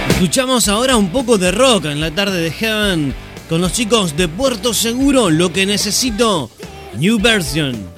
Escuchamos 0.09 0.67
ahora 0.67 0.97
un 0.97 1.13
poco 1.13 1.39
de 1.39 1.53
rock 1.53 1.85
en 1.85 2.01
la 2.01 2.11
tarde 2.11 2.41
de 2.41 2.51
Heaven 2.51 3.15
con 3.49 3.61
los 3.61 3.73
chicos 3.73 4.17
de 4.17 4.27
Puerto 4.27 4.75
Seguro, 4.75 5.31
lo 5.31 5.53
que 5.53 5.65
necesito, 5.65 6.51
New 6.97 7.21
Version. 7.21 7.98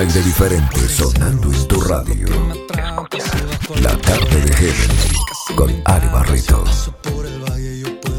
Un 0.00 0.06
aire 0.06 0.22
diferente 0.22 0.88
sonando 0.88 1.52
en 1.52 1.68
tu 1.68 1.78
radio. 1.78 2.26
La 3.82 3.94
tarde 3.98 4.40
de 4.40 4.56
Heaven 4.56 4.90
con 5.54 5.82
Ari 5.84 6.08
Barreto. 6.08 6.64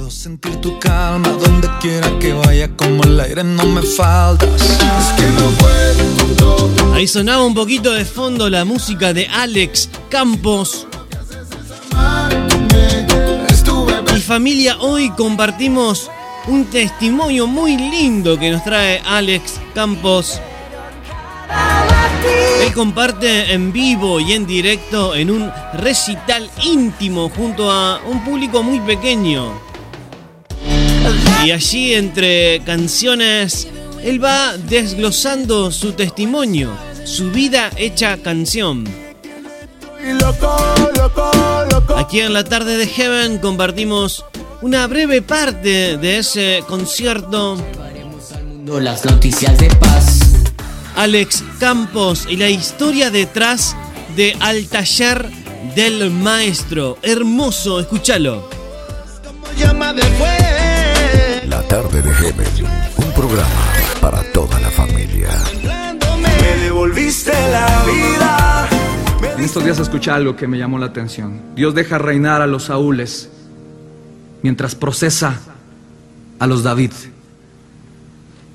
Sentir 0.07 0.57
tu 0.57 0.77
calma 0.77 1.29
donde 1.29 1.67
quiera 1.79 2.07
que 2.19 2.33
vaya, 2.33 2.69
como 2.77 3.03
el 3.03 3.19
aire 3.19 3.43
no 3.43 3.65
me 3.65 3.81
faltas. 3.81 4.61
Es 4.61 5.07
que 5.17 5.27
no 5.39 5.49
puedo. 5.57 6.93
Ahí 6.93 7.07
sonaba 7.07 7.43
un 7.43 7.55
poquito 7.55 7.91
de 7.93 8.05
fondo 8.05 8.47
la 8.47 8.63
música 8.63 9.11
de 9.11 9.25
Alex 9.25 9.89
Campos. 10.09 10.85
Y 14.15 14.19
familia, 14.19 14.77
hoy 14.81 15.09
compartimos 15.09 16.11
un 16.45 16.65
testimonio 16.65 17.47
muy 17.47 17.75
lindo 17.75 18.37
que 18.37 18.51
nos 18.51 18.63
trae 18.63 19.01
Alex 19.03 19.59
Campos. 19.73 20.39
Comparte 22.73 23.52
en 23.53 23.73
vivo 23.73 24.19
y 24.19 24.31
en 24.31 24.48
directo 24.48 25.14
en 25.14 25.30
un 25.30 25.52
recital 25.73 26.49
íntimo 26.64 27.30
junto 27.30 27.69
a 27.69 27.99
un 28.06 28.23
público 28.23 28.64
muy 28.64 28.80
pequeño. 28.80 29.52
Y 31.45 31.52
allí 31.52 31.93
entre 31.93 32.61
canciones, 32.64 33.68
él 34.03 34.23
va 34.23 34.57
desglosando 34.57 35.72
su 35.72 35.93
testimonio, 35.93 36.72
su 37.03 37.30
vida 37.31 37.72
hecha 37.76 38.18
canción. 38.18 38.85
Aquí 41.98 42.22
en 42.22 42.34
la 42.34 42.43
tarde 42.43 42.77
de 42.77 42.88
Heaven 42.88 43.38
compartimos 43.39 44.26
una 44.61 44.88
breve 44.88 45.22
parte 45.22 45.98
de 45.98 46.19
ese 46.19 46.64
concierto. 46.68 47.57
Las 48.65 49.03
noticias 49.03 49.57
de 49.57 49.68
paz. 49.76 50.20
Alex 51.01 51.43
Campos 51.59 52.27
y 52.29 52.37
la 52.37 52.47
historia 52.47 53.09
detrás 53.09 53.75
de 54.15 54.37
Al 54.39 54.67
Taller 54.67 55.27
del 55.73 56.11
Maestro. 56.11 56.99
Hermoso, 57.01 57.79
escúchalo. 57.79 58.47
La 61.47 61.63
tarde 61.67 62.03
de 62.03 62.13
Heaven. 62.13 62.47
Un 62.97 63.13
programa 63.13 63.49
para 63.99 64.21
toda 64.31 64.59
la 64.59 64.69
familia. 64.69 65.29
Me 66.21 66.61
devolviste 66.65 67.31
la 67.31 67.83
vida. 67.83 68.69
En 69.39 69.43
estos 69.43 69.63
días 69.63 69.79
escuché 69.79 70.11
algo 70.11 70.35
que 70.35 70.47
me 70.47 70.59
llamó 70.59 70.77
la 70.77 70.85
atención. 70.85 71.41
Dios 71.55 71.73
deja 71.73 71.97
reinar 71.97 72.43
a 72.43 72.47
los 72.47 72.65
Saúles 72.65 73.27
mientras 74.43 74.75
procesa 74.75 75.39
a 76.37 76.45
los 76.45 76.61
David. 76.61 76.91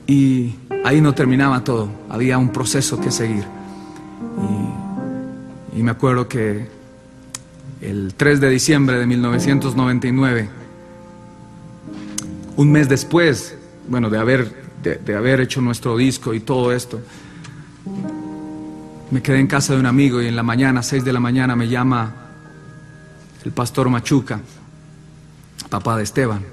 Y 0.06 0.54
ahí 0.86 1.00
no 1.00 1.14
terminaba 1.14 1.64
todo, 1.64 1.88
había 2.08 2.38
un 2.38 2.50
proceso 2.50 3.00
que 3.00 3.10
seguir. 3.10 3.44
Y, 5.76 5.82
me 5.82 5.90
acuerdo 5.90 6.28
que 6.28 6.68
el 7.80 8.14
3 8.16 8.40
de 8.40 8.50
diciembre 8.50 8.96
de 8.96 9.06
1999, 9.06 10.48
un 12.56 12.72
mes 12.72 12.88
después, 12.88 13.58
bueno, 13.88 14.10
de 14.10 14.18
haber, 14.18 14.52
de, 14.82 15.14
haber 15.16 15.40
hecho 15.40 15.60
nuestro 15.60 15.96
disco 15.96 16.34
y 16.34 16.40
todo 16.40 16.72
esto, 16.72 17.00
me 19.10 19.22
quedé 19.22 19.40
en 19.40 19.48
casa 19.48 19.74
de 19.74 19.80
un 19.80 19.86
amigo 19.86 20.22
y 20.22 20.28
en 20.28 20.36
la 20.36 20.44
mañana, 20.44 20.84
6 20.84 21.04
de 21.04 21.12
la 21.12 21.20
mañana, 21.20 21.56
me 21.56 21.68
llama 21.68 22.14
el 23.44 23.50
pastor 23.50 23.90
Machuca, 23.90 24.40
papá 25.68 25.96
de 25.96 26.04
Esteban. 26.04 26.44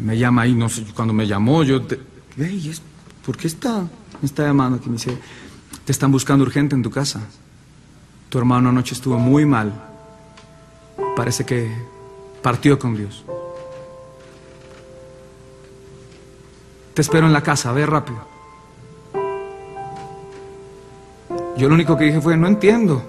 Me 0.00 0.16
llama 0.16 0.42
ahí, 0.42 0.54
no 0.54 0.68
sé, 0.68 0.84
cuando 0.94 1.12
me 1.12 1.26
llamó, 1.26 1.62
yo, 1.64 1.82
te- 2.36 2.44
"Ey, 2.44 2.68
es- 2.70 2.82
¿por 3.24 3.36
qué 3.36 3.46
está, 3.46 3.80
me 3.80 4.24
está 4.26 4.44
llamando 4.44 4.78
aquí? 4.78 4.88
Me 4.88 4.94
dice, 4.96 5.16
te 5.84 5.92
están 5.92 6.10
buscando 6.12 6.44
urgente 6.44 6.74
en 6.74 6.82
tu 6.82 6.90
casa. 6.90 7.20
Tu 8.28 8.38
hermano 8.38 8.68
anoche 8.70 8.94
estuvo 8.94 9.18
muy 9.18 9.44
mal. 9.46 9.72
Parece 11.16 11.44
que 11.44 11.70
partió 12.42 12.78
con 12.78 12.96
Dios. 12.96 13.24
Te 16.94 17.02
espero 17.02 17.26
en 17.26 17.32
la 17.32 17.42
casa, 17.42 17.72
ve 17.72 17.84
rápido. 17.86 18.18
Yo 21.56 21.68
lo 21.68 21.74
único 21.74 21.96
que 21.96 22.04
dije 22.04 22.20
fue, 22.20 22.36
no 22.36 22.46
entiendo. 22.48 23.02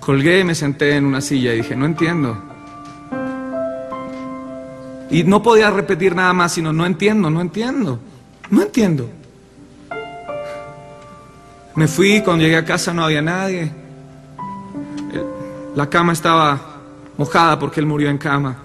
Colgué, 0.00 0.44
me 0.44 0.54
senté 0.54 0.96
en 0.96 1.04
una 1.04 1.20
silla 1.20 1.52
y 1.52 1.58
dije, 1.58 1.76
no 1.76 1.84
entiendo. 1.86 2.36
Y 5.10 5.24
no 5.24 5.42
podía 5.42 5.70
repetir 5.70 6.14
nada 6.14 6.32
más, 6.32 6.52
sino, 6.52 6.72
no 6.72 6.84
entiendo, 6.84 7.30
no 7.30 7.40
entiendo, 7.40 7.98
no 8.50 8.62
entiendo. 8.62 9.08
Me 11.74 11.86
fui, 11.86 12.22
cuando 12.22 12.44
llegué 12.44 12.56
a 12.56 12.64
casa 12.64 12.92
no 12.92 13.04
había 13.04 13.22
nadie. 13.22 13.70
La 15.74 15.88
cama 15.88 16.12
estaba 16.12 16.60
mojada 17.16 17.58
porque 17.58 17.80
él 17.80 17.86
murió 17.86 18.10
en 18.10 18.18
cama. 18.18 18.58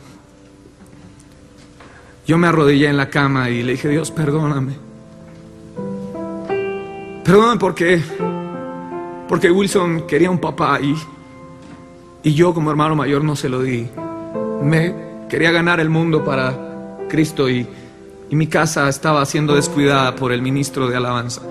Yo 2.26 2.38
me 2.38 2.48
arrodillé 2.48 2.88
en 2.88 2.98
la 2.98 3.10
cama 3.10 3.50
y 3.50 3.64
le 3.64 3.74
dije, 3.74 3.90
Dios, 3.90 4.10
perdóname. 4.12 4.74
Perdóname 7.24 7.60
porque, 7.60 8.02
porque 9.28 9.52
Wilson 9.52 10.08
quería 10.08 10.32
un 10.32 10.40
papá 10.40 10.80
y, 10.82 10.96
y 12.24 12.34
yo 12.34 12.54
como 12.54 12.72
hermano 12.72 12.96
mayor 12.96 13.24
no 13.24 13.36
se 13.36 13.48
lo 13.48 13.62
di. 13.62 13.88
Me 14.62 15.03
quería 15.34 15.50
ganar 15.50 15.80
el 15.80 15.90
mundo 15.90 16.24
para 16.24 16.54
Cristo 17.10 17.50
y, 17.50 17.68
mi 18.30 18.46
casa 18.46 18.88
estaba 18.88 19.26
siendo 19.26 19.56
descuidada 19.56 20.16
por 20.16 20.32
el 20.32 20.44
ministro 20.44 20.88
de 20.88 20.96
alabanza. 20.96 21.42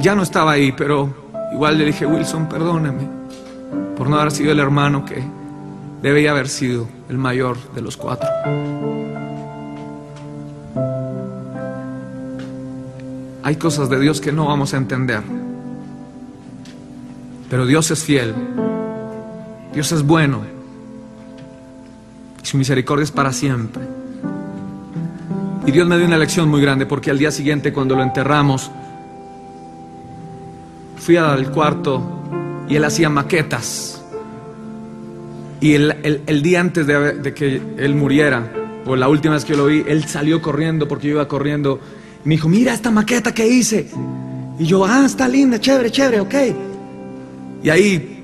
Ya 0.00 0.14
no 0.14 0.22
estaba 0.22 0.52
ahí, 0.52 0.72
pero 0.72 1.14
igual 1.52 1.76
le 1.78 1.84
dije, 1.86 2.06
Wilson, 2.06 2.48
perdóname 2.48 3.06
por 3.96 4.08
no 4.08 4.16
haber 4.16 4.32
sido 4.32 4.52
el 4.52 4.60
hermano 4.60 5.04
que 5.04 5.22
debía 6.02 6.30
haber 6.30 6.48
sido 6.48 6.88
el 7.10 7.18
mayor 7.18 7.56
de 7.74 7.82
los 7.82 7.98
cuatro. 7.98 8.28
Hay 13.42 13.56
cosas 13.56 13.90
de 13.90 14.00
Dios 14.00 14.20
que 14.22 14.32
no 14.32 14.46
vamos 14.46 14.72
a 14.72 14.78
entender, 14.78 15.22
pero 17.50 17.66
Dios 17.66 17.90
es 17.90 18.04
fiel, 18.04 18.34
Dios 19.74 19.90
es 19.92 20.02
bueno, 20.02 20.40
y 22.42 22.46
su 22.46 22.56
misericordia 22.58 23.04
es 23.04 23.10
para 23.10 23.32
siempre. 23.32 23.82
Y 25.66 25.70
Dios 25.70 25.86
me 25.86 25.96
dio 25.96 26.06
una 26.06 26.18
lección 26.18 26.48
muy 26.48 26.60
grande 26.60 26.86
porque 26.86 27.10
al 27.10 27.18
día 27.18 27.30
siguiente 27.30 27.72
cuando 27.72 27.94
lo 27.96 28.02
enterramos, 28.02 28.70
fui 30.98 31.16
al 31.16 31.50
cuarto 31.50 32.02
y 32.68 32.76
él 32.76 32.84
hacía 32.84 33.08
maquetas. 33.08 34.02
Y 35.60 35.74
el, 35.74 36.22
el- 36.26 36.42
día 36.42 36.60
antes 36.60 36.86
de, 36.88 37.12
de 37.14 37.32
que 37.34 37.62
él 37.78 37.94
muriera, 37.94 38.52
o 38.84 38.96
la 38.96 39.08
última 39.08 39.34
vez 39.34 39.44
que 39.44 39.54
lo 39.56 39.66
vi, 39.66 39.84
él 39.86 40.04
salió 40.04 40.42
corriendo 40.42 40.88
porque 40.88 41.06
yo 41.06 41.14
iba 41.14 41.28
corriendo. 41.28 41.78
Y 42.24 42.28
me 42.28 42.34
dijo, 42.34 42.48
mira 42.48 42.74
esta 42.74 42.90
maqueta 42.90 43.32
que 43.32 43.46
hice. 43.46 43.88
Y 44.58 44.64
yo, 44.66 44.84
ah, 44.84 45.04
está 45.06 45.28
linda, 45.28 45.60
chévere, 45.60 45.90
chévere, 45.92 46.20
ok. 46.20 46.34
Y 47.62 47.70
ahí, 47.70 48.21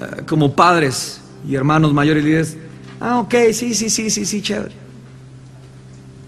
eh, 0.00 0.22
como 0.28 0.54
padres 0.54 1.20
y 1.48 1.54
hermanos 1.54 1.92
mayores, 1.92 2.24
líderes, 2.24 2.56
ah, 3.00 3.20
ok, 3.20 3.34
sí, 3.52 3.74
sí, 3.74 3.90
sí, 3.90 4.10
sí, 4.10 4.24
sí, 4.24 4.42
chévere. 4.42 4.74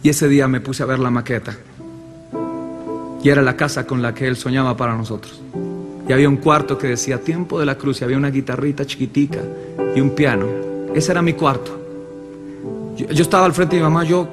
Y 0.02 0.08
ese 0.08 0.28
día 0.28 0.48
me 0.48 0.60
puse 0.60 0.82
a 0.82 0.86
ver 0.86 0.98
la 0.98 1.10
maqueta. 1.10 1.56
Y 3.22 3.28
era 3.28 3.40
la 3.42 3.56
casa 3.56 3.86
con 3.86 4.02
la 4.02 4.12
que 4.14 4.26
él 4.26 4.36
soñaba 4.36 4.76
para 4.76 4.96
nosotros. 4.96 5.40
Y 6.08 6.12
había 6.12 6.28
un 6.28 6.38
cuarto 6.38 6.76
que 6.76 6.88
decía 6.88 7.20
Tiempo 7.20 7.60
de 7.60 7.66
la 7.66 7.76
Cruz 7.76 8.00
y 8.00 8.04
había 8.04 8.16
una 8.16 8.30
guitarrita 8.30 8.84
chiquitica 8.84 9.38
y 9.94 10.00
un 10.00 10.10
piano. 10.10 10.46
Ese 10.92 11.12
era 11.12 11.22
mi 11.22 11.34
cuarto. 11.34 11.78
Yo, 12.96 13.22
estaba 13.22 13.46
al 13.46 13.52
frente 13.52 13.76
de 13.76 13.82
mi 13.82 13.88
mamá, 13.88 14.02
yo 14.04 14.28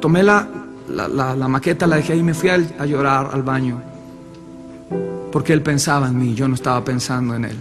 tomé 0.00 0.22
la, 0.22 0.48
la, 0.88 1.06
la- 1.36 1.48
maqueta, 1.48 1.86
la 1.86 1.96
dejé 1.96 2.14
ahí 2.14 2.20
y 2.20 2.22
me 2.22 2.32
fui 2.34 2.48
al- 2.48 2.74
a 2.78 2.86
llorar 2.86 3.28
al 3.32 3.42
baño. 3.42 3.82
Porque 5.30 5.52
él 5.52 5.60
pensaba 5.62 6.08
en 6.08 6.18
mí, 6.18 6.34
yo 6.34 6.48
no 6.48 6.54
estaba 6.54 6.82
pensando 6.82 7.34
en 7.34 7.44
él. 7.44 7.56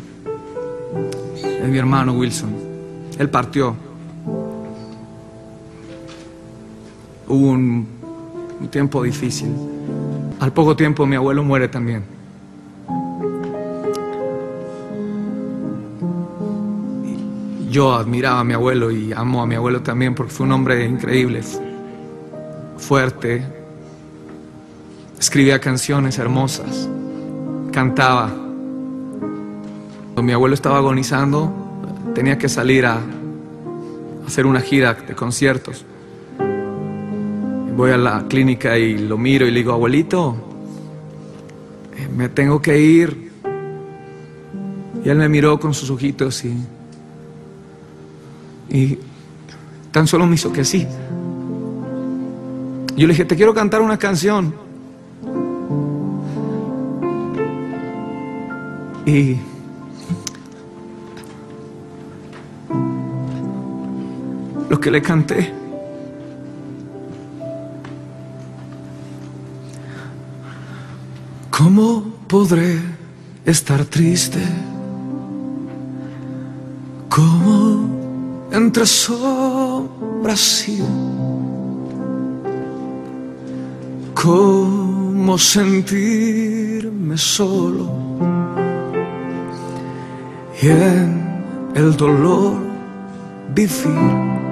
En 1.44 1.72
mi 1.72 1.78
hermano 1.78 2.14
Wilson. 2.14 2.49
Él 3.18 3.30
partió. 3.30 3.76
Hubo 7.28 7.49
un, 7.52 7.88
tiempo 8.72 9.03
difícil. 9.03 9.49
Al 10.40 10.52
poco 10.53 10.76
tiempo 10.76 11.06
mi 11.06 11.16
abuelo 11.16 11.44
muere 11.44 11.68
también. 11.68 12.03
Yo 17.70 17.94
admiraba 17.94 18.40
a 18.40 18.44
mi 18.44 18.53
abuelo 18.53 18.90
y 18.90 19.14
amo 19.14 19.41
a 19.41 19.45
mi 19.45 19.56
abuelo 19.56 19.82
también 19.82 20.16
porque 20.16 20.32
fue 20.32 20.45
un 20.48 20.53
hombre 20.53 20.86
increíble, 20.86 21.44
fu- 21.44 21.61
fuerte, 22.78 23.44
escribía 25.20 25.60
canciones 25.60 26.18
hermosas, 26.18 26.90
cantaba. 27.72 28.49
Cuando 30.20 30.32
mi 30.32 30.34
abuelo 30.34 30.54
estaba 30.54 30.80
agonizando, 30.80 31.50
tenía 32.14 32.38
que 32.38 32.50
salir 32.50 32.86
a 32.86 33.00
hacer 34.28 34.46
una 34.46 34.60
gira 34.60 34.94
de 34.94 35.16
conciertos. 35.16 35.86
Voy 37.78 37.91
a 37.91 37.98
la 37.98 38.26
clínica 38.28 38.78
y 38.78 38.98
lo 38.98 39.18
miro 39.18 39.48
y 39.48 39.52
le 39.52 39.60
digo, 39.60 39.72
abuelito, 39.72 40.36
eh, 41.96 42.10
me 42.14 42.28
tengo 42.28 42.62
que 42.62 42.78
ir. 42.78 43.32
Y 45.06 45.08
él 45.08 45.18
me 45.20 45.30
miró 45.30 45.58
con 45.58 45.74
sus 45.74 45.90
ojitos 45.90 46.44
y, 46.44 46.54
y 48.68 49.00
tan 49.90 50.06
solo 50.06 50.28
me 50.28 50.36
hizo 50.36 50.52
que 50.52 50.66
sí. 50.66 50.86
Yo 52.98 53.08
le 53.08 53.14
dije, 53.14 53.24
te 53.24 53.38
quiero 53.38 53.54
cantar 53.54 53.80
una 53.80 53.98
canción. 53.98 54.54
Y 59.06 59.38
lo 64.70 64.80
que 64.80 64.91
le 64.91 65.02
canté 65.02 65.60
¿Cómo 71.60 72.04
podré 72.26 72.80
estar 73.46 73.84
triste? 73.84 74.40
¿Cómo 77.10 78.48
entre 78.50 78.86
sombras 78.86 80.70
y 80.70 80.82
¿Cómo 84.14 85.38
sentirme 85.38 87.18
solo? 87.18 87.90
Y 90.62 90.68
en 90.68 91.74
el 91.76 91.98
dolor 91.98 92.54
vivir. 93.54 94.49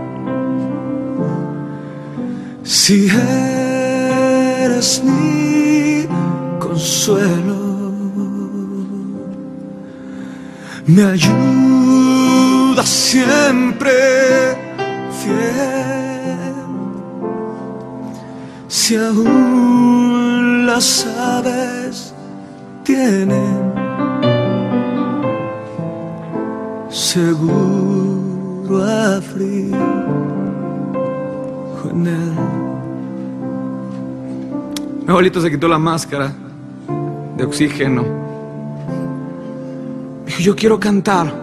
Si 2.67 3.07
eres 4.59 5.01
mi 5.01 6.05
consuelo, 6.59 7.93
me 10.85 11.03
ayuda 11.03 12.83
siempre 12.83 13.93
fiel. 15.17 16.55
Si 18.67 18.97
aún 18.97 20.65
las 20.67 21.07
aves 21.07 22.13
tienen 22.83 23.71
seguro 26.89 28.85
él. 28.85 30.36
Mi 35.07 35.29
se 35.41 35.49
quitó 35.51 35.67
la 35.67 35.79
máscara 35.79 36.31
de 37.35 37.43
oxígeno. 37.43 38.03
Dijo, 40.25 40.39
yo 40.39 40.55
quiero 40.55 40.79
cantar. 40.79 41.33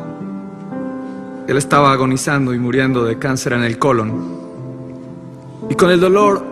Él 1.48 1.56
estaba 1.56 1.92
agonizando 1.92 2.54
y 2.54 2.58
muriendo 2.58 3.04
de 3.04 3.18
cáncer 3.18 3.54
en 3.54 3.64
el 3.64 3.78
colon. 3.78 4.44
Y 5.68 5.74
con 5.74 5.90
el 5.90 6.00
dolor, 6.00 6.44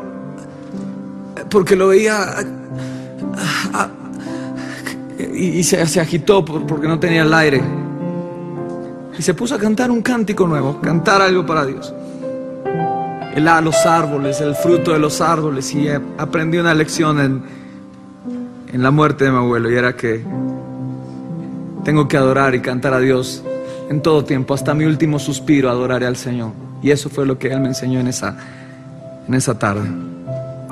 porque 1.49 1.77
lo 1.77 1.89
veía 1.89 2.23
ah, 2.23 2.43
ah, 3.75 3.89
y, 5.33 5.63
se, 5.63 5.87
se 5.87 6.01
agitó 6.01 6.45
por- 6.45 6.67
porque 6.67 6.89
no 6.89 6.99
tenía 6.99 7.23
el 7.23 7.33
aire. 7.33 7.63
Y 9.17 9.23
se 9.23 9.33
puso 9.35 9.55
a 9.55 9.59
cantar 9.59 9.91
un 9.91 10.03
cántico 10.03 10.47
nuevo, 10.47 10.81
cantar 10.81 11.23
algo 11.23 11.47
para 11.47 11.65
Dios. 11.67 11.95
A 13.35 13.61
los 13.61 13.87
árboles, 13.87 14.41
el 14.41 14.55
fruto 14.55 14.93
de 14.93 14.99
los 14.99 15.21
árboles, 15.21 15.75
y 15.75 15.89
aprendí 16.19 16.59
una 16.59 16.75
lección 16.75 17.21
en, 17.21 17.43
en 18.73 18.83
la 18.83 18.91
muerte 18.91 19.25
de 19.25 19.31
mi 19.31 19.37
abuelo, 19.39 19.71
y 19.71 19.75
era 19.75 19.95
que 19.97 20.25
tengo 21.85 22.07
que 22.09 22.17
adorar 22.17 22.55
y 22.55 22.61
cantar 22.61 22.95
a 22.95 22.99
Dios 23.01 23.43
en 23.91 24.01
todo 24.01 24.25
tiempo, 24.25 24.55
hasta 24.55 24.75
mi 24.75 24.85
último 24.85 25.19
suspiro 25.19 25.69
adoraré 25.71 26.07
al 26.07 26.17
Señor. 26.17 26.53
Y 26.83 26.91
eso 26.91 27.09
fue 27.11 27.27
lo 27.27 27.39
que 27.39 27.53
Él 27.53 27.61
me 27.61 27.69
enseñó 27.69 28.01
en 28.01 28.09
esa, 28.09 28.37
en 29.29 29.35
esa 29.35 29.59
tarde, 29.59 29.89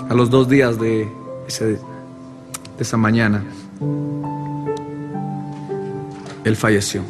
a 0.08 0.14
los 0.14 0.30
dos 0.30 0.48
días 0.48 0.78
de, 0.78 1.08
ese- 1.48 1.66
de 1.66 1.78
esa 2.80 2.96
mañana. 2.96 3.42
Él 6.44 6.56
falleció. 6.56 7.02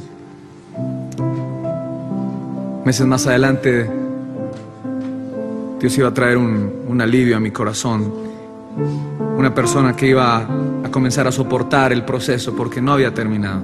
Meses 2.85 3.07
más 3.07 3.27
adelante, 3.27 3.89
Dios 5.81 5.97
iba 5.97 6.09
a 6.09 6.15
traer 6.15 6.37
un, 6.37 6.85
un 6.87 7.01
alivio 7.01 7.37
a 7.37 7.41
mi 7.41 7.51
corazón. 7.51 8.13
Una 9.37 9.55
persona 9.55 9.97
que 9.97 10.07
iba 10.07 10.47
a 10.85 10.91
comenzar 10.91 11.27
a 11.27 11.33
soportar 11.33 11.93
el 11.93 12.05
proceso 12.05 12.55
porque 12.55 12.83
no 12.83 12.93
había 12.93 13.15
terminado. 13.15 13.63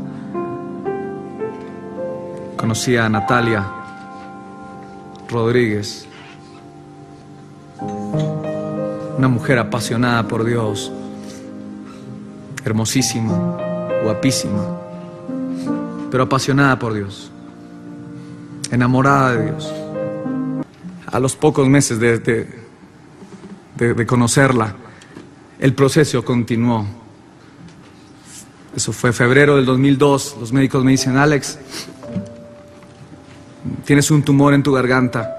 Conocí 2.57 2.97
a 2.97 3.09
Natalia 3.09 3.67
Rodríguez, 5.29 6.07
una 9.19 9.29
mujer 9.29 9.59
apasionada 9.59 10.27
por 10.27 10.45
Dios, 10.45 10.93
hermosísima, 12.65 13.57
guapísima, 14.05 14.65
pero 16.11 16.25
apasionada 16.25 16.79
por 16.79 16.95
Dios, 16.95 17.31
enamorada 18.71 19.33
de 19.33 19.45
Dios. 19.51 19.86
A 21.13 21.21
los 21.21 21.37
pocos 21.37 21.69
meses 21.69 21.99
de, 22.01 22.19
de- 22.19 24.07
conocerla, 24.07 24.75
el 25.59 25.73
proceso 25.75 26.25
continuó. 26.25 26.85
Eso 28.75 28.93
fue 28.93 29.13
febrero 29.13 29.57
del 29.57 29.65
2002. 29.65 30.37
Los 30.41 30.53
médicos 30.53 30.85
me 30.85 30.91
dicen, 30.91 31.17
Alex, 31.17 31.59
tienes 33.85 34.11
un 34.11 34.23
tumor 34.23 34.53
en 34.55 34.63
tu 34.63 34.73
garganta. 34.73 35.33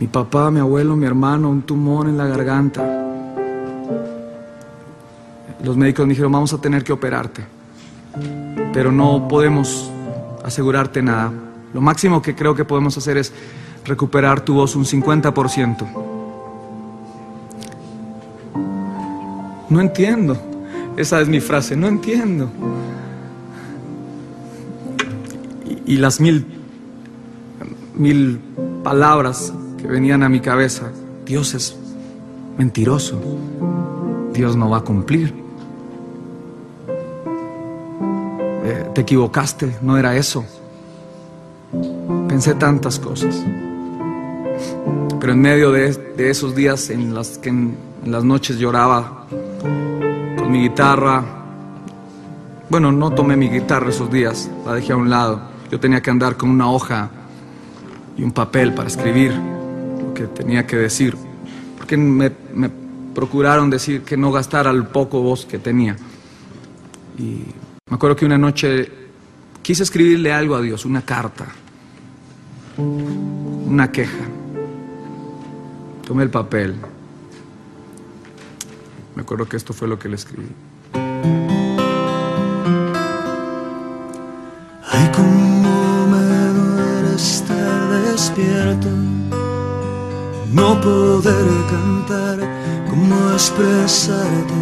Mi 0.00 0.06
papá, 0.06 0.50
mi 0.50 0.60
abuelo, 0.60 0.96
mi 0.96 1.06
hermano, 1.06 1.50
un 1.50 1.62
tumor 1.62 2.06
en 2.08 2.16
la 2.18 2.26
garganta. 2.26 3.04
Los 5.62 5.76
médicos 5.76 6.06
me 6.06 6.10
dijeron, 6.10 6.32
vamos 6.32 6.52
a 6.52 6.60
tener 6.60 6.84
que 6.84 6.92
operarte, 6.92 7.44
pero 8.72 8.92
no 8.92 9.26
podemos 9.26 9.90
asegurarte 10.48 11.02
nada. 11.02 11.32
Lo 11.72 11.80
máximo 11.80 12.20
que 12.22 12.34
creo 12.34 12.54
que 12.54 12.64
podemos 12.64 12.96
hacer 12.96 13.16
es 13.16 13.32
recuperar 13.84 14.40
tu 14.40 14.54
voz 14.54 14.76
un 14.76 14.84
50%. 14.84 15.86
No 19.70 19.80
entiendo. 19.80 20.40
Esa 20.96 21.20
es 21.20 21.28
mi 21.28 21.40
frase, 21.40 21.76
no 21.76 21.86
entiendo. 21.86 22.50
Y, 25.86 25.96
las 25.96 26.20
mil, 26.20 26.44
mil 27.94 28.40
palabras 28.82 29.52
que 29.78 29.86
venían 29.86 30.22
a 30.22 30.28
mi 30.28 30.40
cabeza, 30.40 30.90
Dios 31.24 31.54
es 31.54 31.76
mentiroso. 32.56 33.20
Dios 34.32 34.56
no 34.56 34.70
va 34.70 34.78
a 34.78 34.80
cumplir. 34.80 35.47
Eh, 38.68 38.84
te 38.94 39.00
equivocaste, 39.00 39.78
no 39.80 39.96
era 39.96 40.14
eso. 40.14 40.44
Pensé 42.28 42.54
tantas 42.54 42.98
cosas. 42.98 43.42
Pero 45.18 45.32
en 45.32 45.40
medio 45.40 45.72
de, 45.72 45.96
esos 46.18 46.54
días 46.54 46.90
en 46.90 47.14
las 47.14 47.38
que 47.38 47.48
en, 47.48 47.74
en 48.04 48.12
las 48.12 48.24
noches 48.24 48.58
lloraba 48.58 49.24
con 50.36 50.52
mi 50.52 50.60
guitarra, 50.64 51.24
bueno, 52.68 52.92
no 52.92 53.10
tomé 53.12 53.36
mi 53.36 53.48
guitarra 53.48 53.88
esos 53.88 54.10
días, 54.10 54.50
la 54.66 54.74
dejé 54.74 54.92
a 54.92 54.96
un 54.96 55.08
lado. 55.08 55.40
Yo 55.70 55.80
tenía 55.80 56.02
que 56.02 56.10
andar 56.10 56.36
con 56.36 56.50
una 56.50 56.70
hoja 56.70 57.08
y 58.18 58.22
un 58.22 58.32
papel 58.32 58.74
para 58.74 58.88
escribir 58.88 59.32
lo 59.32 60.12
que 60.12 60.24
tenía 60.24 60.66
que 60.66 60.76
decir. 60.76 61.16
Porque 61.78 61.96
me, 61.96 62.30
me 62.54 62.68
procuraron 63.14 63.70
decir 63.70 64.02
que 64.02 64.18
no 64.18 64.30
gastara 64.30 64.70
el 64.70 64.84
poco 64.88 65.22
voz 65.22 65.46
que 65.46 65.58
tenía. 65.58 65.96
Y 67.18 67.44
me 67.88 67.96
acuerdo 67.96 68.16
que 68.16 68.26
una 68.26 68.38
noche 68.38 68.90
quise 69.62 69.82
escribirle 69.82 70.32
algo 70.32 70.54
a 70.56 70.60
Dios, 70.60 70.84
una 70.84 71.02
carta, 71.02 71.46
una 72.76 73.90
queja. 73.90 74.24
Tomé 76.06 76.22
el 76.22 76.30
papel. 76.30 76.74
Me 79.14 79.22
acuerdo 79.22 79.48
que 79.48 79.56
esto 79.56 79.72
fue 79.72 79.88
lo 79.88 79.98
que 79.98 80.08
le 80.08 80.16
escribí. 80.16 80.48
Ay, 84.90 85.10
cómo 85.14 86.06
me 86.06 86.18
duele 86.18 87.14
estar 87.14 87.90
despierto, 88.10 88.88
no 90.52 90.80
poder 90.80 91.46
cantar, 91.70 92.38
cómo 92.88 93.32
expresarte 93.32 94.54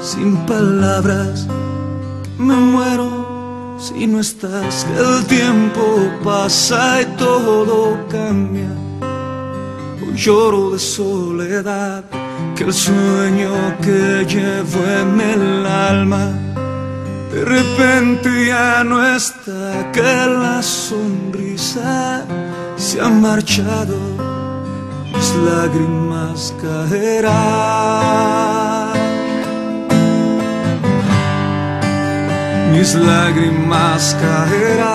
sin 0.00 0.36
palabras. 0.46 1.46
Me 2.44 2.56
muero 2.56 3.08
si 3.78 4.06
no 4.06 4.20
estás, 4.20 4.86
el 4.98 5.24
tiempo 5.26 5.82
pasa 6.22 7.00
y 7.00 7.06
todo 7.16 7.96
cambia. 8.10 8.70
Hoy 10.02 10.14
lloro 10.14 10.70
de 10.72 10.78
soledad, 10.78 12.04
que 12.54 12.64
el 12.64 12.72
sueño 12.74 13.50
que 13.80 14.26
llevo 14.28 14.84
en 15.00 15.20
el 15.20 15.66
alma 15.66 16.32
de 17.32 17.44
repente 17.46 18.46
ya 18.46 18.84
no 18.84 19.02
está, 19.16 19.90
que 19.90 20.02
la 20.02 20.62
sonrisa 20.62 22.24
se 22.76 23.00
ha 23.00 23.08
marchado, 23.08 23.96
mis 25.12 25.34
lágrimas 25.36 26.54
caerán. 26.62 28.04
Mis 32.74 32.94
lágrimas 32.94 34.16
caerán. 34.20 34.94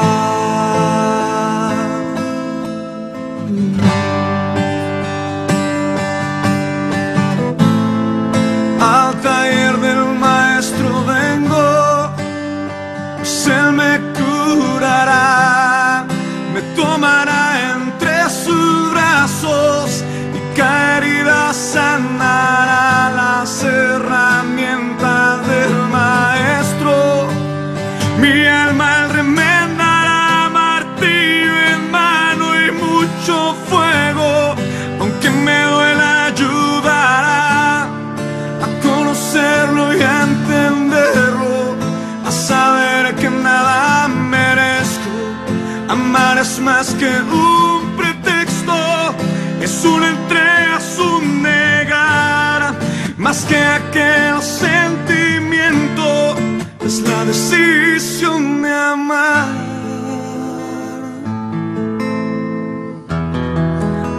Al 8.82 9.12
taller 9.22 9.78
del 9.80 10.04
maestro 10.20 11.06
vengo 11.06 11.70
él 13.50 13.72
me 13.72 13.99
más 53.30 53.46
que 53.46 53.58
aquel 53.58 54.42
sentimiento, 54.42 56.08
es 56.84 57.02
la 57.02 57.26
decisión 57.26 58.64
de 58.64 58.74
amar. 58.74 59.48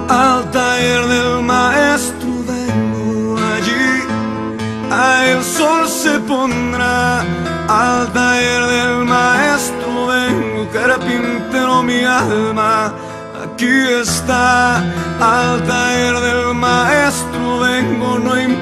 Al 0.08 0.48
taller 0.52 1.02
del 1.14 1.42
maestro 1.42 2.30
vengo 2.52 3.36
allí, 3.54 3.90
a 4.92 5.26
el 5.32 5.42
sol 5.42 5.88
se 5.88 6.14
pondrá. 6.20 7.24
Al 7.66 8.12
taller 8.12 8.62
del 8.76 8.94
maestro 9.16 10.06
vengo, 10.06 10.68
carpintero 10.72 11.82
mi 11.82 12.04
alma 12.04 12.94
aquí 13.60 13.76
está 14.02 14.78
al 15.20 15.62
taller 15.66 16.20
del 16.20 16.54
maestro 16.54 17.60
vengo 17.60 18.18
no 18.18 18.40
importa 18.40 18.59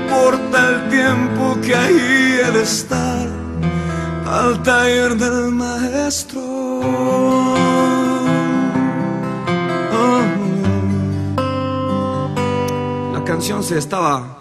tiempo 1.09 1.59
que 1.63 1.75
ahí 1.75 2.53
de 2.53 2.63
estar, 2.63 3.27
al 4.27 4.63
taller 4.63 5.17
del 5.17 5.51
maestro. 5.53 6.41
Oh. 6.43 7.55
La 13.15 13.25
canción 13.25 13.63
se 13.63 13.79
estaba 13.79 14.39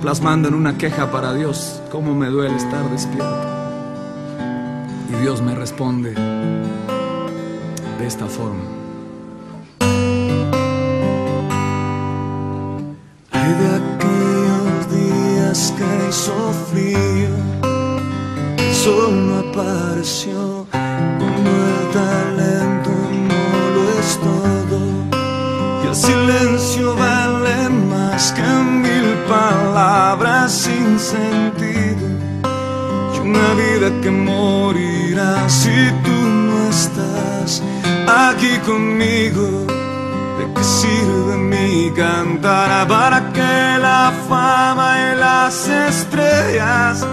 plasmando 0.00 0.48
en 0.48 0.54
una 0.54 0.76
queja 0.76 1.10
para 1.10 1.34
Dios, 1.34 1.80
cómo 1.90 2.14
me 2.14 2.26
duele 2.26 2.56
estar 2.56 2.88
despierto. 2.90 3.46
Y 5.08 5.22
Dios 5.22 5.40
me 5.40 5.54
responde 5.54 6.14
de 7.98 8.06
esta 8.06 8.26
forma. 8.26 8.79
Hizo 16.08 16.52
frío, 16.70 17.28
el 18.56 18.74
sol 18.74 19.26
no 19.28 19.38
apareció, 19.40 20.66
cuando 20.70 21.50
el 21.72 21.90
talento 21.92 22.90
no 23.28 23.42
lo 23.74 23.82
es 24.00 24.18
todo, 24.18 24.78
y 25.84 25.88
el 25.88 25.94
silencio 25.94 26.96
vale 26.96 27.68
más 27.68 28.32
que 28.32 28.42
mil 28.42 29.14
palabras 29.28 30.50
sin 30.50 30.98
sentido, 30.98 32.06
y 33.14 33.18
una 33.18 33.54
vida 33.54 33.88
que 34.00 34.10
morirá 34.10 35.48
si 35.48 35.90
tú 36.04 36.16
no 36.48 36.70
estás 36.70 37.62
aquí 38.08 38.58
conmigo. 38.66 39.69
¿De 40.50 40.54
qué 40.54 40.64
sirve 40.64 41.36
mi 41.36 41.90
cantar 41.92 42.88
para 42.88 43.32
que 43.32 43.78
la 43.80 44.12
fama 44.28 44.96
y 44.98 45.16
las 45.16 45.68
estrellas? 45.68 47.06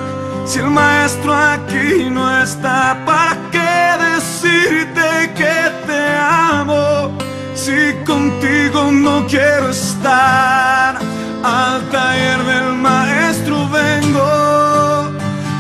Si 0.46 0.60
el 0.60 0.70
maestro 0.72 1.36
aquí 1.36 2.10
no 2.10 2.26
está, 2.42 2.98
¿para 3.06 3.38
qué 3.52 4.04
decirte 4.16 5.34
que 5.36 5.56
te 5.86 6.18
amo? 6.18 7.16
Si 7.54 7.94
contigo 8.06 8.92
no 8.92 9.28
quiero 9.28 9.70
estar, 9.70 10.98
al 11.44 11.82
taller 11.92 12.44
del 12.44 12.74
maestro 12.74 13.70
vengo, 13.70 15.12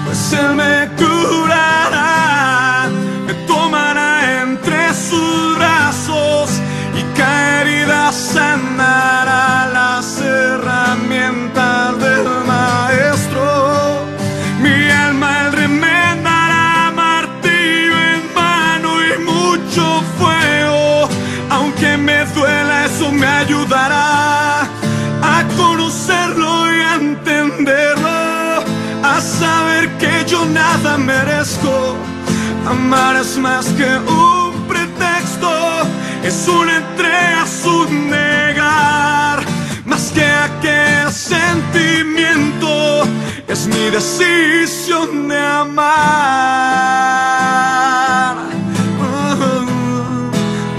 pues 0.05 0.33
él 0.33 0.55
me 0.55 0.89
curará, 0.97 2.36
merezco. 30.97 31.95
Amar 32.67 33.15
es 33.15 33.37
más 33.37 33.67
que 33.67 33.97
un 33.97 34.67
pretexto, 34.67 35.49
es 36.23 36.47
una 36.47 36.77
entrega 36.77 37.45
sin 37.45 38.09
negar. 38.09 39.43
Más 39.85 40.11
que 40.11 40.25
aquel 40.25 41.11
sentimiento, 41.11 43.03
es 43.47 43.67
mi 43.67 43.89
decisión 43.89 45.27
de 45.29 45.39
amar. 45.39 45.97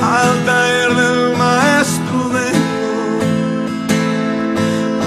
Al 0.00 0.44
taller 0.46 0.94
del 0.94 1.36
maestro 1.36 2.18
vengo, 2.30 3.18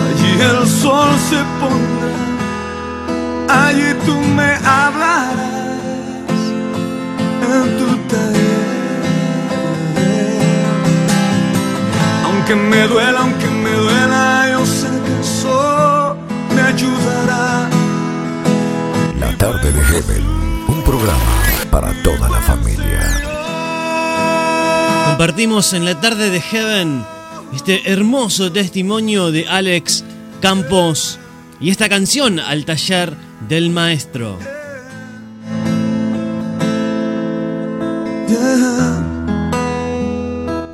allí 0.06 0.34
el 0.42 0.62
sol 0.68 1.12
se 1.30 1.40
pondrá, 1.60 1.81
en 7.56 7.78
tu 7.78 7.98
taller. 8.08 8.62
Aunque 12.26 12.56
me 12.56 12.88
duela, 12.88 13.20
aunque 13.20 13.48
me 13.48 13.72
duela, 13.72 14.50
yo 14.52 14.66
sé 14.66 14.88
que 15.06 15.14
eso 15.22 16.18
me 16.56 16.62
ayudará. 16.62 17.70
La 19.20 19.38
tarde 19.38 19.72
de 19.72 19.82
Heaven, 19.82 20.24
un 20.68 20.84
programa 20.84 21.36
para 21.70 21.94
toda 22.04 22.30
la 22.30 22.42
familia. 22.42 23.02
Compartimos 25.08 25.74
en 25.74 25.86
la 25.86 26.00
tarde 26.00 26.30
de 26.30 26.42
Heaven 26.42 27.04
este 27.54 27.92
hermoso 27.92 28.52
testimonio 28.52 29.32
de 29.32 29.48
Alex 29.48 30.04
Campos 30.42 31.20
y 31.60 31.70
esta 31.70 31.90
canción 31.90 32.40
al 32.40 32.66
taller 32.66 33.16
del 33.48 33.70
maestro. 33.70 34.38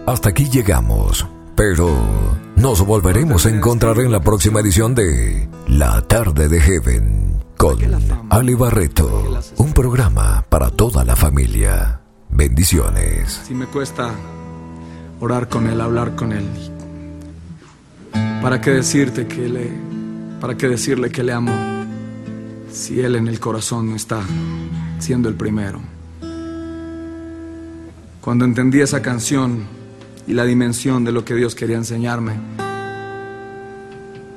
Hasta 0.05 0.29
aquí 0.29 0.49
llegamos, 0.49 1.27
pero 1.55 1.89
nos 2.55 2.85
volveremos 2.85 3.45
a 3.45 3.49
encontrar 3.49 3.99
en 3.99 4.11
la 4.11 4.21
próxima 4.21 4.59
edición 4.59 4.95
de 4.95 5.49
La 5.67 6.01
tarde 6.01 6.49
de 6.49 6.59
Heaven 6.59 7.43
con 7.57 7.77
Ali 8.29 8.53
Barreto, 8.53 9.41
un 9.57 9.73
programa 9.73 10.45
para 10.47 10.69
toda 10.69 11.03
la 11.03 11.15
familia. 11.15 12.01
Bendiciones. 12.29 13.41
Si 13.47 13.53
me 13.53 13.65
cuesta 13.65 14.11
orar 15.19 15.49
con 15.49 15.67
él, 15.67 15.81
hablar 15.81 16.15
con 16.15 16.33
él. 16.33 16.45
¿Para 18.41 18.61
qué 18.61 18.71
decirte 18.71 19.27
que 19.27 19.49
le, 19.49 19.71
para 20.39 20.55
qué 20.55 20.67
decirle 20.67 21.09
que 21.09 21.23
le 21.23 21.33
amo 21.33 21.51
si 22.71 22.99
él 23.01 23.15
en 23.15 23.27
el 23.27 23.39
corazón 23.39 23.89
no 23.89 23.95
está 23.95 24.21
siendo 24.99 25.27
el 25.27 25.35
primero? 25.35 25.96
Cuando 28.27 28.43
entendí 28.43 28.81
esa 28.81 29.01
canción 29.01 29.63
y 30.27 30.33
la 30.33 30.43
dimensión 30.43 31.05
de 31.05 31.13
lo 31.13 31.23
que 31.23 31.33
Dios 31.33 31.55
quería 31.55 31.77
enseñarme, 31.77 32.33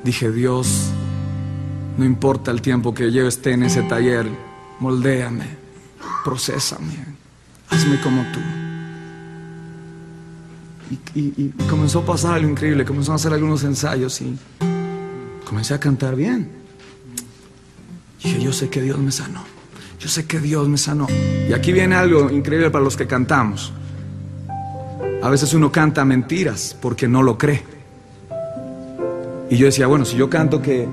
dije, 0.04 0.30
Dios, 0.30 0.92
no 1.98 2.04
importa 2.04 2.52
el 2.52 2.62
tiempo 2.62 2.94
que 2.94 3.10
yo 3.10 3.26
esté 3.26 3.50
en 3.50 3.64
ese 3.64 3.82
taller, 3.82 4.28
moldéame, 4.78 5.44
procésame, 6.24 6.92
hazme 7.68 8.00
como 8.00 8.22
tú. 8.32 8.38
Y, 11.16 11.18
y- 11.18 11.34
y 11.36 11.48
comenzó 11.68 11.98
a 11.98 12.06
pasar 12.06 12.34
algo 12.34 12.48
increíble, 12.48 12.84
comenzó 12.84 13.10
a 13.10 13.16
hacer 13.16 13.32
algunos 13.32 13.64
ensayos 13.64 14.20
y 14.20 14.38
comencé 15.44 15.74
a 15.74 15.80
cantar 15.80 16.14
bien. 16.14 16.48
Dije, 18.22 18.40
yo 18.40 18.52
sé 18.52 18.68
que 18.70 18.82
Dios 18.82 19.00
me 19.00 19.10
sanó, 19.10 19.42
yo 20.00 20.08
sé 20.08 20.26
que 20.26 20.40
Dios 20.40 20.66
me 20.66 20.78
sanó. 20.78 21.06
Y 21.48 21.52
aquí 21.52 21.72
viene 21.72 21.94
algo 21.94 22.30
increíble 22.30 22.70
para 22.70 22.82
los 22.82 22.96
que 22.96 23.06
cantamos. 23.06 23.72
A 25.22 25.28
veces 25.28 25.52
uno 25.52 25.70
canta 25.70 26.04
mentiras 26.06 26.74
porque 26.80 27.06
no 27.06 27.22
lo 27.22 27.36
cree. 27.36 27.62
Y 29.50 29.56
yo 29.58 29.66
decía, 29.66 29.86
bueno, 29.86 30.06
si 30.06 30.16
yo 30.16 30.30
canto 30.30 30.62
que, 30.62 30.88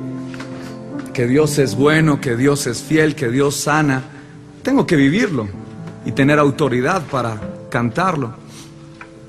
que 1.14 1.26
Dios 1.26 1.58
es 1.58 1.76
bueno, 1.76 2.20
que 2.20 2.36
Dios 2.36 2.68
es 2.68 2.82
fiel, 2.82 3.16
que 3.16 3.30
Dios 3.30 3.56
sana, 3.56 4.04
tengo 4.62 4.86
que 4.86 4.98
vivirlo 4.98 5.48
y 6.06 6.12
tener 6.12 6.38
autoridad 6.38 7.04
para 7.04 7.40
cantarlo. 7.70 8.34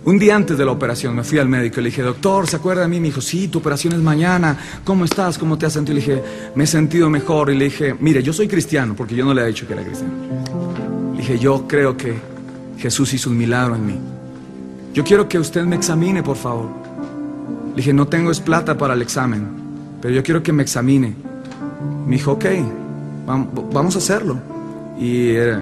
Un 0.09 0.19
día 0.19 0.35
antes 0.37 0.57
de 0.57 0.65
la 0.65 0.73
operación 0.73 1.15
me 1.15 1.23
fui 1.23 1.39
al 1.39 1.51
médico 1.51 1.81
y 1.81 1.83
le 1.83 1.91
dije, 1.91 2.01
doctor, 2.01 2.47
¿se 2.49 2.57
acuerda 2.57 2.81
de 2.81 2.89
mí? 2.89 2.99
Me 2.99 3.09
dijo, 3.09 3.21
sí, 3.21 3.49
tu 3.49 3.59
operación 3.59 3.93
es 3.93 4.01
mañana. 4.01 4.57
¿Cómo 4.83 5.05
estás? 5.05 5.37
¿Cómo 5.37 5.59
te 5.59 5.67
has 5.67 5.75
sentido? 5.75 5.97
Le 5.97 6.01
dije, 6.01 6.23
me 6.55 6.65
he 6.65 6.67
sentido 6.67 7.11
mejor. 7.11 7.51
Y 7.51 7.59
le 7.59 7.67
dije, 7.67 7.95
mire, 8.01 8.23
yo 8.23 8.33
soy 8.33 8.49
cristiano, 8.49 8.95
porque 8.97 9.15
yo 9.15 9.27
no 9.27 9.35
le 9.35 9.43
he 9.43 9.47
dicho 9.49 9.67
que 9.67 9.75
era 9.75 9.83
cristiano. 9.85 10.15
Le 11.13 11.19
dije, 11.19 11.39
yo 11.39 11.69
creo 11.69 11.95
que 11.95 12.15
Jesús 12.79 13.13
hizo 13.13 13.29
un 13.29 13.37
milagro 13.37 13.75
en 13.77 13.87
mí. 13.87 13.99
Yo 14.95 15.05
quiero 15.05 15.29
que 15.29 15.39
usted 15.39 15.65
me 15.65 15.77
examine, 15.77 16.23
por 16.23 16.39
favor. 16.39 16.71
Le 17.73 17.77
dije, 17.77 17.93
no 17.93 18.09
tengo 18.09 18.31
es 18.31 18.41
plata 18.41 18.79
para 18.79 18.95
el 18.95 19.03
examen, 19.03 19.47
pero 20.01 20.15
yo 20.15 20.23
quiero 20.23 20.43
que 20.43 20.55
me 20.55 20.63
examine. 20.63 21.15
Me 22.07 22.17
dijo, 22.17 22.33
ok, 22.33 22.47
vam- 23.27 23.49
vamos 23.75 23.95
a 23.95 23.99
hacerlo. 23.99 24.39
Y 24.99 25.33
eh, 25.33 25.59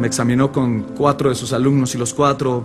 me 0.00 0.06
examinó 0.06 0.52
con 0.52 0.82
cuatro 0.96 1.30
de 1.30 1.34
sus 1.34 1.52
alumnos 1.52 1.96
y 1.96 1.98
los 1.98 2.14
cuatro 2.14 2.64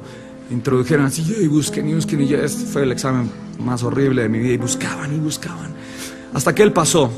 introdujeron 0.51 1.05
así, 1.05 1.23
y 1.41 1.47
busquen 1.47 1.89
y 1.89 1.93
busquen. 1.95 2.21
Y 2.21 2.27
yo, 2.27 2.37
este 2.37 2.65
fue 2.65 2.83
el 2.83 2.91
examen 2.91 3.29
más 3.59 3.83
horrible 3.83 4.23
de 4.23 4.29
mi 4.29 4.39
vida. 4.39 4.53
Y 4.53 4.57
buscaban 4.57 5.13
y 5.15 5.19
buscaban. 5.19 5.73
Hasta 6.33 6.53
que 6.53 6.63
él 6.63 6.73
pasó. 6.73 7.11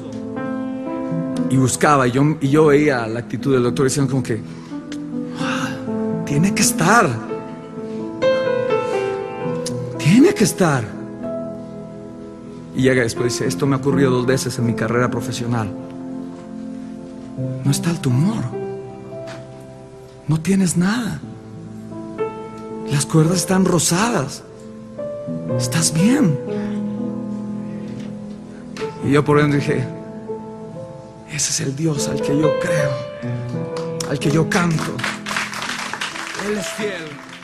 y 1.48 1.58
buscaba 1.58 2.08
y 2.08 2.12
yo, 2.12 2.38
y 2.42 2.50
yo 2.50 2.66
veía 2.66 3.06
la 3.08 3.20
actitud 3.20 3.54
del 3.54 3.64
doctor 3.64 3.86
diciendo 3.86 4.10
como 4.10 4.24
que, 4.24 4.42
"Ah, 5.40 5.70
tiene 6.26 6.54
que 6.54 6.64
estar, 6.64 7.08
tiene 9.98 10.34
que 10.34 10.44
estar. 10.44 10.84
Y 12.76 12.82
llega 12.82 13.04
después 13.04 13.32
dice, 13.34 13.48
esto 13.48 13.66
me 13.66 13.76
ha 13.76 13.78
ocurrido 13.78 14.12
dos 14.12 14.26
veces 14.26 14.58
en 14.60 14.66
mi 14.66 14.74
carrera 14.74 15.10
profesional. 15.10 15.72
No 17.64 17.72
está 17.72 17.92
el 17.92 18.00
tumor, 18.00 18.44
no 20.28 20.42
tienes 20.42 20.76
nada, 20.76 21.22
las 22.92 23.06
cuerdas 23.06 23.38
están 23.38 23.66
rosadas, 23.66 24.44
estás 25.58 25.94
bien. 25.94 26.40
Y 29.04 29.12
yo 29.12 29.24
por 29.24 29.38
dentro 29.38 29.60
dije, 29.60 29.86
ese 31.30 31.52
es 31.52 31.60
el 31.62 31.76
Dios 31.76 32.08
al 32.08 32.22
que 32.22 32.38
yo 32.40 32.60
creo, 32.60 32.92
al 34.10 34.20
que 34.20 34.32
yo 34.32 34.50
canto. 34.50 34.96
Él 36.48 36.58
es 36.58 36.68
fiel. 36.68 37.35